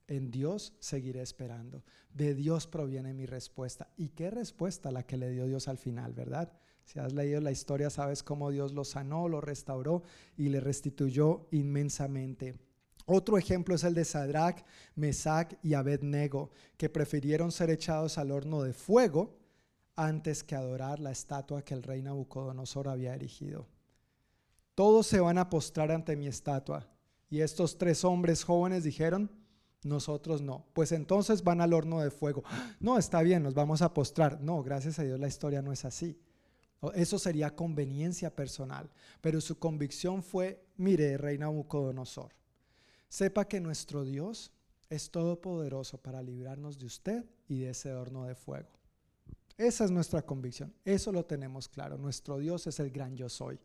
en 0.07 0.29
Dios 0.29 0.73
seguiré 0.79 1.21
esperando. 1.21 1.83
De 2.13 2.35
Dios 2.35 2.67
proviene 2.67 3.13
mi 3.13 3.25
respuesta. 3.25 3.89
¿Y 3.95 4.09
qué 4.09 4.29
respuesta 4.29 4.91
la 4.91 5.03
que 5.03 5.17
le 5.17 5.29
dio 5.29 5.47
Dios 5.47 5.67
al 5.67 5.77
final, 5.77 6.13
verdad? 6.13 6.51
Si 6.83 6.99
has 6.99 7.13
leído 7.13 7.39
la 7.39 7.51
historia, 7.51 7.89
sabes 7.89 8.23
cómo 8.23 8.51
Dios 8.51 8.73
lo 8.73 8.83
sanó, 8.83 9.29
lo 9.29 9.39
restauró 9.39 10.03
y 10.35 10.49
le 10.49 10.59
restituyó 10.59 11.47
inmensamente. 11.51 12.55
Otro 13.05 13.37
ejemplo 13.37 13.75
es 13.75 13.83
el 13.83 13.93
de 13.93 14.05
Sadrach, 14.05 14.65
Mesach 14.95 15.53
y 15.63 15.73
Abednego, 15.73 16.51
que 16.77 16.89
prefirieron 16.89 17.51
ser 17.51 17.69
echados 17.69 18.17
al 18.17 18.31
horno 18.31 18.63
de 18.63 18.73
fuego 18.73 19.39
antes 19.95 20.43
que 20.43 20.55
adorar 20.55 20.99
la 20.99 21.11
estatua 21.11 21.63
que 21.63 21.73
el 21.73 21.83
rey 21.83 22.01
Nabucodonosor 22.01 22.89
había 22.89 23.15
erigido. 23.15 23.67
Todos 24.75 25.07
se 25.07 25.19
van 25.19 25.37
a 25.37 25.49
postrar 25.49 25.91
ante 25.91 26.15
mi 26.15 26.27
estatua. 26.27 26.87
Y 27.29 27.41
estos 27.41 27.77
tres 27.77 28.03
hombres 28.03 28.43
jóvenes 28.43 28.83
dijeron, 28.83 29.31
nosotros 29.83 30.41
no. 30.41 30.65
Pues 30.73 30.91
entonces 30.91 31.43
van 31.43 31.61
al 31.61 31.73
horno 31.73 31.99
de 31.99 32.11
fuego. 32.11 32.43
No, 32.79 32.97
está 32.97 33.21
bien, 33.21 33.43
nos 33.43 33.53
vamos 33.53 33.81
a 33.81 33.93
postrar. 33.93 34.41
No, 34.41 34.61
gracias 34.63 34.99
a 34.99 35.03
Dios 35.03 35.19
la 35.19 35.27
historia 35.27 35.61
no 35.61 35.71
es 35.71 35.85
así. 35.85 36.19
Eso 36.93 37.19
sería 37.19 37.55
conveniencia 37.55 38.35
personal. 38.35 38.89
Pero 39.21 39.39
su 39.41 39.59
convicción 39.59 40.23
fue, 40.23 40.65
mire, 40.77 41.17
rey 41.17 41.37
Nabucodonosor, 41.37 42.33
Sepa 43.07 43.45
que 43.45 43.59
nuestro 43.59 44.05
Dios 44.05 44.53
es 44.89 45.11
todopoderoso 45.11 45.97
para 45.97 46.21
librarnos 46.21 46.79
de 46.79 46.85
usted 46.85 47.25
y 47.49 47.59
de 47.59 47.71
ese 47.71 47.93
horno 47.93 48.23
de 48.23 48.35
fuego. 48.35 48.69
Esa 49.57 49.83
es 49.83 49.91
nuestra 49.91 50.21
convicción. 50.21 50.73
Eso 50.85 51.11
lo 51.11 51.25
tenemos 51.25 51.67
claro. 51.67 51.97
Nuestro 51.97 52.39
Dios 52.39 52.67
es 52.67 52.79
el 52.79 52.89
gran 52.89 53.17
yo 53.17 53.27
soy. 53.27 53.59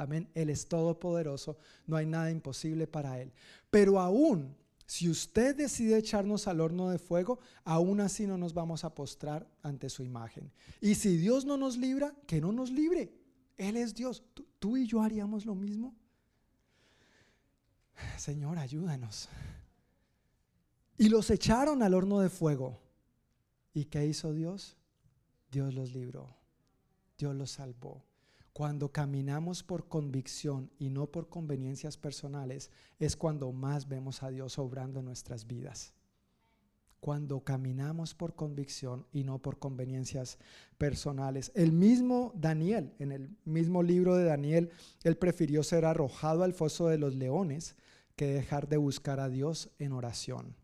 Amén. 0.00 0.30
Él 0.34 0.48
es 0.48 0.66
todopoderoso. 0.66 1.58
No 1.86 1.94
hay 1.94 2.06
nada 2.06 2.30
imposible 2.30 2.86
para 2.86 3.20
Él. 3.20 3.30
Pero 3.70 4.00
aún, 4.00 4.56
si 4.86 5.10
usted 5.10 5.54
decide 5.54 5.98
echarnos 5.98 6.48
al 6.48 6.62
horno 6.62 6.88
de 6.88 6.98
fuego, 6.98 7.38
aún 7.64 8.00
así 8.00 8.26
no 8.26 8.38
nos 8.38 8.54
vamos 8.54 8.82
a 8.82 8.94
postrar 8.94 9.46
ante 9.62 9.90
su 9.90 10.02
imagen. 10.02 10.50
Y 10.80 10.94
si 10.94 11.18
Dios 11.18 11.44
no 11.44 11.58
nos 11.58 11.76
libra, 11.76 12.14
que 12.26 12.40
no 12.40 12.50
nos 12.50 12.70
libre. 12.70 13.12
Él 13.58 13.76
es 13.76 13.94
Dios. 13.94 14.22
¿Tú, 14.58 14.78
y 14.78 14.86
yo 14.86 15.02
haríamos 15.02 15.44
lo 15.44 15.54
mismo? 15.54 15.94
Señor, 18.16 18.58
ayúdanos. 18.58 19.28
Y 20.96 21.10
los 21.10 21.28
echaron 21.28 21.82
al 21.82 21.92
horno 21.92 22.20
de 22.20 22.30
fuego. 22.30 22.80
¿Y 23.74 23.84
qué 23.84 24.06
hizo 24.06 24.32
Dios? 24.32 24.78
Dios 25.50 25.74
los 25.74 25.92
libró. 25.92 26.34
Dios 27.18 27.36
los 27.36 27.50
salvó. 27.50 28.02
Cuando 28.60 28.92
caminamos 28.92 29.62
por 29.62 29.88
convicción 29.88 30.70
y 30.78 30.90
no 30.90 31.06
por 31.06 31.30
conveniencias 31.30 31.96
personales, 31.96 32.70
es 32.98 33.16
cuando 33.16 33.50
más 33.52 33.88
vemos 33.88 34.22
a 34.22 34.28
Dios 34.28 34.58
obrando 34.58 35.00
en 35.00 35.06
nuestras 35.06 35.46
vidas. 35.46 35.94
cuando 37.00 37.40
caminamos 37.40 38.14
por 38.14 38.34
convicción 38.34 39.06
y 39.12 39.24
no 39.24 39.38
por 39.38 39.58
conveniencias 39.58 40.38
personales. 40.76 41.50
El 41.54 41.72
mismo 41.72 42.34
Daniel, 42.36 42.92
en 42.98 43.12
el 43.12 43.30
mismo 43.46 43.82
libro 43.82 44.14
de 44.14 44.24
Daniel, 44.24 44.68
él 45.04 45.16
prefirió 45.16 45.62
ser 45.62 45.86
arrojado 45.86 46.42
al 46.42 46.52
foso 46.52 46.88
de 46.88 46.98
los 46.98 47.14
leones 47.14 47.76
que 48.14 48.26
dejar 48.26 48.68
de 48.68 48.76
buscar 48.76 49.20
a 49.20 49.30
Dios 49.30 49.70
en 49.78 49.92
oración. 49.92 50.54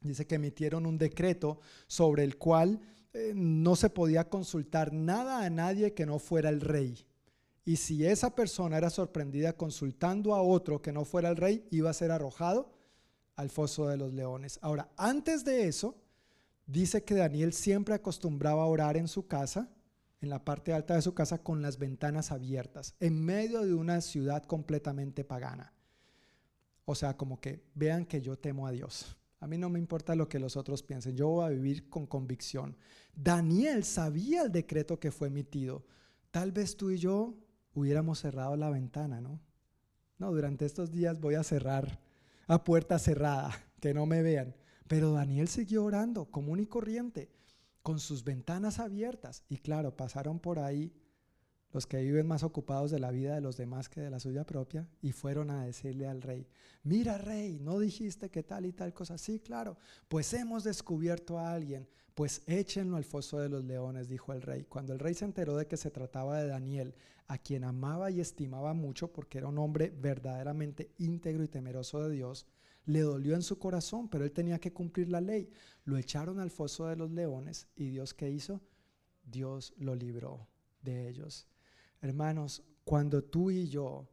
Dice 0.00 0.26
que 0.26 0.34
emitieron 0.34 0.86
un 0.86 0.98
decreto 0.98 1.60
sobre 1.86 2.24
el 2.24 2.36
cual 2.36 2.80
eh, 3.12 3.32
no 3.36 3.76
se 3.76 3.90
podía 3.90 4.28
consultar 4.28 4.92
nada 4.92 5.44
a 5.44 5.50
nadie 5.50 5.94
que 5.94 6.04
no 6.04 6.18
fuera 6.18 6.48
el 6.48 6.60
rey. 6.60 7.07
Y 7.68 7.76
si 7.76 8.06
esa 8.06 8.34
persona 8.34 8.78
era 8.78 8.88
sorprendida 8.88 9.52
consultando 9.52 10.34
a 10.34 10.40
otro 10.40 10.80
que 10.80 10.90
no 10.90 11.04
fuera 11.04 11.28
el 11.28 11.36
rey, 11.36 11.68
iba 11.70 11.90
a 11.90 11.92
ser 11.92 12.10
arrojado 12.10 12.72
al 13.36 13.50
foso 13.50 13.88
de 13.88 13.98
los 13.98 14.14
leones. 14.14 14.58
Ahora, 14.62 14.88
antes 14.96 15.44
de 15.44 15.68
eso, 15.68 15.94
dice 16.64 17.04
que 17.04 17.14
Daniel 17.14 17.52
siempre 17.52 17.94
acostumbraba 17.94 18.62
a 18.62 18.68
orar 18.68 18.96
en 18.96 19.06
su 19.06 19.26
casa, 19.26 19.68
en 20.22 20.30
la 20.30 20.46
parte 20.46 20.72
alta 20.72 20.94
de 20.94 21.02
su 21.02 21.12
casa, 21.12 21.42
con 21.42 21.60
las 21.60 21.76
ventanas 21.76 22.32
abiertas, 22.32 22.94
en 23.00 23.22
medio 23.22 23.60
de 23.60 23.74
una 23.74 24.00
ciudad 24.00 24.44
completamente 24.44 25.22
pagana. 25.22 25.74
O 26.86 26.94
sea, 26.94 27.18
como 27.18 27.38
que 27.38 27.66
vean 27.74 28.06
que 28.06 28.22
yo 28.22 28.38
temo 28.38 28.66
a 28.66 28.70
Dios. 28.70 29.18
A 29.40 29.46
mí 29.46 29.58
no 29.58 29.68
me 29.68 29.78
importa 29.78 30.14
lo 30.14 30.26
que 30.26 30.38
los 30.38 30.56
otros 30.56 30.82
piensen, 30.82 31.18
yo 31.18 31.28
voy 31.28 31.44
a 31.44 31.50
vivir 31.50 31.90
con 31.90 32.06
convicción. 32.06 32.78
Daniel 33.14 33.84
sabía 33.84 34.44
el 34.44 34.52
decreto 34.52 34.98
que 34.98 35.10
fue 35.10 35.28
emitido. 35.28 35.84
Tal 36.30 36.50
vez 36.50 36.74
tú 36.74 36.90
y 36.90 36.96
yo 36.96 37.34
hubiéramos 37.78 38.20
cerrado 38.20 38.56
la 38.56 38.70
ventana, 38.70 39.20
¿no? 39.20 39.40
No, 40.18 40.32
durante 40.32 40.66
estos 40.66 40.90
días 40.90 41.20
voy 41.20 41.36
a 41.36 41.44
cerrar 41.44 42.00
a 42.46 42.64
puerta 42.64 42.98
cerrada, 42.98 43.52
que 43.80 43.94
no 43.94 44.06
me 44.06 44.22
vean. 44.22 44.54
Pero 44.88 45.12
Daniel 45.12 45.48
siguió 45.48 45.84
orando 45.84 46.26
común 46.30 46.60
y 46.60 46.66
corriente, 46.66 47.30
con 47.82 48.00
sus 48.00 48.24
ventanas 48.24 48.78
abiertas. 48.78 49.44
Y 49.48 49.58
claro, 49.58 49.96
pasaron 49.96 50.40
por 50.40 50.58
ahí 50.58 50.92
los 51.72 51.86
que 51.86 52.02
viven 52.02 52.26
más 52.26 52.42
ocupados 52.42 52.90
de 52.90 52.98
la 52.98 53.10
vida 53.10 53.34
de 53.34 53.40
los 53.40 53.56
demás 53.56 53.88
que 53.88 54.00
de 54.00 54.10
la 54.10 54.20
suya 54.20 54.44
propia, 54.44 54.88
y 55.02 55.12
fueron 55.12 55.50
a 55.50 55.64
decirle 55.64 56.06
al 56.06 56.22
rey, 56.22 56.46
mira 56.82 57.18
rey, 57.18 57.58
¿no 57.60 57.78
dijiste 57.78 58.30
que 58.30 58.42
tal 58.42 58.66
y 58.66 58.72
tal 58.72 58.94
cosa? 58.94 59.18
Sí, 59.18 59.40
claro, 59.40 59.76
pues 60.08 60.32
hemos 60.32 60.64
descubierto 60.64 61.38
a 61.38 61.52
alguien, 61.52 61.88
pues 62.14 62.42
échenlo 62.46 62.96
al 62.96 63.04
foso 63.04 63.38
de 63.38 63.48
los 63.48 63.64
leones, 63.64 64.08
dijo 64.08 64.32
el 64.32 64.42
rey. 64.42 64.64
Cuando 64.64 64.92
el 64.92 64.98
rey 64.98 65.14
se 65.14 65.24
enteró 65.24 65.56
de 65.56 65.66
que 65.66 65.76
se 65.76 65.90
trataba 65.90 66.40
de 66.40 66.48
Daniel, 66.48 66.94
a 67.28 67.38
quien 67.38 67.62
amaba 67.62 68.10
y 68.10 68.20
estimaba 68.20 68.72
mucho 68.72 69.12
porque 69.12 69.38
era 69.38 69.48
un 69.48 69.58
hombre 69.58 69.90
verdaderamente 69.90 70.94
íntegro 70.98 71.44
y 71.44 71.48
temeroso 71.48 72.02
de 72.02 72.10
Dios, 72.10 72.46
le 72.86 73.00
dolió 73.00 73.34
en 73.34 73.42
su 73.42 73.58
corazón, 73.58 74.08
pero 74.08 74.24
él 74.24 74.32
tenía 74.32 74.58
que 74.58 74.72
cumplir 74.72 75.10
la 75.10 75.20
ley. 75.20 75.50
Lo 75.84 75.98
echaron 75.98 76.40
al 76.40 76.50
foso 76.50 76.86
de 76.86 76.96
los 76.96 77.10
leones 77.10 77.68
y 77.76 77.90
Dios 77.90 78.14
qué 78.14 78.30
hizo? 78.30 78.62
Dios 79.22 79.74
lo 79.76 79.94
libró 79.94 80.48
de 80.80 81.08
ellos. 81.08 81.46
Hermanos, 82.00 82.62
cuando 82.84 83.22
tú 83.22 83.50
y 83.50 83.68
yo 83.68 84.08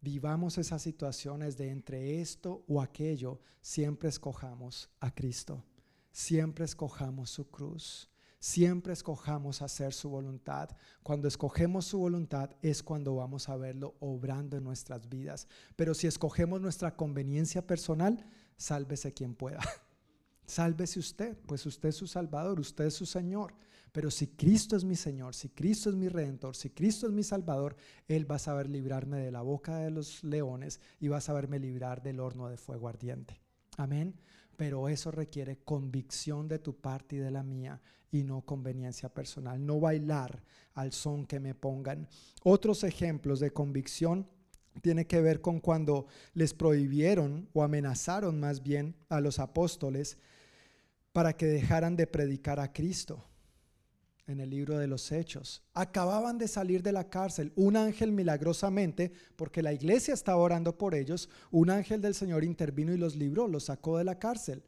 vivamos 0.00 0.58
esas 0.58 0.82
situaciones 0.82 1.56
de 1.56 1.70
entre 1.70 2.20
esto 2.20 2.64
o 2.66 2.82
aquello, 2.82 3.40
siempre 3.60 4.08
escojamos 4.08 4.90
a 5.00 5.14
Cristo, 5.14 5.64
siempre 6.10 6.64
escojamos 6.64 7.30
su 7.30 7.48
cruz, 7.48 8.10
siempre 8.40 8.92
escojamos 8.92 9.62
hacer 9.62 9.92
su 9.92 10.10
voluntad. 10.10 10.68
Cuando 11.04 11.28
escogemos 11.28 11.86
su 11.86 11.98
voluntad 11.98 12.50
es 12.60 12.82
cuando 12.82 13.14
vamos 13.14 13.48
a 13.48 13.56
verlo 13.56 13.94
obrando 14.00 14.56
en 14.56 14.64
nuestras 14.64 15.08
vidas. 15.08 15.46
Pero 15.76 15.94
si 15.94 16.08
escogemos 16.08 16.60
nuestra 16.60 16.96
conveniencia 16.96 17.64
personal, 17.64 18.26
sálvese 18.56 19.14
quien 19.14 19.36
pueda. 19.36 19.60
Sálvese 20.44 20.98
usted, 20.98 21.38
pues 21.46 21.64
usted 21.66 21.90
es 21.90 21.96
su 21.96 22.08
Salvador, 22.08 22.58
usted 22.58 22.86
es 22.86 22.94
su 22.94 23.06
Señor. 23.06 23.54
Pero 23.92 24.10
si 24.10 24.28
Cristo 24.28 24.74
es 24.74 24.84
mi 24.84 24.96
Señor, 24.96 25.34
si 25.34 25.50
Cristo 25.50 25.90
es 25.90 25.96
mi 25.96 26.08
Redentor, 26.08 26.56
si 26.56 26.70
Cristo 26.70 27.06
es 27.06 27.12
mi 27.12 27.22
Salvador, 27.22 27.76
Él 28.08 28.28
va 28.28 28.36
a 28.36 28.40
saber 28.40 28.70
librarme 28.70 29.18
de 29.18 29.30
la 29.30 29.42
boca 29.42 29.76
de 29.76 29.90
los 29.90 30.24
leones 30.24 30.80
y 30.98 31.08
va 31.08 31.18
a 31.18 31.20
saberme 31.20 31.58
librar 31.58 32.02
del 32.02 32.18
horno 32.18 32.48
de 32.48 32.56
fuego 32.56 32.88
ardiente. 32.88 33.38
Amén. 33.76 34.14
Pero 34.56 34.88
eso 34.88 35.10
requiere 35.10 35.58
convicción 35.58 36.48
de 36.48 36.58
tu 36.58 36.74
parte 36.74 37.16
y 37.16 37.18
de 37.18 37.30
la 37.30 37.42
mía 37.42 37.82
y 38.10 38.22
no 38.22 38.40
conveniencia 38.42 39.10
personal. 39.10 39.64
No 39.64 39.78
bailar 39.78 40.42
al 40.72 40.92
son 40.92 41.26
que 41.26 41.38
me 41.38 41.54
pongan. 41.54 42.08
Otros 42.42 42.84
ejemplos 42.84 43.40
de 43.40 43.52
convicción 43.52 44.26
tiene 44.80 45.06
que 45.06 45.20
ver 45.20 45.42
con 45.42 45.60
cuando 45.60 46.06
les 46.32 46.54
prohibieron 46.54 47.50
o 47.52 47.62
amenazaron 47.62 48.40
más 48.40 48.62
bien 48.62 48.96
a 49.10 49.20
los 49.20 49.38
apóstoles 49.38 50.16
para 51.12 51.34
que 51.34 51.44
dejaran 51.44 51.94
de 51.94 52.06
predicar 52.06 52.58
a 52.58 52.72
Cristo 52.72 53.22
en 54.26 54.40
el 54.40 54.50
libro 54.50 54.78
de 54.78 54.86
los 54.86 55.10
Hechos. 55.12 55.62
Acababan 55.74 56.38
de 56.38 56.48
salir 56.48 56.82
de 56.82 56.92
la 56.92 57.08
cárcel. 57.08 57.52
Un 57.56 57.76
ángel 57.76 58.12
milagrosamente, 58.12 59.12
porque 59.36 59.62
la 59.62 59.72
iglesia 59.72 60.14
estaba 60.14 60.38
orando 60.38 60.76
por 60.76 60.94
ellos, 60.94 61.28
un 61.50 61.70
ángel 61.70 62.00
del 62.00 62.14
Señor 62.14 62.44
intervino 62.44 62.92
y 62.92 62.98
los 62.98 63.16
libró, 63.16 63.48
los 63.48 63.64
sacó 63.64 63.98
de 63.98 64.04
la 64.04 64.18
cárcel. 64.18 64.62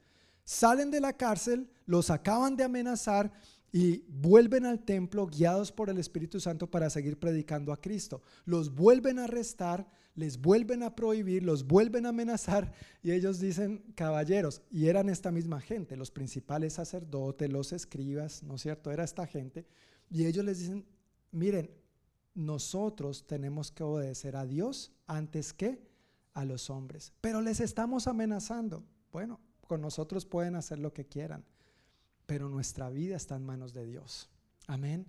Salen 0.44 0.90
de 0.90 1.01
la 1.01 1.14
cárcel, 1.14 1.70
los 1.86 2.10
acaban 2.10 2.56
de 2.56 2.64
amenazar 2.64 3.32
y 3.72 4.05
vuelven 4.09 4.66
al 4.66 4.85
templo 4.85 5.26
guiados 5.26 5.72
por 5.72 5.90
el 5.90 5.98
Espíritu 5.98 6.39
Santo 6.39 6.70
para 6.70 6.90
seguir 6.90 7.18
predicando 7.18 7.72
a 7.72 7.81
Cristo. 7.81 8.22
Los 8.44 8.74
vuelven 8.74 9.18
a 9.18 9.24
arrestar, 9.24 9.89
les 10.15 10.41
vuelven 10.41 10.82
a 10.82 10.95
prohibir, 10.95 11.43
los 11.43 11.66
vuelven 11.66 12.07
a 12.07 12.11
amenazar 12.11 12.73
y 13.03 13.12
ellos 13.12 13.41
dicen, 13.41 13.85
caballeros, 13.95 14.62
y 14.70 14.86
eran 14.86 15.09
esta 15.09 15.31
misma 15.31 15.61
gente, 15.61 15.97
los 15.97 16.11
principales 16.11 16.74
sacerdotes, 16.74 17.51
los 17.51 17.73
escribas, 17.73 18.43
¿no 18.43 18.55
es 18.55 18.62
cierto? 18.62 18.91
Era 18.91 19.05
esta 19.05 19.27
gente. 19.27 19.66
Y 20.11 20.27
ellos 20.27 20.45
les 20.45 20.61
dicen, 20.61 20.86
miren, 21.32 21.70
nosotros 22.35 23.27
tenemos 23.27 23.70
que 23.70 23.82
obedecer 23.82 24.36
a 24.36 24.47
Dios 24.47 24.93
antes 25.07 25.53
que 25.53 25.81
a 26.32 26.45
los 26.45 26.70
hombres, 26.70 27.12
pero 27.20 27.41
les 27.41 27.61
estamos 27.61 28.07
amenazando. 28.07 28.85
Bueno, 29.12 29.41
con 29.66 29.81
nosotros 29.81 30.27
pueden 30.27 30.57
hacer 30.57 30.78
lo 30.78 30.93
que 30.93 31.07
quieran 31.07 31.45
pero 32.27 32.49
nuestra 32.49 32.91
vida 32.91 33.16
está 33.16 33.36
en 33.36 33.45
manos 33.45 33.73
de 33.73 33.86
Dios. 33.86 34.31
Amén. 34.66 35.07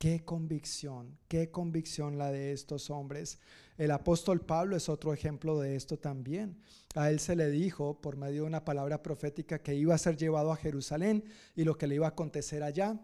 Qué 0.00 0.24
convicción, 0.24 1.18
qué 1.28 1.50
convicción 1.50 2.16
la 2.16 2.32
de 2.32 2.52
estos 2.52 2.88
hombres. 2.88 3.38
El 3.76 3.90
apóstol 3.90 4.40
Pablo 4.40 4.74
es 4.74 4.88
otro 4.88 5.12
ejemplo 5.12 5.60
de 5.60 5.76
esto 5.76 5.98
también. 5.98 6.56
A 6.94 7.10
él 7.10 7.20
se 7.20 7.36
le 7.36 7.50
dijo 7.50 8.00
por 8.00 8.16
medio 8.16 8.40
de 8.40 8.48
una 8.48 8.64
palabra 8.64 9.02
profética 9.02 9.58
que 9.58 9.74
iba 9.74 9.94
a 9.94 9.98
ser 9.98 10.16
llevado 10.16 10.52
a 10.52 10.56
Jerusalén 10.56 11.22
y 11.54 11.64
lo 11.64 11.76
que 11.76 11.86
le 11.86 11.96
iba 11.96 12.06
a 12.06 12.10
acontecer 12.16 12.62
allá, 12.62 12.98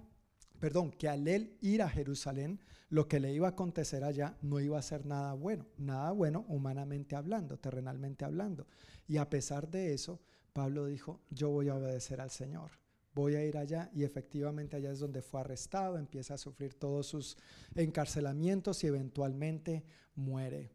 perdón, 0.58 0.90
que 0.90 1.06
al 1.06 1.28
él 1.28 1.58
ir 1.60 1.82
a 1.82 1.90
Jerusalén, 1.90 2.60
lo 2.88 3.06
que 3.06 3.20
le 3.20 3.30
iba 3.30 3.48
a 3.48 3.50
acontecer 3.50 4.02
allá 4.02 4.38
no 4.40 4.58
iba 4.58 4.78
a 4.78 4.82
ser 4.82 5.04
nada 5.04 5.34
bueno, 5.34 5.66
nada 5.76 6.12
bueno 6.12 6.46
humanamente 6.48 7.14
hablando, 7.14 7.58
terrenalmente 7.58 8.24
hablando. 8.24 8.68
Y 9.06 9.18
a 9.18 9.28
pesar 9.28 9.68
de 9.68 9.92
eso, 9.92 10.22
Pablo 10.54 10.86
dijo, 10.86 11.20
yo 11.28 11.50
voy 11.50 11.68
a 11.68 11.74
obedecer 11.74 12.22
al 12.22 12.30
Señor 12.30 12.85
voy 13.16 13.34
a 13.34 13.42
ir 13.42 13.56
allá 13.56 13.90
y 13.94 14.04
efectivamente 14.04 14.76
allá 14.76 14.92
es 14.92 14.98
donde 14.98 15.22
fue 15.22 15.40
arrestado, 15.40 15.96
empieza 15.96 16.34
a 16.34 16.38
sufrir 16.38 16.74
todos 16.74 17.06
sus 17.06 17.38
encarcelamientos 17.74 18.84
y 18.84 18.88
eventualmente 18.88 19.84
muere. 20.14 20.70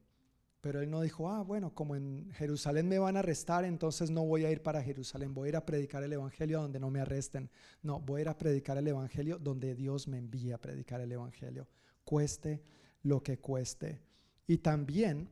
Pero 0.60 0.82
él 0.82 0.90
no 0.90 1.02
dijo, 1.02 1.30
ah, 1.30 1.44
bueno, 1.44 1.74
como 1.76 1.96
en 1.96 2.32
Jerusalén 2.34 2.88
me 2.88 2.98
van 2.98 3.16
a 3.16 3.20
arrestar, 3.20 3.64
entonces 3.64 4.10
no 4.10 4.26
voy 4.26 4.46
a 4.46 4.52
ir 4.52 4.64
para 4.64 4.82
Jerusalén, 4.82 5.36
voy 5.36 5.48
a 5.48 5.50
ir 5.50 5.56
a 5.56 5.66
predicar 5.66 6.04
el 6.04 6.14
Evangelio 6.14 6.62
donde 6.62 6.80
no 6.80 6.90
me 6.90 7.00
arresten. 7.00 7.50
No, 7.84 8.00
voy 8.00 8.20
a 8.20 8.22
ir 8.24 8.30
a 8.30 8.38
predicar 8.38 8.76
el 8.78 8.88
Evangelio 8.88 9.38
donde 9.38 9.76
Dios 9.76 10.08
me 10.08 10.18
envía 10.18 10.56
a 10.56 10.62
predicar 10.62 11.00
el 11.00 11.12
Evangelio, 11.12 11.68
cueste 12.04 12.64
lo 13.04 13.22
que 13.22 13.38
cueste. 13.38 14.02
Y 14.48 14.58
también 14.58 15.30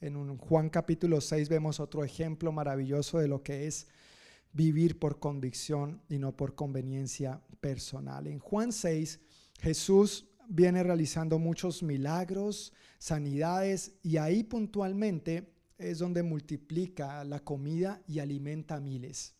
en 0.00 0.16
un 0.16 0.38
Juan 0.38 0.70
capítulo 0.70 1.20
6 1.20 1.48
vemos 1.48 1.80
otro 1.80 2.04
ejemplo 2.04 2.52
maravilloso 2.52 3.18
de 3.18 3.26
lo 3.26 3.42
que 3.42 3.66
es 3.66 3.88
vivir 4.56 4.98
por 4.98 5.20
convicción 5.20 6.00
y 6.08 6.18
no 6.18 6.34
por 6.34 6.54
conveniencia 6.54 7.42
personal. 7.60 8.26
En 8.26 8.38
Juan 8.38 8.72
6, 8.72 9.20
Jesús 9.60 10.26
viene 10.48 10.82
realizando 10.82 11.38
muchos 11.38 11.82
milagros, 11.82 12.72
sanidades 12.98 13.92
y 14.02 14.16
ahí 14.16 14.42
puntualmente 14.42 15.52
es 15.76 15.98
donde 15.98 16.22
multiplica 16.22 17.22
la 17.24 17.40
comida 17.40 18.02
y 18.08 18.20
alimenta 18.20 18.76
a 18.76 18.80
miles. 18.80 19.34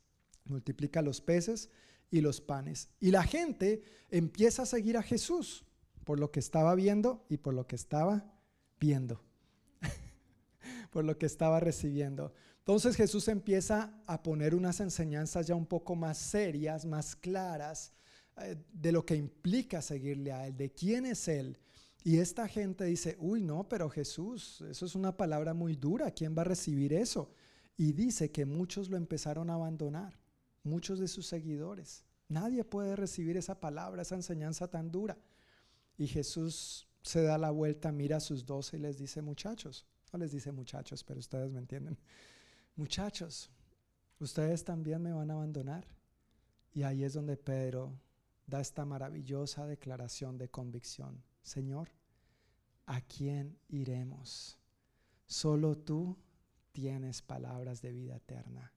Multiplica 0.45 1.01
los 1.01 1.23
peces 1.23 1.71
y 2.11 2.21
los 2.21 2.43
panes. 2.43 2.91
Y 3.01 3.11
la 3.11 3.23
gente 3.23 3.83
empieza 4.11 4.63
a 4.63 4.67
seguir 4.67 4.99
a 4.99 5.03
Jesús 5.03 5.65
por 6.05 6.21
lo 6.21 6.31
que 6.31 6.41
estaba 6.41 6.75
viendo 6.75 7.25
y 7.31 7.39
por 7.39 7.55
lo 7.55 7.67
que 7.67 7.77
estaba 7.77 8.39
viendo. 8.79 9.25
por 10.93 11.05
lo 11.07 11.17
que 11.17 11.27
estaba 11.27 11.59
recibiendo. 11.59 12.35
Entonces 12.67 12.97
Jesús 12.97 13.29
empieza 13.29 13.95
a 14.07 14.21
poner 14.25 14.53
unas 14.53 14.81
enseñanzas 14.81 15.47
ya 15.47 15.55
un 15.55 15.67
poco 15.67 15.95
más 15.95 16.19
serias, 16.19 16.85
más 16.85 17.15
claras, 17.15 17.93
eh, 18.39 18.57
de 18.73 18.91
lo 18.91 19.07
que 19.07 19.15
implica 19.15 19.81
seguirle 19.81 20.33
a 20.33 20.49
Él, 20.49 20.57
de 20.57 20.73
quién 20.73 21.07
es 21.07 21.29
Él. 21.29 21.57
Y 22.03 22.19
esta 22.19 22.49
gente 22.49 22.85
dice, 22.85 23.17
uy, 23.21 23.45
no, 23.45 23.69
pero 23.69 23.89
Jesús, 23.89 24.65
eso 24.69 24.85
es 24.85 24.97
una 24.97 25.17
palabra 25.17 25.55
muy 25.55 25.77
dura, 25.77 26.11
¿quién 26.11 26.37
va 26.37 26.43
a 26.43 26.47
recibir 26.47 26.93
eso? 26.93 27.31
Y 27.77 27.93
dice 27.93 28.33
que 28.33 28.45
muchos 28.45 28.91
lo 28.91 28.97
empezaron 28.97 29.49
a 29.49 29.55
abandonar, 29.55 30.19
muchos 30.65 30.99
de 30.99 31.07
sus 31.07 31.29
seguidores. 31.29 32.03
Nadie 32.29 32.65
puede 32.65 32.97
recibir 32.97 33.37
esa 33.37 33.61
palabra, 33.61 34.03
esa 34.03 34.17
enseñanza 34.17 34.67
tan 34.67 34.91
dura. 34.91 35.17
Y 35.97 36.09
Jesús 36.09 36.89
se 37.03 37.23
da 37.23 37.39
la 37.39 37.53
vuelta, 37.53 37.93
mira 37.93 38.17
a 38.17 38.21
sus 38.21 38.45
doce 38.45 38.77
y 38.77 38.81
les 38.81 38.99
dice, 38.99 39.23
muchachos, 39.23 39.87
no 40.13 40.19
les 40.19 40.33
dice 40.33 40.51
muchachos, 40.51 41.05
pero 41.05 41.21
ustedes 41.21 41.53
me 41.53 41.61
entienden, 41.61 41.97
muchachos, 42.77 43.51
ustedes 44.21 44.65
también 44.65 45.03
me 45.03 45.13
van 45.13 45.31
a 45.31 45.35
abandonar. 45.35 45.87
Y 46.73 46.83
ahí 46.83 47.05
es 47.05 47.15
donde 47.15 47.37
Pedro 47.37 47.99
da 48.47 48.61
esta 48.61 48.85
maravillosa 48.85 49.67
declaración 49.67 50.39
de 50.39 50.49
convicción. 50.49 51.23
Señor, 51.43 51.91
¿a 52.87 53.01
quién 53.01 53.59
iremos? 53.69 54.59
Solo 55.27 55.77
tú 55.77 56.17
tienes 56.73 57.23
palabras 57.23 57.83
de 57.83 57.93
vida 57.93 58.17
eterna. 58.17 58.73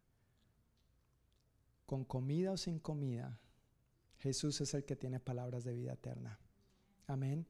Con 1.85 2.05
comida 2.05 2.51
o 2.51 2.57
sin 2.57 2.80
comida, 2.80 3.39
Jesús 4.19 4.61
es 4.61 4.73
el 4.73 4.85
que 4.85 4.95
tiene 4.95 5.19
palabras 5.19 5.63
de 5.63 5.73
vida 5.73 5.93
eterna. 5.93 6.39
Amén. 7.07 7.47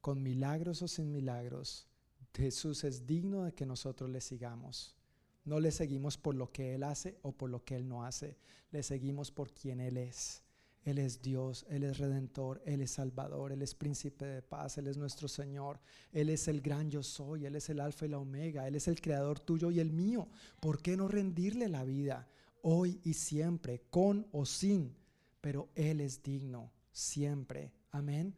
Con 0.00 0.22
milagros 0.22 0.82
o 0.82 0.88
sin 0.88 1.12
milagros, 1.12 1.86
Jesús 2.34 2.84
es 2.84 3.06
digno 3.06 3.44
de 3.44 3.52
que 3.52 3.66
nosotros 3.66 4.10
le 4.10 4.20
sigamos. 4.20 4.96
No 5.44 5.60
le 5.60 5.70
seguimos 5.70 6.16
por 6.16 6.34
lo 6.34 6.52
que 6.52 6.74
Él 6.74 6.84
hace 6.84 7.18
o 7.22 7.32
por 7.32 7.50
lo 7.50 7.64
que 7.64 7.76
Él 7.76 7.88
no 7.88 8.04
hace. 8.04 8.36
Le 8.70 8.82
seguimos 8.82 9.30
por 9.30 9.52
quien 9.52 9.80
Él 9.80 9.96
es. 9.96 10.42
Él 10.84 10.98
es 10.98 11.22
Dios, 11.22 11.64
Él 11.68 11.84
es 11.84 11.98
Redentor, 11.98 12.60
Él 12.64 12.80
es 12.80 12.92
Salvador, 12.92 13.52
Él 13.52 13.62
es 13.62 13.74
Príncipe 13.74 14.24
de 14.24 14.42
paz, 14.42 14.78
Él 14.78 14.88
es 14.88 14.96
nuestro 14.96 15.28
Señor, 15.28 15.80
Él 16.12 16.28
es 16.28 16.48
el 16.48 16.60
gran 16.60 16.90
yo 16.90 17.02
soy, 17.02 17.46
Él 17.46 17.54
es 17.54 17.70
el 17.70 17.78
Alfa 17.78 18.06
y 18.06 18.08
la 18.08 18.18
Omega, 18.18 18.66
Él 18.66 18.74
es 18.74 18.88
el 18.88 19.00
Creador 19.00 19.38
tuyo 19.38 19.70
y 19.70 19.78
el 19.78 19.92
mío. 19.92 20.28
¿Por 20.60 20.82
qué 20.82 20.96
no 20.96 21.06
rendirle 21.06 21.68
la 21.68 21.84
vida 21.84 22.28
hoy 22.62 23.00
y 23.04 23.14
siempre, 23.14 23.82
con 23.90 24.26
o 24.32 24.44
sin? 24.44 24.96
Pero 25.40 25.68
Él 25.76 26.00
es 26.00 26.22
digno 26.22 26.72
siempre. 26.90 27.72
Amén. 27.90 28.34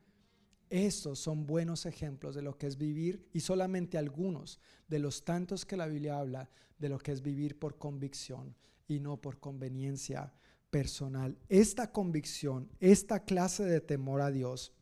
Estos 0.71 1.19
son 1.19 1.47
buenos 1.47 1.87
ejemplos 1.87 2.35
de 2.35 2.43
lo 2.43 2.57
que 2.57 2.67
es 2.67 2.77
vivir 2.77 3.29
y 3.33 3.41
solamente 3.41 3.99
algunos 3.99 4.59
de 4.89 4.99
los 4.99 5.25
tantos 5.25 5.65
que 5.65 5.77
la 5.77 5.87
Biblia 5.87 6.19
habla 6.19 6.49
de 6.79 6.89
lo 6.89 6.99
que 6.99 7.13
es 7.13 7.23
vivir 7.23 7.59
por 7.59 7.79
convicción 7.79 8.55
y 8.89 9.01
no 9.01 9.21
por 9.21 9.39
conveniencia 9.39 10.33
personal. 10.71 11.39
Esta 11.49 11.93
convicción, 11.93 12.69
esta 12.81 13.25
clase 13.25 13.65
de 13.65 13.81
temor 13.81 14.21
a 14.21 14.31
Dios 14.31 14.73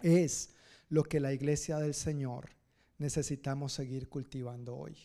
es 0.00 0.50
lo 0.88 1.02
que 1.04 1.20
la 1.20 1.32
iglesia 1.32 1.78
del 1.78 1.94
Señor 1.94 2.50
necesitamos 2.98 3.72
seguir 3.72 4.08
cultivando 4.08 4.76
hoy. 4.76 4.96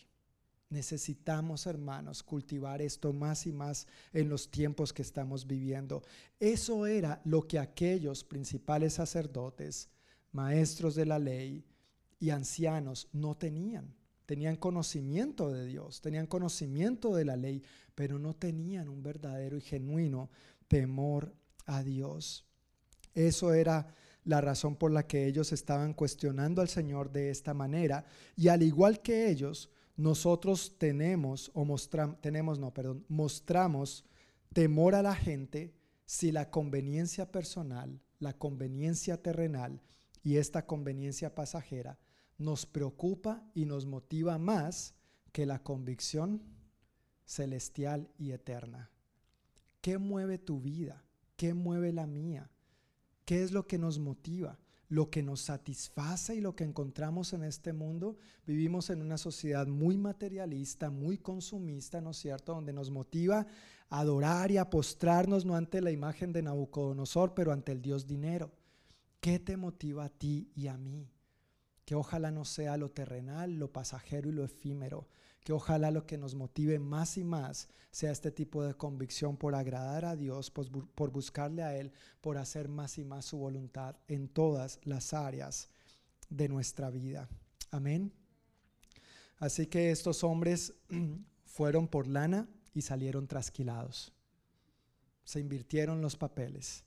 Necesitamos, 0.70 1.68
hermanos, 1.68 2.24
cultivar 2.24 2.82
esto 2.82 3.14
más 3.14 3.46
y 3.46 3.54
más 3.54 3.88
en 4.14 4.30
los 4.30 4.50
tiempos 4.50 4.92
que 4.92 5.04
estamos 5.04 5.48
viviendo. 5.48 6.04
Eso 6.40 6.86
era 6.86 7.22
lo 7.24 7.48
que 7.48 7.60
aquellos 7.60 8.24
principales 8.24 8.94
sacerdotes, 8.94 9.90
maestros 10.36 10.94
de 10.96 11.06
la 11.06 11.18
ley 11.18 11.66
y 12.20 12.30
ancianos 12.30 13.08
no 13.14 13.36
tenían. 13.36 13.96
Tenían 14.26 14.58
conocimiento 14.58 15.52
de 15.52 15.66
Dios, 15.66 16.02
tenían 16.02 16.28
conocimiento 16.28 17.16
de 17.16 17.26
la 17.26 17.36
ley, 17.36 17.64
pero 17.94 18.20
no 18.20 18.36
tenían 18.36 18.90
un 18.90 19.02
verdadero 19.02 19.58
y 19.58 19.62
genuino 19.62 20.30
temor 20.68 21.34
a 21.66 21.84
Dios. 21.84 22.46
Eso 23.14 23.54
era 23.54 23.88
la 24.24 24.42
razón 24.42 24.76
por 24.76 24.92
la 24.92 25.08
que 25.08 25.28
ellos 25.28 25.54
estaban 25.54 25.94
cuestionando 25.94 26.62
al 26.62 26.70
Señor 26.70 27.12
de 27.12 27.30
esta 27.30 27.54
manera. 27.54 28.04
Y 28.36 28.48
al 28.48 28.64
igual 28.64 29.02
que 29.02 29.30
ellos, 29.30 29.70
nosotros 29.96 30.76
tenemos, 30.78 31.52
o 31.54 31.64
mostramos, 31.64 32.20
tenemos, 32.20 32.60
no, 32.60 32.74
perdón, 32.74 33.06
mostramos 33.08 34.04
temor 34.52 34.96
a 34.96 35.04
la 35.04 35.16
gente 35.16 35.76
si 36.06 36.32
la 36.32 36.50
conveniencia 36.50 37.32
personal, 37.32 38.02
la 38.20 38.34
conveniencia 38.34 39.22
terrenal 39.22 39.80
y 40.26 40.38
esta 40.38 40.66
conveniencia 40.66 41.36
pasajera 41.36 42.00
nos 42.40 42.66
preocupa 42.66 43.44
y 43.54 43.66
nos 43.66 43.86
motiva 43.86 44.40
más 44.40 44.96
que 45.32 45.46
la 45.46 45.62
convicción 45.62 46.42
celestial 47.26 48.10
y 48.18 48.32
eterna. 48.32 48.90
¿Qué 49.82 50.00
mueve 50.00 50.40
tu 50.40 50.60
vida? 50.60 51.06
¿Qué 51.38 51.54
mueve 51.54 51.94
la 51.94 52.08
mía? 52.08 52.50
¿Qué 53.24 53.44
es 53.44 53.52
lo 53.52 53.68
que 53.68 53.78
nos 53.78 54.00
motiva? 54.00 54.58
Lo 54.90 55.12
que 55.12 55.22
nos 55.22 55.42
satisface 55.42 56.34
y 56.34 56.42
lo 56.42 56.56
que 56.56 56.64
encontramos 56.64 57.34
en 57.34 57.44
este 57.44 57.72
mundo. 57.72 58.18
Vivimos 58.48 58.90
en 58.90 59.04
una 59.04 59.20
sociedad 59.20 59.68
muy 59.68 59.96
materialista, 59.96 60.90
muy 60.90 61.20
consumista, 61.20 62.02
¿no 62.02 62.10
es 62.12 62.18
cierto? 62.18 62.56
Donde 62.56 62.74
nos 62.74 62.90
motiva 62.90 63.46
a 63.90 64.00
adorar 64.00 64.50
y 64.50 64.58
a 64.58 64.72
postrarnos 64.72 65.46
no 65.46 65.56
ante 65.56 65.82
la 65.82 65.92
imagen 65.92 66.34
de 66.34 66.42
Nabucodonosor, 66.42 67.36
pero 67.36 67.52
ante 67.52 67.72
el 67.74 67.84
Dios 67.84 68.08
dinero. 68.08 68.52
¿Qué 69.26 69.40
te 69.40 69.58
motiva 69.58 70.06
a 70.06 70.10
ti 70.10 70.52
y 70.54 70.68
a 70.68 70.78
mí? 70.78 71.12
Que 71.84 71.96
ojalá 71.96 72.30
no 72.30 72.46
sea 72.46 72.78
lo 72.78 72.92
terrenal, 72.92 73.56
lo 73.58 73.74
pasajero 73.74 74.30
y 74.30 74.34
lo 74.34 74.46
efímero, 74.46 75.08
que 75.44 75.52
ojalá 75.52 75.90
lo 75.90 76.06
que 76.06 76.20
nos 76.20 76.36
motive 76.36 76.78
más 76.78 77.18
y 77.18 77.24
más 77.24 77.68
sea 77.90 78.12
este 78.12 78.30
tipo 78.30 78.64
de 78.64 78.76
convicción 78.76 79.36
por 79.36 79.56
agradar 79.56 80.06
a 80.06 80.16
Dios, 80.16 80.52
por, 80.52 81.10
buscarle 81.10 81.64
a 81.64 81.76
Él, 81.76 81.92
por 82.22 82.38
hacer 82.38 82.70
más 82.70 83.00
y 83.00 83.04
más 83.04 83.26
su 83.26 83.38
voluntad 83.38 83.96
en 84.08 84.28
todas 84.28 84.80
las 84.84 85.12
áreas 85.12 85.70
de 86.30 86.48
nuestra 86.48 86.92
vida. 86.92 87.28
Amén. 87.72 88.14
Así 89.40 89.66
que 89.66 89.90
estos 89.90 90.24
hombres 90.24 90.76
fueron 91.46 91.88
por 91.88 92.06
lana 92.06 92.48
y 92.76 92.84
salieron 92.84 93.28
trasquilados. 93.28 94.14
Se 95.24 95.40
invirtieron 95.40 96.00
los 96.00 96.16
papeles. 96.16 96.86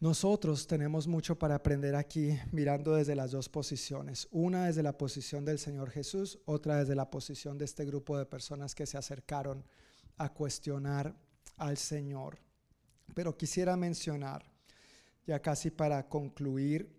Nosotros 0.00 0.68
tenemos 0.68 1.08
mucho 1.08 1.36
para 1.36 1.56
aprender 1.56 1.96
aquí 1.96 2.38
mirando 2.52 2.94
desde 2.94 3.16
las 3.16 3.32
dos 3.32 3.48
posiciones. 3.48 4.28
Una 4.30 4.66
desde 4.66 4.84
la 4.84 4.96
posición 4.96 5.44
del 5.44 5.58
Señor 5.58 5.90
Jesús, 5.90 6.38
otra 6.44 6.76
desde 6.76 6.94
la 6.94 7.10
posición 7.10 7.58
de 7.58 7.64
este 7.64 7.84
grupo 7.84 8.16
de 8.16 8.24
personas 8.24 8.76
que 8.76 8.86
se 8.86 8.96
acercaron 8.96 9.64
a 10.16 10.32
cuestionar 10.32 11.16
al 11.56 11.76
Señor. 11.78 12.38
Pero 13.12 13.36
quisiera 13.36 13.76
mencionar, 13.76 14.48
ya 15.26 15.42
casi 15.42 15.72
para 15.72 16.08
concluir, 16.08 16.96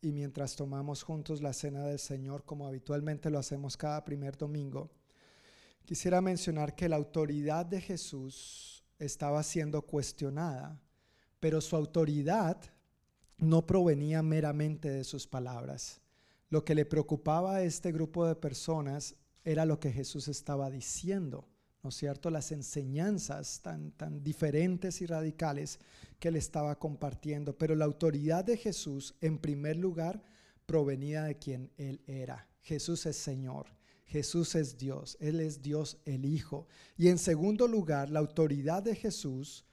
y 0.00 0.10
mientras 0.10 0.56
tomamos 0.56 1.02
juntos 1.02 1.42
la 1.42 1.52
cena 1.52 1.84
del 1.84 1.98
Señor, 1.98 2.46
como 2.46 2.66
habitualmente 2.66 3.28
lo 3.28 3.38
hacemos 3.38 3.76
cada 3.76 4.02
primer 4.06 4.38
domingo, 4.38 4.90
quisiera 5.84 6.22
mencionar 6.22 6.74
que 6.74 6.88
la 6.88 6.96
autoridad 6.96 7.66
de 7.66 7.82
Jesús 7.82 8.82
estaba 8.98 9.42
siendo 9.42 9.82
cuestionada 9.82 10.80
pero 11.46 11.60
su 11.60 11.76
autoridad 11.76 12.60
no 13.38 13.64
provenía 13.64 14.20
meramente 14.20 14.90
de 14.90 15.04
sus 15.04 15.28
palabras. 15.28 16.00
Lo 16.50 16.64
que 16.64 16.74
le 16.74 16.84
preocupaba 16.84 17.54
a 17.54 17.62
este 17.62 17.92
grupo 17.92 18.26
de 18.26 18.34
personas 18.34 19.14
era 19.44 19.64
lo 19.64 19.78
que 19.78 19.92
Jesús 19.92 20.26
estaba 20.26 20.72
diciendo, 20.72 21.48
¿no 21.84 21.90
es 21.90 21.94
cierto? 21.94 22.30
Las 22.30 22.50
enseñanzas 22.50 23.60
tan, 23.62 23.92
tan 23.92 24.24
diferentes 24.24 25.00
y 25.02 25.06
radicales 25.06 25.78
que 26.18 26.26
él 26.26 26.34
estaba 26.34 26.80
compartiendo. 26.80 27.56
Pero 27.56 27.76
la 27.76 27.84
autoridad 27.84 28.44
de 28.44 28.56
Jesús, 28.56 29.14
en 29.20 29.38
primer 29.38 29.76
lugar, 29.76 30.24
provenía 30.66 31.22
de 31.22 31.38
quien 31.38 31.70
él 31.76 32.02
era. 32.08 32.48
Jesús 32.60 33.06
es 33.06 33.18
Señor. 33.18 33.68
Jesús 34.06 34.56
es 34.56 34.78
Dios, 34.78 35.16
Él 35.20 35.38
es 35.38 35.62
Dios 35.62 35.98
el 36.06 36.24
Hijo. 36.24 36.66
Y 36.96 37.06
en 37.06 37.18
segundo 37.18 37.68
lugar, 37.68 38.10
la 38.10 38.18
autoridad 38.18 38.82
de 38.82 38.96
Jesús 38.96 39.64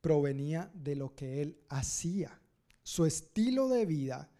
provenía 0.00 0.70
de 0.74 0.96
lo 0.96 1.14
que 1.14 1.42
él 1.42 1.58
hacía. 1.68 2.40
Su 2.82 3.04
estilo 3.04 3.68
de 3.68 3.86
vida 3.86 4.30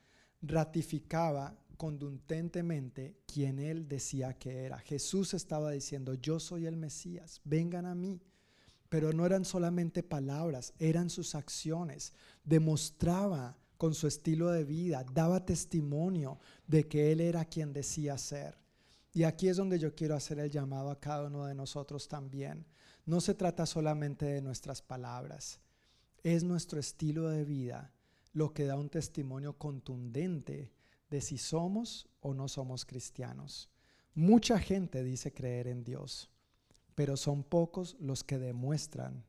ratificaba 0.42 1.56
contundentemente 1.76 3.16
quien 3.26 3.58
él 3.58 3.88
decía 3.88 4.34
que 4.34 4.64
era. 4.64 4.78
Jesús 4.78 5.34
estaba 5.34 5.70
diciendo, 5.70 6.14
yo 6.14 6.40
soy 6.40 6.66
el 6.66 6.76
Mesías, 6.76 7.40
vengan 7.44 7.86
a 7.86 7.94
mí. 7.94 8.20
Pero 8.88 9.12
no 9.12 9.26
eran 9.26 9.44
solamente 9.44 10.02
palabras, 10.02 10.72
eran 10.78 11.10
sus 11.10 11.34
acciones. 11.34 12.14
Demostraba 12.42 13.58
con 13.76 13.94
su 13.94 14.06
estilo 14.06 14.50
de 14.50 14.64
vida, 14.64 15.04
daba 15.12 15.44
testimonio 15.44 16.38
de 16.66 16.88
que 16.88 17.12
él 17.12 17.20
era 17.20 17.44
quien 17.44 17.72
decía 17.72 18.16
ser. 18.16 18.56
Y 19.12 19.24
aquí 19.24 19.48
es 19.48 19.58
donde 19.58 19.78
yo 19.78 19.94
quiero 19.94 20.14
hacer 20.14 20.38
el 20.38 20.50
llamado 20.50 20.90
a 20.90 20.98
cada 20.98 21.26
uno 21.26 21.44
de 21.44 21.54
nosotros 21.54 22.08
también 22.08 22.64
no 23.08 23.22
se 23.22 23.32
trata 23.34 23.64
solamente 23.64 24.26
de 24.26 24.42
nuestras 24.42 24.82
palabras, 24.82 25.62
es 26.22 26.44
nuestro 26.44 26.78
estilo 26.78 27.30
de 27.30 27.42
vida 27.42 27.94
lo 28.34 28.52
que 28.52 28.66
da 28.66 28.76
un 28.76 28.90
testimonio 28.90 29.56
contundente 29.56 30.74
de 31.08 31.22
si 31.22 31.38
somos 31.38 32.06
o 32.20 32.34
no 32.34 32.48
somos 32.48 32.84
cristianos. 32.84 33.70
Mucha 34.12 34.58
gente 34.58 35.02
dice 35.02 35.32
creer 35.32 35.68
en 35.68 35.84
Dios, 35.84 36.30
pero 36.94 37.16
son 37.16 37.44
pocos 37.44 37.96
los 37.98 38.24
que 38.24 38.36
demuestran 38.36 39.24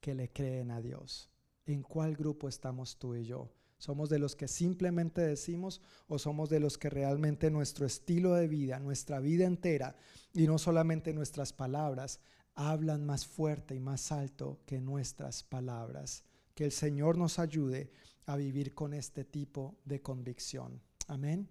que 0.00 0.14
le 0.14 0.32
creen 0.32 0.70
a 0.70 0.80
Dios. 0.80 1.28
¿En 1.64 1.82
cuál 1.82 2.14
grupo 2.14 2.48
estamos 2.48 2.96
tú 2.96 3.16
y 3.16 3.24
yo? 3.24 3.52
¿Somos 3.78 4.08
de 4.08 4.20
los 4.20 4.36
que 4.36 4.46
simplemente 4.46 5.20
decimos 5.20 5.80
o 6.06 6.20
somos 6.20 6.48
de 6.48 6.60
los 6.60 6.78
que 6.78 6.90
realmente 6.90 7.50
nuestro 7.50 7.86
estilo 7.86 8.34
de 8.34 8.46
vida, 8.46 8.78
nuestra 8.78 9.18
vida 9.18 9.46
entera 9.46 9.96
y 10.32 10.46
no 10.46 10.58
solamente 10.58 11.12
nuestras 11.12 11.52
palabras 11.52 12.20
hablan 12.56 13.04
más 13.04 13.26
fuerte 13.26 13.74
y 13.74 13.80
más 13.80 14.10
alto 14.10 14.60
que 14.66 14.80
nuestras 14.80 15.42
palabras. 15.42 16.24
Que 16.54 16.64
el 16.64 16.72
Señor 16.72 17.18
nos 17.18 17.38
ayude 17.38 17.90
a 18.24 18.36
vivir 18.36 18.74
con 18.74 18.94
este 18.94 19.24
tipo 19.24 19.76
de 19.84 20.02
convicción. 20.02 20.80
Amén. 21.06 21.48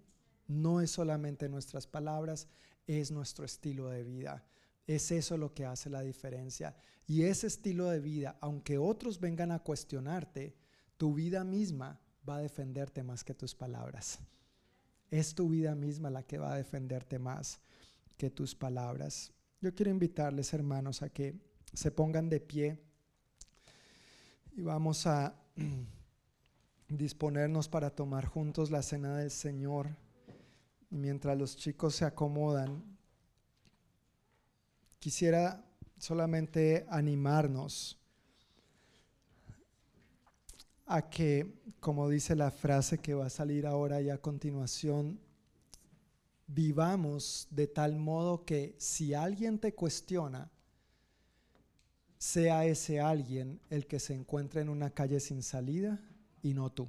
No 0.48 0.80
es 0.80 0.90
solamente 0.90 1.48
nuestras 1.48 1.86
palabras, 1.86 2.48
es 2.86 3.10
nuestro 3.10 3.44
estilo 3.44 3.88
de 3.88 4.04
vida. 4.04 4.44
Es 4.86 5.10
eso 5.10 5.36
lo 5.36 5.54
que 5.54 5.64
hace 5.64 5.90
la 5.90 6.02
diferencia. 6.02 6.76
Y 7.06 7.22
ese 7.22 7.46
estilo 7.46 7.88
de 7.88 8.00
vida, 8.00 8.36
aunque 8.40 8.78
otros 8.78 9.20
vengan 9.20 9.52
a 9.52 9.60
cuestionarte, 9.60 10.56
tu 10.96 11.14
vida 11.14 11.44
misma 11.44 12.00
va 12.28 12.36
a 12.36 12.42
defenderte 12.42 13.02
más 13.02 13.22
que 13.22 13.34
tus 13.34 13.54
palabras. 13.54 14.18
Es 15.10 15.34
tu 15.34 15.48
vida 15.48 15.74
misma 15.76 16.10
la 16.10 16.24
que 16.24 16.38
va 16.38 16.52
a 16.52 16.56
defenderte 16.56 17.18
más 17.18 17.60
que 18.16 18.30
tus 18.30 18.54
palabras. 18.54 19.32
Yo 19.60 19.74
quiero 19.74 19.90
invitarles, 19.90 20.52
hermanos, 20.52 21.02
a 21.02 21.08
que 21.08 21.34
se 21.72 21.90
pongan 21.90 22.28
de 22.28 22.40
pie 22.40 22.78
y 24.54 24.62
vamos 24.62 25.06
a 25.06 25.34
disponernos 26.88 27.68
para 27.68 27.90
tomar 27.90 28.26
juntos 28.26 28.70
la 28.70 28.82
cena 28.82 29.16
del 29.16 29.30
Señor. 29.30 29.96
Y 30.90 30.96
mientras 30.96 31.38
los 31.38 31.56
chicos 31.56 31.94
se 31.94 32.04
acomodan, 32.04 32.84
quisiera 34.98 35.64
solamente 35.98 36.86
animarnos 36.90 37.98
a 40.84 41.08
que, 41.08 41.62
como 41.80 42.10
dice 42.10 42.36
la 42.36 42.50
frase 42.50 42.98
que 42.98 43.14
va 43.14 43.26
a 43.26 43.30
salir 43.30 43.66
ahora 43.66 44.02
y 44.02 44.10
a 44.10 44.18
continuación, 44.18 45.18
vivamos 46.46 47.48
de 47.50 47.66
tal 47.66 47.96
modo 47.96 48.44
que 48.44 48.76
si 48.78 49.14
alguien 49.14 49.58
te 49.58 49.74
cuestiona, 49.74 50.50
sea 52.18 52.64
ese 52.64 53.00
alguien 53.00 53.60
el 53.70 53.86
que 53.86 54.00
se 54.00 54.14
encuentra 54.14 54.60
en 54.60 54.68
una 54.68 54.90
calle 54.90 55.20
sin 55.20 55.42
salida 55.42 56.00
y 56.42 56.54
no 56.54 56.70
tú. 56.72 56.88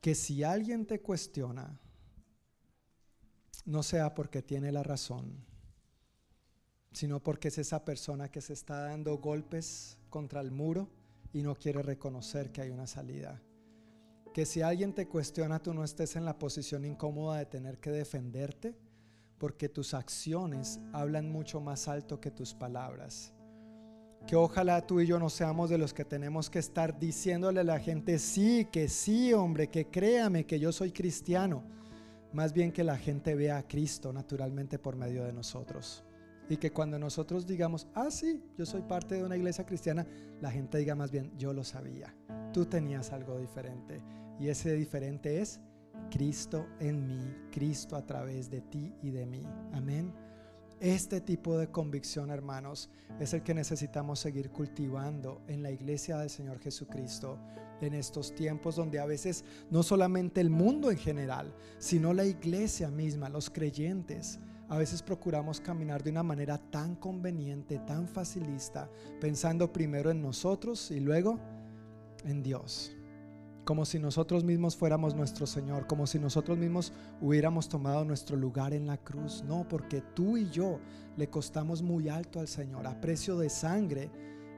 Que 0.00 0.14
si 0.14 0.42
alguien 0.42 0.86
te 0.86 1.00
cuestiona, 1.00 1.78
no 3.64 3.82
sea 3.82 4.14
porque 4.14 4.42
tiene 4.42 4.72
la 4.72 4.82
razón, 4.82 5.44
sino 6.92 7.22
porque 7.22 7.48
es 7.48 7.58
esa 7.58 7.84
persona 7.84 8.30
que 8.30 8.40
se 8.40 8.52
está 8.52 8.80
dando 8.82 9.16
golpes 9.18 9.98
contra 10.10 10.40
el 10.40 10.50
muro 10.50 10.90
y 11.32 11.42
no 11.42 11.54
quiere 11.54 11.82
reconocer 11.82 12.52
que 12.52 12.62
hay 12.62 12.70
una 12.70 12.86
salida. 12.86 13.40
Que 14.32 14.46
si 14.46 14.62
alguien 14.62 14.94
te 14.94 15.06
cuestiona, 15.06 15.62
tú 15.62 15.74
no 15.74 15.84
estés 15.84 16.16
en 16.16 16.24
la 16.24 16.38
posición 16.38 16.84
incómoda 16.84 17.38
de 17.38 17.46
tener 17.46 17.78
que 17.78 17.90
defenderte, 17.90 18.74
porque 19.38 19.68
tus 19.68 19.92
acciones 19.92 20.80
hablan 20.92 21.30
mucho 21.30 21.60
más 21.60 21.88
alto 21.88 22.20
que 22.20 22.30
tus 22.30 22.54
palabras. 22.54 23.34
Que 24.26 24.36
ojalá 24.36 24.86
tú 24.86 25.00
y 25.00 25.06
yo 25.06 25.18
no 25.18 25.28
seamos 25.28 25.68
de 25.68 25.78
los 25.78 25.92
que 25.92 26.04
tenemos 26.04 26.48
que 26.48 26.60
estar 26.60 26.98
diciéndole 26.98 27.60
a 27.60 27.64
la 27.64 27.80
gente, 27.80 28.18
sí, 28.18 28.68
que 28.70 28.88
sí, 28.88 29.32
hombre, 29.32 29.68
que 29.68 29.88
créame 29.88 30.46
que 30.46 30.60
yo 30.60 30.72
soy 30.72 30.92
cristiano. 30.92 31.64
Más 32.32 32.52
bien 32.52 32.72
que 32.72 32.84
la 32.84 32.96
gente 32.96 33.34
vea 33.34 33.58
a 33.58 33.66
Cristo 33.66 34.12
naturalmente 34.12 34.78
por 34.78 34.96
medio 34.96 35.24
de 35.24 35.32
nosotros. 35.32 36.04
Y 36.48 36.56
que 36.56 36.70
cuando 36.70 36.98
nosotros 36.98 37.46
digamos, 37.46 37.86
ah, 37.94 38.10
sí, 38.10 38.42
yo 38.56 38.64
soy 38.64 38.82
parte 38.82 39.16
de 39.16 39.24
una 39.24 39.36
iglesia 39.36 39.66
cristiana, 39.66 40.06
la 40.40 40.50
gente 40.50 40.78
diga 40.78 40.94
más 40.94 41.10
bien, 41.10 41.32
yo 41.36 41.52
lo 41.52 41.64
sabía, 41.64 42.14
tú 42.52 42.64
tenías 42.64 43.12
algo 43.12 43.38
diferente. 43.38 44.02
Y 44.38 44.48
ese 44.48 44.74
diferente 44.74 45.40
es 45.40 45.60
Cristo 46.10 46.66
en 46.80 47.06
mí, 47.06 47.34
Cristo 47.50 47.96
a 47.96 48.04
través 48.04 48.50
de 48.50 48.60
ti 48.60 48.94
y 49.02 49.10
de 49.10 49.26
mí. 49.26 49.42
Amén. 49.72 50.12
Este 50.80 51.20
tipo 51.20 51.56
de 51.56 51.68
convicción, 51.68 52.30
hermanos, 52.30 52.90
es 53.20 53.32
el 53.34 53.42
que 53.42 53.54
necesitamos 53.54 54.18
seguir 54.18 54.50
cultivando 54.50 55.40
en 55.46 55.62
la 55.62 55.70
iglesia 55.70 56.18
del 56.18 56.28
Señor 56.28 56.58
Jesucristo 56.58 57.38
en 57.80 57.94
estos 57.94 58.34
tiempos 58.34 58.76
donde 58.76 58.98
a 58.98 59.06
veces 59.06 59.44
no 59.70 59.82
solamente 59.82 60.40
el 60.40 60.50
mundo 60.50 60.90
en 60.90 60.98
general, 60.98 61.54
sino 61.78 62.12
la 62.12 62.24
iglesia 62.24 62.90
misma, 62.90 63.28
los 63.28 63.48
creyentes, 63.48 64.40
a 64.68 64.76
veces 64.76 65.02
procuramos 65.02 65.60
caminar 65.60 66.02
de 66.02 66.10
una 66.10 66.22
manera 66.22 66.58
tan 66.58 66.96
conveniente, 66.96 67.78
tan 67.86 68.08
facilista, 68.08 68.90
pensando 69.20 69.72
primero 69.72 70.10
en 70.10 70.22
nosotros 70.22 70.90
y 70.90 70.98
luego 70.98 71.38
en 72.24 72.42
Dios. 72.42 72.96
Como 73.64 73.84
si 73.84 73.98
nosotros 73.98 74.42
mismos 74.42 74.76
fuéramos 74.76 75.14
nuestro 75.14 75.46
Señor, 75.46 75.86
como 75.86 76.06
si 76.06 76.18
nosotros 76.18 76.58
mismos 76.58 76.92
hubiéramos 77.20 77.68
tomado 77.68 78.04
nuestro 78.04 78.36
lugar 78.36 78.74
en 78.74 78.86
la 78.86 78.98
cruz. 78.98 79.44
No, 79.46 79.66
porque 79.68 80.02
tú 80.14 80.36
y 80.36 80.50
yo 80.50 80.80
le 81.16 81.28
costamos 81.28 81.80
muy 81.82 82.08
alto 82.08 82.40
al 82.40 82.48
Señor. 82.48 82.86
A 82.86 83.00
precio 83.00 83.38
de 83.38 83.50
sangre, 83.50 84.10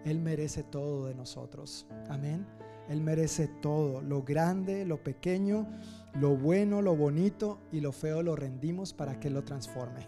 Él 0.04 0.20
merece 0.20 0.62
todo 0.62 1.06
de 1.06 1.14
nosotros. 1.14 1.86
Amén. 2.08 2.46
Él 2.88 3.00
merece 3.00 3.48
todo, 3.48 4.02
lo 4.02 4.22
grande, 4.22 4.84
lo 4.84 5.02
pequeño, 5.02 5.66
lo 6.14 6.36
bueno, 6.36 6.82
lo 6.82 6.96
bonito 6.96 7.58
y 7.72 7.80
lo 7.80 7.92
feo 7.92 8.22
lo 8.22 8.36
rendimos 8.36 8.92
para 8.92 9.18
que 9.18 9.30
lo 9.30 9.42
transforme. 9.44 10.06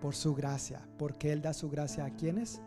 Por 0.00 0.14
su 0.14 0.34
gracia, 0.34 0.88
porque 0.98 1.32
Él 1.32 1.42
da 1.42 1.52
su 1.52 1.70
gracia 1.70 2.04
a 2.04 2.16
quienes? 2.16 2.60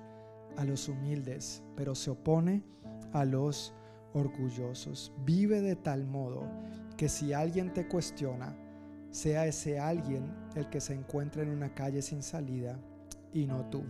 A 0.56 0.66
los 0.66 0.88
humildes, 0.88 1.64
pero 1.76 1.96
se 1.96 2.12
opone 2.12 2.64
a 3.12 3.26
los 3.26 3.74
orgullosos. 4.14 5.12
Vive 5.26 5.62
de 5.62 5.76
tal 5.76 6.06
modo 6.06 6.48
que 6.98 7.10
si 7.10 7.34
alguien 7.34 7.74
te 7.74 7.88
cuestiona, 7.88 8.56
sea 9.12 9.46
ese 9.46 9.80
alguien 9.80 10.34
el 10.56 10.70
que 10.70 10.82
se 10.82 10.94
encuentra 10.94 11.44
en 11.44 11.50
una 11.50 11.74
calle 11.74 12.02
sin 12.02 12.24
salida 12.24 12.80
y 13.32 13.46
no 13.46 13.70
tú. 13.70 13.84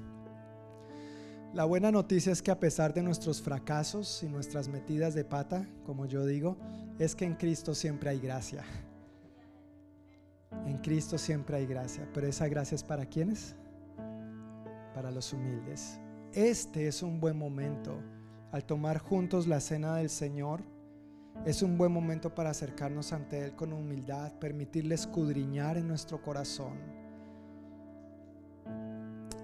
La 1.53 1.65
buena 1.65 1.91
noticia 1.91 2.31
es 2.31 2.41
que 2.41 2.51
a 2.51 2.59
pesar 2.59 2.93
de 2.93 3.03
nuestros 3.03 3.41
fracasos 3.41 4.23
y 4.23 4.27
nuestras 4.27 4.67
metidas 4.67 5.13
de 5.13 5.23
pata, 5.23 5.67
como 5.85 6.07
yo 6.07 6.25
digo, 6.25 6.57
es 6.97 7.15
que 7.15 7.25
en 7.25 7.35
Cristo 7.35 7.75
siempre 7.75 8.09
hay 8.09 8.19
gracia. 8.19 8.63
En 10.65 10.77
Cristo 10.79 11.17
siempre 11.17 11.57
hay 11.57 11.67
gracia, 11.67 12.09
pero 12.13 12.27
esa 12.27 12.47
gracia 12.47 12.75
es 12.75 12.83
para 12.83 13.05
quienes? 13.05 13.55
Para 14.95 15.11
los 15.11 15.31
humildes. 15.31 15.99
Este 16.33 16.87
es 16.87 17.03
un 17.03 17.19
buen 17.19 17.37
momento 17.37 17.99
al 18.53 18.63
tomar 18.65 18.99
juntos 18.99 19.47
la 19.47 19.59
cena 19.59 19.95
del 19.95 20.09
Señor. 20.09 20.61
Es 21.43 21.63
un 21.63 21.75
buen 21.75 21.91
momento 21.91 22.35
para 22.35 22.51
acercarnos 22.51 23.11
ante 23.11 23.43
Él 23.43 23.55
con 23.55 23.73
humildad, 23.73 24.31
permitirle 24.39 24.93
escudriñar 24.93 25.75
en 25.77 25.87
nuestro 25.87 26.21
corazón 26.21 26.77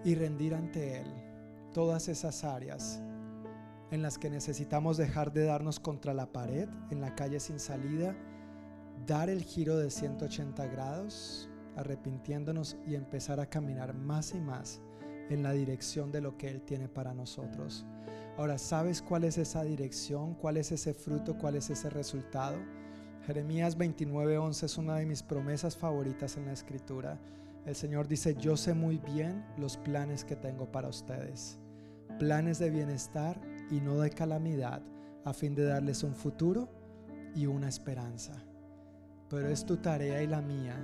y 0.06 0.14
rendir 0.14 0.54
ante 0.54 1.02
Él 1.02 1.08
todas 1.74 2.08
esas 2.08 2.44
áreas 2.44 3.02
en 3.90 4.04
las 4.04 4.20
que 4.20 4.30
necesitamos 4.30 4.98
dejar 4.98 5.34
de 5.34 5.46
darnos 5.46 5.80
contra 5.80 6.14
la 6.14 6.32
pared 6.32 6.70
en 6.92 7.02
la 7.02 7.16
calle 7.16 7.40
sin 7.40 7.60
salida, 7.60 8.16
dar 9.08 9.28
el 9.32 9.42
giro 9.42 9.76
de 9.78 9.90
180 9.90 10.68
grados, 10.68 11.50
arrepintiéndonos 11.76 12.78
y 12.86 12.94
empezar 12.94 13.40
a 13.40 13.48
caminar 13.48 13.96
más 13.96 14.36
y 14.36 14.40
más 14.40 14.82
en 15.32 15.42
la 15.42 15.54
dirección 15.54 16.12
de 16.12 16.22
lo 16.22 16.38
que 16.38 16.50
Él 16.50 16.62
tiene 16.62 16.88
para 16.88 17.16
nosotros. 17.16 17.88
Ahora, 18.40 18.58
¿sabes 18.58 19.02
cuál 19.02 19.26
es 19.26 19.38
esa 19.38 19.66
dirección? 19.66 20.34
¿Cuál 20.34 20.56
es 20.56 20.72
ese 20.72 20.94
fruto? 20.94 21.38
¿Cuál 21.38 21.56
es 21.56 21.70
ese 21.70 21.90
resultado? 21.90 22.56
Jeremías 23.28 23.78
29:11 23.78 24.64
es 24.64 24.78
una 24.78 24.96
de 24.96 25.06
mis 25.06 25.24
promesas 25.24 25.76
favoritas 25.76 26.38
en 26.38 26.46
la 26.46 26.54
escritura. 26.54 27.20
El 27.66 27.76
Señor 27.76 28.08
dice, 28.08 28.36
yo 28.36 28.56
sé 28.56 28.74
muy 28.74 28.98
bien 29.00 29.46
los 29.58 29.76
planes 29.76 30.24
que 30.24 30.38
tengo 30.38 30.72
para 30.72 30.88
ustedes. 30.88 31.60
Planes 32.18 32.60
de 32.60 32.70
bienestar 32.70 33.42
y 33.70 33.82
no 33.82 34.00
de 34.00 34.10
calamidad, 34.10 34.82
a 35.26 35.34
fin 35.34 35.54
de 35.54 35.66
darles 35.66 36.04
un 36.04 36.16
futuro 36.16 36.70
y 37.36 37.46
una 37.46 37.68
esperanza. 37.68 38.42
Pero 39.30 39.50
es 39.50 39.66
tu 39.66 39.76
tarea 39.76 40.24
y 40.24 40.28
la 40.28 40.42
mía 40.42 40.78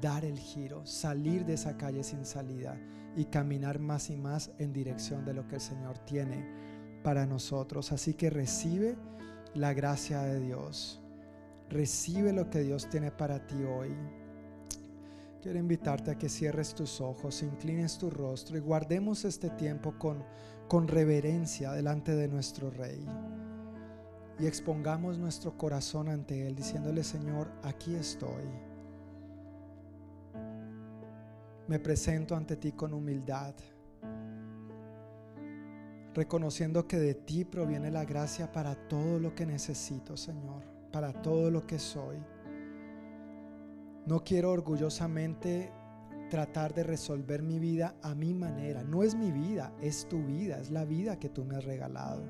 dar 0.00 0.24
el 0.24 0.38
giro, 0.38 0.84
salir 0.86 1.44
de 1.44 1.54
esa 1.54 1.76
calle 1.76 2.02
sin 2.02 2.24
salida 2.24 2.78
y 3.16 3.24
caminar 3.24 3.78
más 3.78 4.10
y 4.10 4.16
más 4.16 4.50
en 4.58 4.72
dirección 4.72 5.24
de 5.24 5.34
lo 5.34 5.46
que 5.48 5.56
el 5.56 5.60
Señor 5.60 5.98
tiene 5.98 6.46
para 7.02 7.26
nosotros. 7.26 7.92
Así 7.92 8.14
que 8.14 8.30
recibe 8.30 8.96
la 9.54 9.72
gracia 9.72 10.22
de 10.22 10.40
Dios. 10.40 11.00
Recibe 11.70 12.32
lo 12.32 12.50
que 12.50 12.60
Dios 12.60 12.88
tiene 12.90 13.10
para 13.10 13.46
ti 13.46 13.62
hoy. 13.64 13.94
Quiero 15.42 15.58
invitarte 15.58 16.10
a 16.10 16.18
que 16.18 16.28
cierres 16.28 16.74
tus 16.74 17.00
ojos, 17.00 17.42
inclines 17.42 17.98
tu 17.98 18.10
rostro 18.10 18.56
y 18.56 18.60
guardemos 18.60 19.24
este 19.24 19.50
tiempo 19.50 19.94
con, 19.98 20.24
con 20.68 20.88
reverencia 20.88 21.72
delante 21.72 22.14
de 22.14 22.28
nuestro 22.28 22.70
Rey. 22.70 23.06
Y 24.38 24.46
expongamos 24.46 25.18
nuestro 25.18 25.56
corazón 25.56 26.08
ante 26.08 26.46
Él 26.46 26.54
diciéndole, 26.54 27.02
Señor, 27.02 27.50
aquí 27.62 27.94
estoy. 27.94 28.65
Me 31.68 31.80
presento 31.80 32.36
ante 32.36 32.56
ti 32.56 32.72
con 32.72 32.94
humildad, 32.94 33.52
reconociendo 36.14 36.86
que 36.86 36.96
de 36.96 37.14
ti 37.14 37.44
proviene 37.44 37.90
la 37.90 38.04
gracia 38.04 38.52
para 38.52 38.76
todo 38.76 39.18
lo 39.18 39.34
que 39.34 39.46
necesito, 39.46 40.16
Señor, 40.16 40.62
para 40.92 41.12
todo 41.12 41.50
lo 41.50 41.66
que 41.66 41.80
soy. 41.80 42.18
No 44.06 44.22
quiero 44.22 44.52
orgullosamente 44.52 45.72
tratar 46.30 46.72
de 46.72 46.84
resolver 46.84 47.42
mi 47.42 47.58
vida 47.58 47.96
a 48.00 48.14
mi 48.14 48.32
manera. 48.32 48.84
No 48.84 49.02
es 49.02 49.16
mi 49.16 49.32
vida, 49.32 49.72
es 49.80 50.08
tu 50.08 50.22
vida, 50.22 50.60
es 50.60 50.70
la 50.70 50.84
vida 50.84 51.18
que 51.18 51.30
tú 51.30 51.44
me 51.44 51.56
has 51.56 51.64
regalado. 51.64 52.22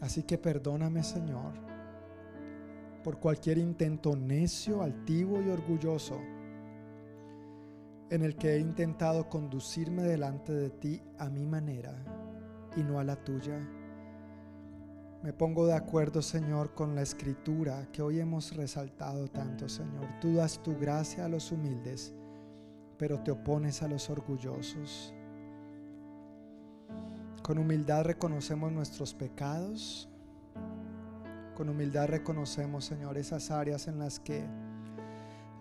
Así 0.00 0.22
que 0.22 0.38
perdóname, 0.38 1.02
Señor, 1.02 1.54
por 3.02 3.18
cualquier 3.18 3.58
intento 3.58 4.14
necio, 4.14 4.82
altivo 4.82 5.42
y 5.42 5.48
orgulloso 5.50 6.20
en 8.12 8.22
el 8.22 8.36
que 8.36 8.56
he 8.56 8.58
intentado 8.58 9.30
conducirme 9.30 10.02
delante 10.02 10.52
de 10.52 10.68
ti 10.68 11.02
a 11.18 11.30
mi 11.30 11.46
manera 11.46 11.94
y 12.76 12.82
no 12.82 12.98
a 12.98 13.04
la 13.04 13.16
tuya. 13.16 13.58
Me 15.22 15.32
pongo 15.32 15.66
de 15.66 15.72
acuerdo, 15.72 16.20
Señor, 16.20 16.74
con 16.74 16.94
la 16.94 17.00
escritura 17.00 17.88
que 17.90 18.02
hoy 18.02 18.20
hemos 18.20 18.54
resaltado 18.54 19.28
tanto, 19.28 19.66
Señor. 19.66 20.06
Tú 20.20 20.34
das 20.34 20.62
tu 20.62 20.78
gracia 20.78 21.24
a 21.24 21.28
los 21.30 21.52
humildes, 21.52 22.12
pero 22.98 23.18
te 23.18 23.30
opones 23.30 23.82
a 23.82 23.88
los 23.88 24.10
orgullosos. 24.10 25.14
Con 27.42 27.56
humildad 27.56 28.04
reconocemos 28.04 28.70
nuestros 28.72 29.14
pecados. 29.14 30.06
Con 31.54 31.70
humildad 31.70 32.08
reconocemos, 32.08 32.84
Señor, 32.84 33.16
esas 33.16 33.50
áreas 33.50 33.88
en 33.88 33.98
las 33.98 34.20
que 34.20 34.44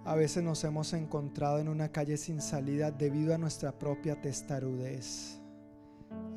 a 0.06 0.16
veces 0.16 0.44
nos 0.44 0.64
hemos 0.64 0.94
encontrado 0.94 1.60
en 1.60 1.70
una 1.70 1.90
calle 1.90 2.18
sin 2.18 2.42
salida 2.42 2.92
debido 2.92 3.36
a 3.36 3.38
nuestra 3.38 3.78
propia 3.78 4.20
testarudez 4.22 5.42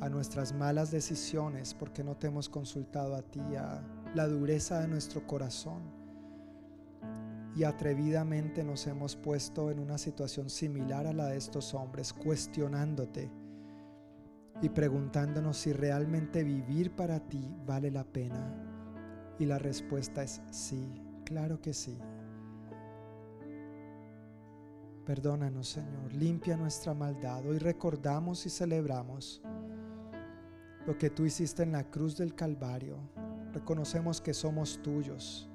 a 0.01 0.09
nuestras 0.09 0.53
malas 0.53 0.91
decisiones 0.91 1.73
porque 1.73 2.03
no 2.03 2.15
te 2.15 2.27
hemos 2.27 2.49
consultado 2.49 3.15
a 3.15 3.21
ti, 3.21 3.39
a 3.57 3.81
la 4.13 4.27
dureza 4.27 4.79
de 4.79 4.87
nuestro 4.87 5.25
corazón. 5.25 5.81
Y 7.55 7.63
atrevidamente 7.63 8.63
nos 8.63 8.85
hemos 8.87 9.15
puesto 9.15 9.71
en 9.71 9.79
una 9.79 9.97
situación 9.97 10.49
similar 10.49 11.07
a 11.07 11.13
la 11.13 11.27
de 11.27 11.37
estos 11.37 11.73
hombres, 11.73 12.11
cuestionándote 12.11 13.31
y 14.61 14.69
preguntándonos 14.69 15.57
si 15.57 15.71
realmente 15.71 16.43
vivir 16.43 16.91
para 16.91 17.19
ti 17.19 17.55
vale 17.65 17.91
la 17.91 18.03
pena. 18.03 18.53
Y 19.39 19.45
la 19.45 19.57
respuesta 19.57 20.23
es 20.23 20.41
sí, 20.51 21.01
claro 21.23 21.61
que 21.61 21.73
sí. 21.73 21.97
Perdónanos, 25.05 25.67
Señor, 25.67 26.13
limpia 26.13 26.57
nuestra 26.57 26.95
maldad. 26.95 27.45
Hoy 27.45 27.59
recordamos 27.59 28.43
y 28.47 28.49
celebramos 28.49 29.39
lo 30.87 30.97
que 30.97 31.11
tú 31.11 31.25
hiciste 31.25 31.61
en 31.61 31.73
la 31.73 31.83
cruz 31.83 32.17
del 32.17 32.33
Calvario. 32.33 32.97
Reconocemos 33.53 34.19
que 34.19 34.33
somos 34.33 34.81
tuyos, 34.81 35.47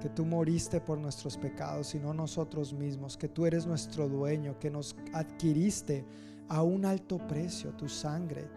que 0.00 0.08
tú 0.08 0.24
moriste 0.24 0.80
por 0.80 0.96
nuestros 0.96 1.36
pecados 1.36 1.94
y 1.94 1.98
no 1.98 2.14
nosotros 2.14 2.72
mismos, 2.72 3.18
que 3.18 3.28
tú 3.28 3.44
eres 3.44 3.66
nuestro 3.66 4.08
dueño, 4.08 4.58
que 4.58 4.70
nos 4.70 4.96
adquiriste 5.12 6.02
a 6.48 6.62
un 6.62 6.86
alto 6.86 7.18
precio, 7.18 7.72
tu 7.72 7.86
sangre. 7.86 8.48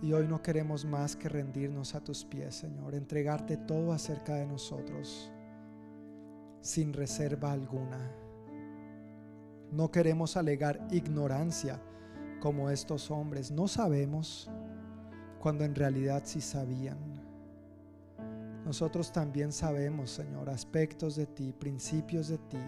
Y 0.00 0.14
hoy 0.14 0.26
no 0.26 0.40
queremos 0.40 0.86
más 0.86 1.14
que 1.14 1.28
rendirnos 1.28 1.94
a 1.94 2.02
tus 2.02 2.24
pies, 2.24 2.54
Señor, 2.54 2.94
entregarte 2.94 3.58
todo 3.58 3.92
acerca 3.92 4.34
de 4.34 4.46
nosotros, 4.46 5.30
sin 6.60 6.92
reserva 6.92 7.52
alguna. 7.52 7.98
No 9.72 9.90
queremos 9.90 10.36
alegar 10.36 10.86
ignorancia 10.90 11.80
como 12.40 12.70
estos 12.70 13.10
hombres. 13.10 13.50
No 13.50 13.68
sabemos 13.68 14.50
cuando 15.40 15.64
en 15.64 15.74
realidad 15.74 16.22
sí 16.24 16.40
sabían. 16.40 16.98
Nosotros 18.64 19.12
también 19.12 19.52
sabemos, 19.52 20.10
Señor, 20.10 20.50
aspectos 20.50 21.16
de 21.16 21.26
ti, 21.26 21.52
principios 21.52 22.28
de 22.28 22.38
ti. 22.38 22.62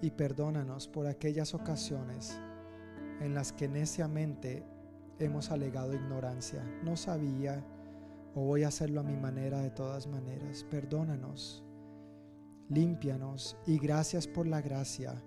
Y 0.00 0.10
perdónanos 0.10 0.88
por 0.88 1.06
aquellas 1.06 1.54
ocasiones 1.54 2.38
en 3.20 3.34
las 3.34 3.52
que 3.52 3.68
neciamente 3.68 4.64
hemos 5.18 5.50
alegado 5.50 5.94
ignorancia. 5.94 6.62
No 6.82 6.96
sabía 6.96 7.64
o 8.34 8.42
voy 8.42 8.64
a 8.64 8.68
hacerlo 8.68 9.00
a 9.00 9.04
mi 9.04 9.16
manera 9.16 9.60
de 9.60 9.70
todas 9.70 10.06
maneras. 10.06 10.64
Perdónanos, 10.70 11.64
límpianos 12.68 13.56
y 13.66 13.78
gracias 13.78 14.26
por 14.26 14.46
la 14.46 14.60
gracia 14.60 15.22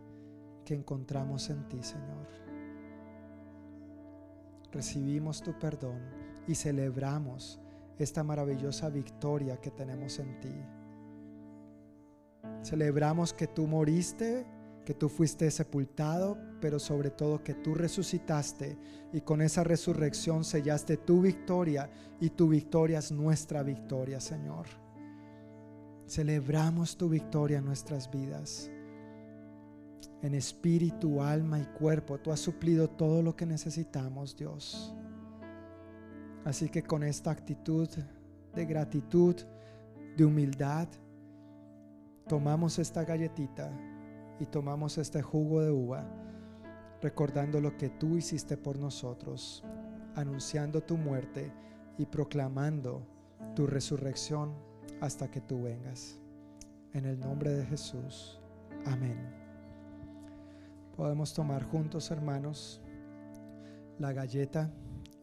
que 0.65 0.73
encontramos 0.73 1.49
en 1.49 1.67
ti, 1.69 1.81
Señor 1.81 2.47
recibimos 4.71 5.41
tu 5.41 5.57
perdón 5.57 5.99
y 6.47 6.55
celebramos 6.55 7.59
esta 7.97 8.23
maravillosa 8.23 8.89
victoria 8.89 9.57
que 9.57 9.71
tenemos 9.71 10.19
en 10.19 10.39
ti. 10.39 10.53
Celebramos 12.63 13.33
que 13.33 13.47
tú 13.47 13.65
moriste, 13.67 14.45
que 14.85 14.93
tú 14.93 15.09
fuiste 15.09 15.49
sepultado, 15.51 16.37
pero 16.61 16.79
sobre 16.79 17.09
todo 17.09 17.43
que 17.43 17.55
tú 17.55 17.73
resucitaste 17.73 18.77
y 19.11 19.21
con 19.21 19.41
esa 19.41 19.63
resurrección 19.63 20.43
sellaste 20.43 20.97
tu 20.97 21.21
victoria 21.21 21.89
y 22.19 22.29
tu 22.29 22.47
victoria 22.47 22.99
es 22.99 23.11
nuestra 23.11 23.63
victoria, 23.63 24.19
Señor. 24.19 24.86
Celebramos 26.07 26.97
tu 26.97 27.09
victoria 27.09 27.57
en 27.59 27.65
nuestras 27.65 28.09
vidas 28.09 28.71
en 30.21 30.33
espíritu, 30.33 31.21
alma 31.21 31.59
y 31.59 31.65
cuerpo. 31.65 32.19
Tú 32.19 32.31
has 32.31 32.39
suplido 32.39 32.89
todo 32.89 33.21
lo 33.21 33.35
que 33.35 33.45
necesitamos, 33.45 34.35
Dios. 34.35 34.93
Así 36.43 36.69
que 36.69 36.83
con 36.83 37.03
esta 37.03 37.31
actitud 37.31 37.89
de 38.53 38.65
gratitud, 38.65 39.35
de 40.15 40.25
humildad, 40.25 40.87
tomamos 42.27 42.79
esta 42.79 43.03
galletita 43.03 43.71
y 44.39 44.45
tomamos 44.45 44.97
este 44.97 45.21
jugo 45.21 45.61
de 45.61 45.71
uva, 45.71 46.05
recordando 47.01 47.61
lo 47.61 47.77
que 47.77 47.89
tú 47.89 48.17
hiciste 48.17 48.57
por 48.57 48.79
nosotros, 48.79 49.63
anunciando 50.15 50.81
tu 50.81 50.97
muerte 50.97 51.51
y 51.97 52.05
proclamando 52.05 53.05
tu 53.55 53.67
resurrección 53.67 54.66
hasta 55.01 55.29
que 55.29 55.41
tú 55.41 55.63
vengas. 55.63 56.19
En 56.93 57.05
el 57.05 57.19
nombre 57.19 57.51
de 57.51 57.65
Jesús. 57.65 58.39
Amén. 58.85 59.17
Podemos 60.95 61.33
tomar 61.33 61.63
juntos, 61.63 62.09
hermanos, 62.09 62.81
la 63.99 64.13
galleta 64.13 64.71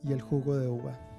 y 0.03 0.13
el 0.13 0.21
jugo 0.21 0.57
de 0.57 0.69
uva. 0.69 1.14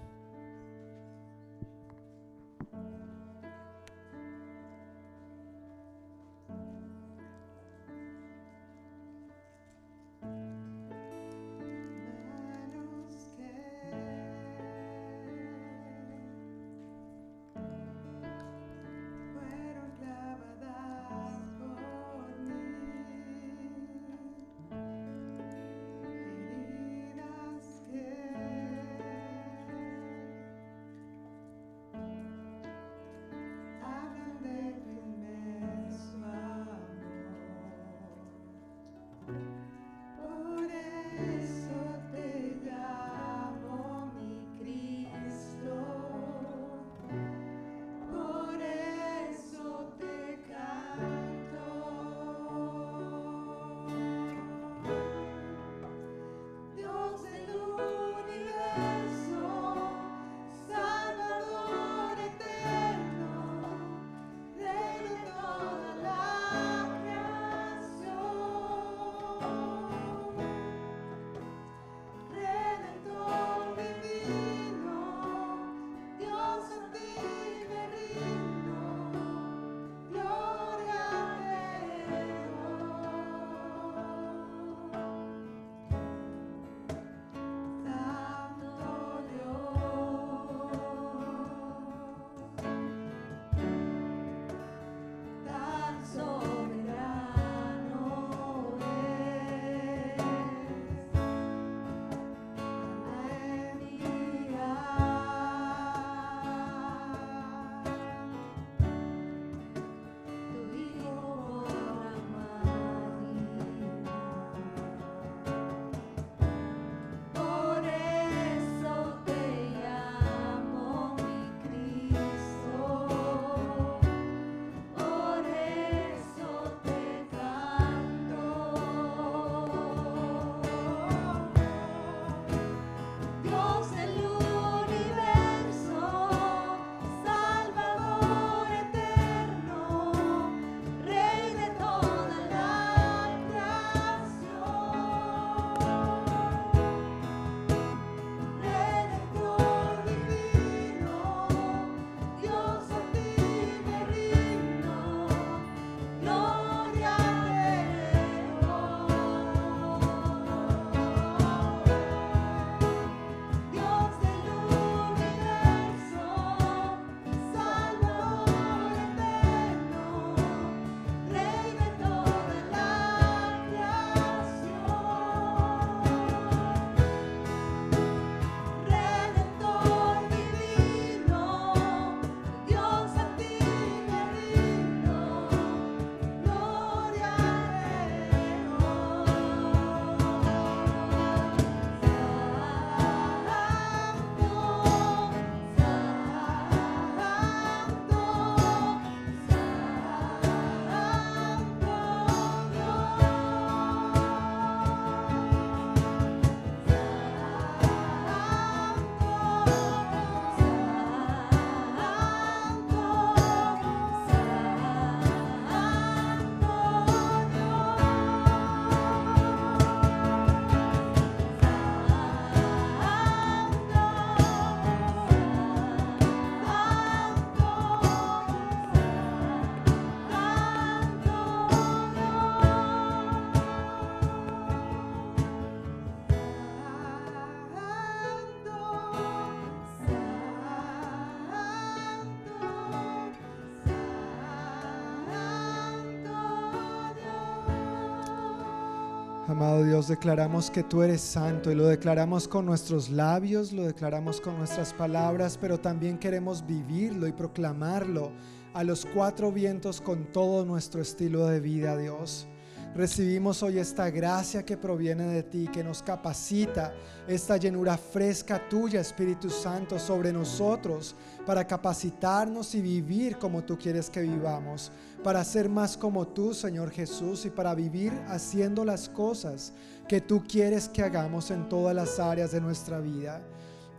Amado 249.55 249.85
Dios, 249.85 250.09
declaramos 250.09 250.69
que 250.69 250.83
tú 250.83 251.01
eres 251.01 251.21
santo 251.21 251.71
y 251.71 251.75
lo 251.75 251.87
declaramos 251.87 252.45
con 252.45 252.65
nuestros 252.65 253.09
labios, 253.09 253.71
lo 253.71 253.83
declaramos 253.83 254.41
con 254.41 254.57
nuestras 254.57 254.93
palabras, 254.93 255.57
pero 255.57 255.79
también 255.79 256.17
queremos 256.17 256.67
vivirlo 256.67 257.25
y 257.25 257.31
proclamarlo 257.31 258.33
a 258.73 258.83
los 258.83 259.05
cuatro 259.05 259.53
vientos 259.53 260.01
con 260.01 260.29
todo 260.33 260.65
nuestro 260.65 261.01
estilo 261.01 261.47
de 261.47 261.61
vida, 261.61 261.95
Dios. 261.95 262.49
Recibimos 262.95 263.61
hoy 263.61 263.77
esta 263.77 264.09
gracia 264.09 264.63
que 264.63 264.77
proviene 264.77 265.25
de 265.25 265.43
ti, 265.43 265.67
que 265.67 265.83
nos 265.83 266.01
capacita, 266.01 266.93
esta 267.27 267.57
llenura 267.57 267.97
fresca 267.97 268.69
tuya, 268.69 269.01
Espíritu 269.01 269.49
Santo, 269.49 269.99
sobre 269.99 270.31
nosotros, 270.31 271.13
para 271.45 271.67
capacitarnos 271.67 272.73
y 272.73 272.81
vivir 272.81 273.37
como 273.37 273.65
tú 273.65 273.77
quieres 273.77 274.09
que 274.09 274.21
vivamos, 274.21 274.93
para 275.25 275.43
ser 275.43 275.67
más 275.67 275.97
como 275.97 276.25
tú, 276.29 276.53
Señor 276.53 276.89
Jesús, 276.89 277.45
y 277.45 277.49
para 277.49 277.75
vivir 277.75 278.13
haciendo 278.29 278.85
las 278.85 279.09
cosas 279.09 279.73
que 280.07 280.21
tú 280.21 280.41
quieres 280.47 280.87
que 280.87 281.03
hagamos 281.03 281.51
en 281.51 281.67
todas 281.67 281.93
las 281.93 282.17
áreas 282.17 282.53
de 282.53 282.61
nuestra 282.61 282.99
vida. 282.99 283.41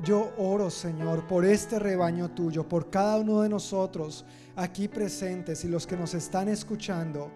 Yo 0.02 0.32
oro, 0.38 0.70
Señor, 0.70 1.26
por 1.26 1.44
este 1.44 1.78
rebaño 1.78 2.30
tuyo, 2.30 2.66
por 2.66 2.88
cada 2.88 3.18
uno 3.18 3.42
de 3.42 3.50
nosotros 3.50 4.24
aquí 4.54 4.88
presentes 4.88 5.66
y 5.66 5.68
los 5.68 5.86
que 5.86 5.98
nos 5.98 6.14
están 6.14 6.48
escuchando 6.48 7.30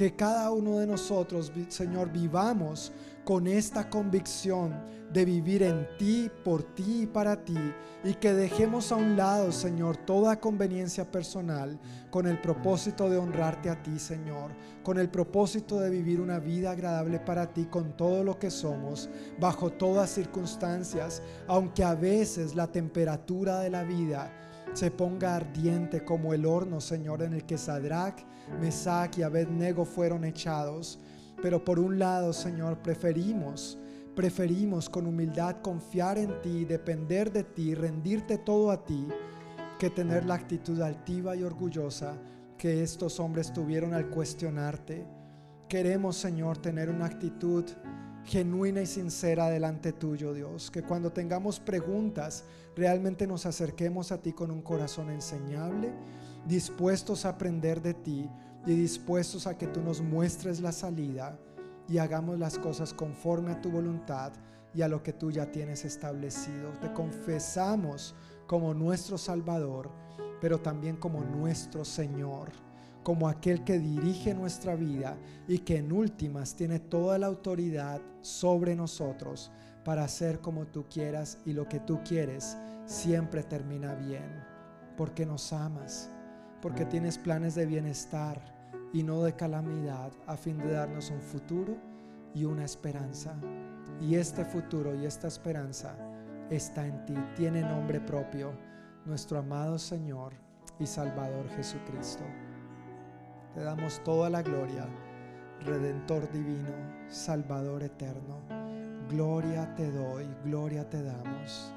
que 0.00 0.16
cada 0.16 0.50
uno 0.50 0.78
de 0.78 0.86
nosotros, 0.86 1.52
Señor, 1.68 2.10
vivamos 2.10 2.90
con 3.22 3.46
esta 3.46 3.90
convicción 3.90 4.72
de 5.12 5.26
vivir 5.26 5.62
en 5.62 5.86
ti, 5.98 6.30
por 6.42 6.62
ti 6.62 7.02
y 7.02 7.06
para 7.06 7.44
ti, 7.44 7.58
y 8.02 8.14
que 8.14 8.32
dejemos 8.32 8.92
a 8.92 8.96
un 8.96 9.14
lado, 9.14 9.52
Señor, 9.52 9.98
toda 9.98 10.40
conveniencia 10.40 11.10
personal 11.10 11.78
con 12.10 12.26
el 12.26 12.40
propósito 12.40 13.10
de 13.10 13.18
honrarte 13.18 13.68
a 13.68 13.82
ti, 13.82 13.98
Señor, 13.98 14.52
con 14.82 14.98
el 14.98 15.10
propósito 15.10 15.78
de 15.78 15.90
vivir 15.90 16.18
una 16.22 16.38
vida 16.38 16.70
agradable 16.70 17.20
para 17.20 17.52
ti 17.52 17.66
con 17.66 17.94
todo 17.94 18.24
lo 18.24 18.38
que 18.38 18.50
somos, 18.50 19.10
bajo 19.38 19.68
todas 19.68 20.08
circunstancias, 20.08 21.20
aunque 21.46 21.84
a 21.84 21.94
veces 21.94 22.54
la 22.54 22.68
temperatura 22.68 23.60
de 23.60 23.68
la 23.68 23.84
vida 23.84 24.32
se 24.72 24.90
ponga 24.90 25.36
ardiente 25.36 26.06
como 26.06 26.32
el 26.32 26.46
horno, 26.46 26.80
Señor, 26.80 27.22
en 27.22 27.34
el 27.34 27.44
que 27.44 27.58
Sadrach, 27.58 28.29
Mesach 28.58 29.18
y 29.18 29.22
Abednego 29.22 29.84
fueron 29.84 30.24
echados. 30.24 30.98
Pero 31.42 31.64
por 31.64 31.78
un 31.78 31.98
lado, 31.98 32.32
Señor, 32.32 32.78
preferimos, 32.78 33.78
preferimos 34.14 34.88
con 34.88 35.06
humildad 35.06 35.56
confiar 35.62 36.18
en 36.18 36.40
ti, 36.42 36.64
depender 36.64 37.32
de 37.32 37.44
ti, 37.44 37.74
rendirte 37.74 38.38
todo 38.38 38.70
a 38.70 38.84
ti, 38.84 39.06
que 39.78 39.90
tener 39.90 40.26
la 40.26 40.34
actitud 40.34 40.80
altiva 40.80 41.34
y 41.36 41.42
orgullosa 41.42 42.18
que 42.58 42.82
estos 42.82 43.18
hombres 43.20 43.52
tuvieron 43.52 43.94
al 43.94 44.10
cuestionarte. 44.10 45.06
Queremos, 45.66 46.16
Señor, 46.16 46.58
tener 46.58 46.90
una 46.90 47.06
actitud 47.06 47.64
genuina 48.24 48.82
y 48.82 48.86
sincera 48.86 49.48
delante 49.48 49.92
tuyo, 49.92 50.34
Dios. 50.34 50.70
Que 50.70 50.82
cuando 50.82 51.10
tengamos 51.10 51.58
preguntas, 51.58 52.44
realmente 52.76 53.26
nos 53.26 53.46
acerquemos 53.46 54.12
a 54.12 54.20
ti 54.20 54.32
con 54.32 54.50
un 54.50 54.62
corazón 54.62 55.10
enseñable, 55.10 55.92
dispuestos 56.46 57.24
a 57.24 57.30
aprender 57.30 57.80
de 57.82 57.94
ti 57.94 58.28
y 58.66 58.74
dispuestos 58.74 59.46
a 59.46 59.56
que 59.56 59.66
tú 59.66 59.80
nos 59.80 60.00
muestres 60.00 60.60
la 60.60 60.72
salida 60.72 61.38
y 61.88 61.98
hagamos 61.98 62.38
las 62.38 62.58
cosas 62.58 62.92
conforme 62.92 63.52
a 63.52 63.60
tu 63.60 63.70
voluntad 63.70 64.32
y 64.74 64.82
a 64.82 64.88
lo 64.88 65.02
que 65.02 65.12
tú 65.12 65.30
ya 65.30 65.50
tienes 65.50 65.84
establecido. 65.84 66.70
Te 66.80 66.92
confesamos 66.92 68.14
como 68.46 68.74
nuestro 68.74 69.18
Salvador, 69.18 69.90
pero 70.40 70.58
también 70.58 70.96
como 70.96 71.20
nuestro 71.24 71.84
Señor 71.84 72.50
como 73.02 73.28
aquel 73.28 73.64
que 73.64 73.78
dirige 73.78 74.34
nuestra 74.34 74.74
vida 74.74 75.16
y 75.48 75.60
que 75.60 75.78
en 75.78 75.92
últimas 75.92 76.54
tiene 76.54 76.78
toda 76.78 77.18
la 77.18 77.26
autoridad 77.26 78.00
sobre 78.20 78.76
nosotros 78.76 79.50
para 79.84 80.04
hacer 80.04 80.40
como 80.40 80.66
tú 80.66 80.84
quieras 80.88 81.38
y 81.46 81.52
lo 81.52 81.68
que 81.68 81.80
tú 81.80 82.00
quieres 82.04 82.56
siempre 82.84 83.42
termina 83.42 83.94
bien, 83.94 84.44
porque 84.96 85.24
nos 85.24 85.52
amas, 85.52 86.10
porque 86.60 86.84
tienes 86.84 87.18
planes 87.18 87.54
de 87.54 87.66
bienestar 87.66 88.40
y 88.92 89.02
no 89.02 89.22
de 89.22 89.34
calamidad 89.34 90.12
a 90.26 90.36
fin 90.36 90.58
de 90.58 90.72
darnos 90.72 91.10
un 91.10 91.20
futuro 91.20 91.76
y 92.34 92.44
una 92.44 92.64
esperanza. 92.64 93.34
Y 94.00 94.14
este 94.14 94.44
futuro 94.44 94.94
y 94.94 95.06
esta 95.06 95.28
esperanza 95.28 95.96
está 96.50 96.86
en 96.86 97.04
ti, 97.04 97.14
tiene 97.36 97.62
nombre 97.62 98.00
propio, 98.00 98.52
nuestro 99.04 99.38
amado 99.38 99.78
Señor 99.78 100.32
y 100.78 100.86
Salvador 100.86 101.48
Jesucristo. 101.50 102.24
Te 103.54 103.60
damos 103.62 104.02
toda 104.04 104.30
la 104.30 104.42
gloria, 104.42 104.86
Redentor 105.60 106.30
divino, 106.32 106.72
Salvador 107.08 107.82
eterno. 107.82 108.40
Gloria 109.08 109.74
te 109.74 109.90
doy, 109.90 110.26
gloria 110.44 110.88
te 110.88 111.02
damos. 111.02 111.74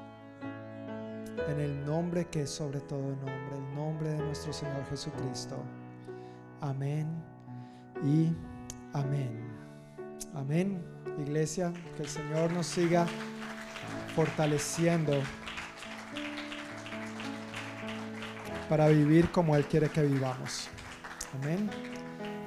En 1.48 1.60
el 1.60 1.84
nombre 1.84 2.26
que 2.26 2.42
es 2.42 2.50
sobre 2.50 2.80
todo 2.80 3.00
nombre, 3.00 3.56
el 3.56 3.74
nombre 3.74 4.08
de 4.10 4.18
nuestro 4.18 4.52
Señor 4.52 4.84
Jesucristo. 4.88 5.56
Amén 6.60 7.06
y 8.02 8.32
amén. 8.92 9.40
Amén. 10.34 10.84
Iglesia, 11.18 11.72
que 11.96 12.02
el 12.02 12.08
Señor 12.08 12.52
nos 12.52 12.66
siga 12.66 13.06
fortaleciendo 14.16 15.12
para 18.68 18.88
vivir 18.88 19.30
como 19.30 19.54
Él 19.56 19.66
quiere 19.66 19.88
que 19.88 20.02
vivamos. 20.02 20.68
Amén. 21.34 21.68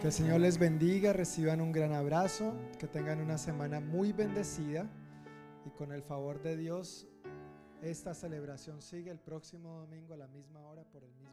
Que 0.01 0.07
el 0.07 0.13
Señor 0.13 0.41
les 0.41 0.57
bendiga, 0.57 1.13
reciban 1.13 1.61
un 1.61 1.71
gran 1.71 1.93
abrazo, 1.93 2.53
que 2.79 2.87
tengan 2.87 3.21
una 3.21 3.37
semana 3.37 3.79
muy 3.79 4.11
bendecida 4.11 4.87
y 5.65 5.69
con 5.71 5.91
el 5.91 6.03
favor 6.03 6.41
de 6.41 6.55
Dios, 6.55 7.07
esta 7.81 8.13
celebración 8.13 8.81
sigue 8.81 9.11
el 9.11 9.19
próximo 9.19 9.79
domingo 9.79 10.13
a 10.13 10.17
la 10.17 10.27
misma 10.27 10.61
hora 10.65 10.83
por 10.83 11.03
el 11.03 11.11
mismo. 11.15 11.26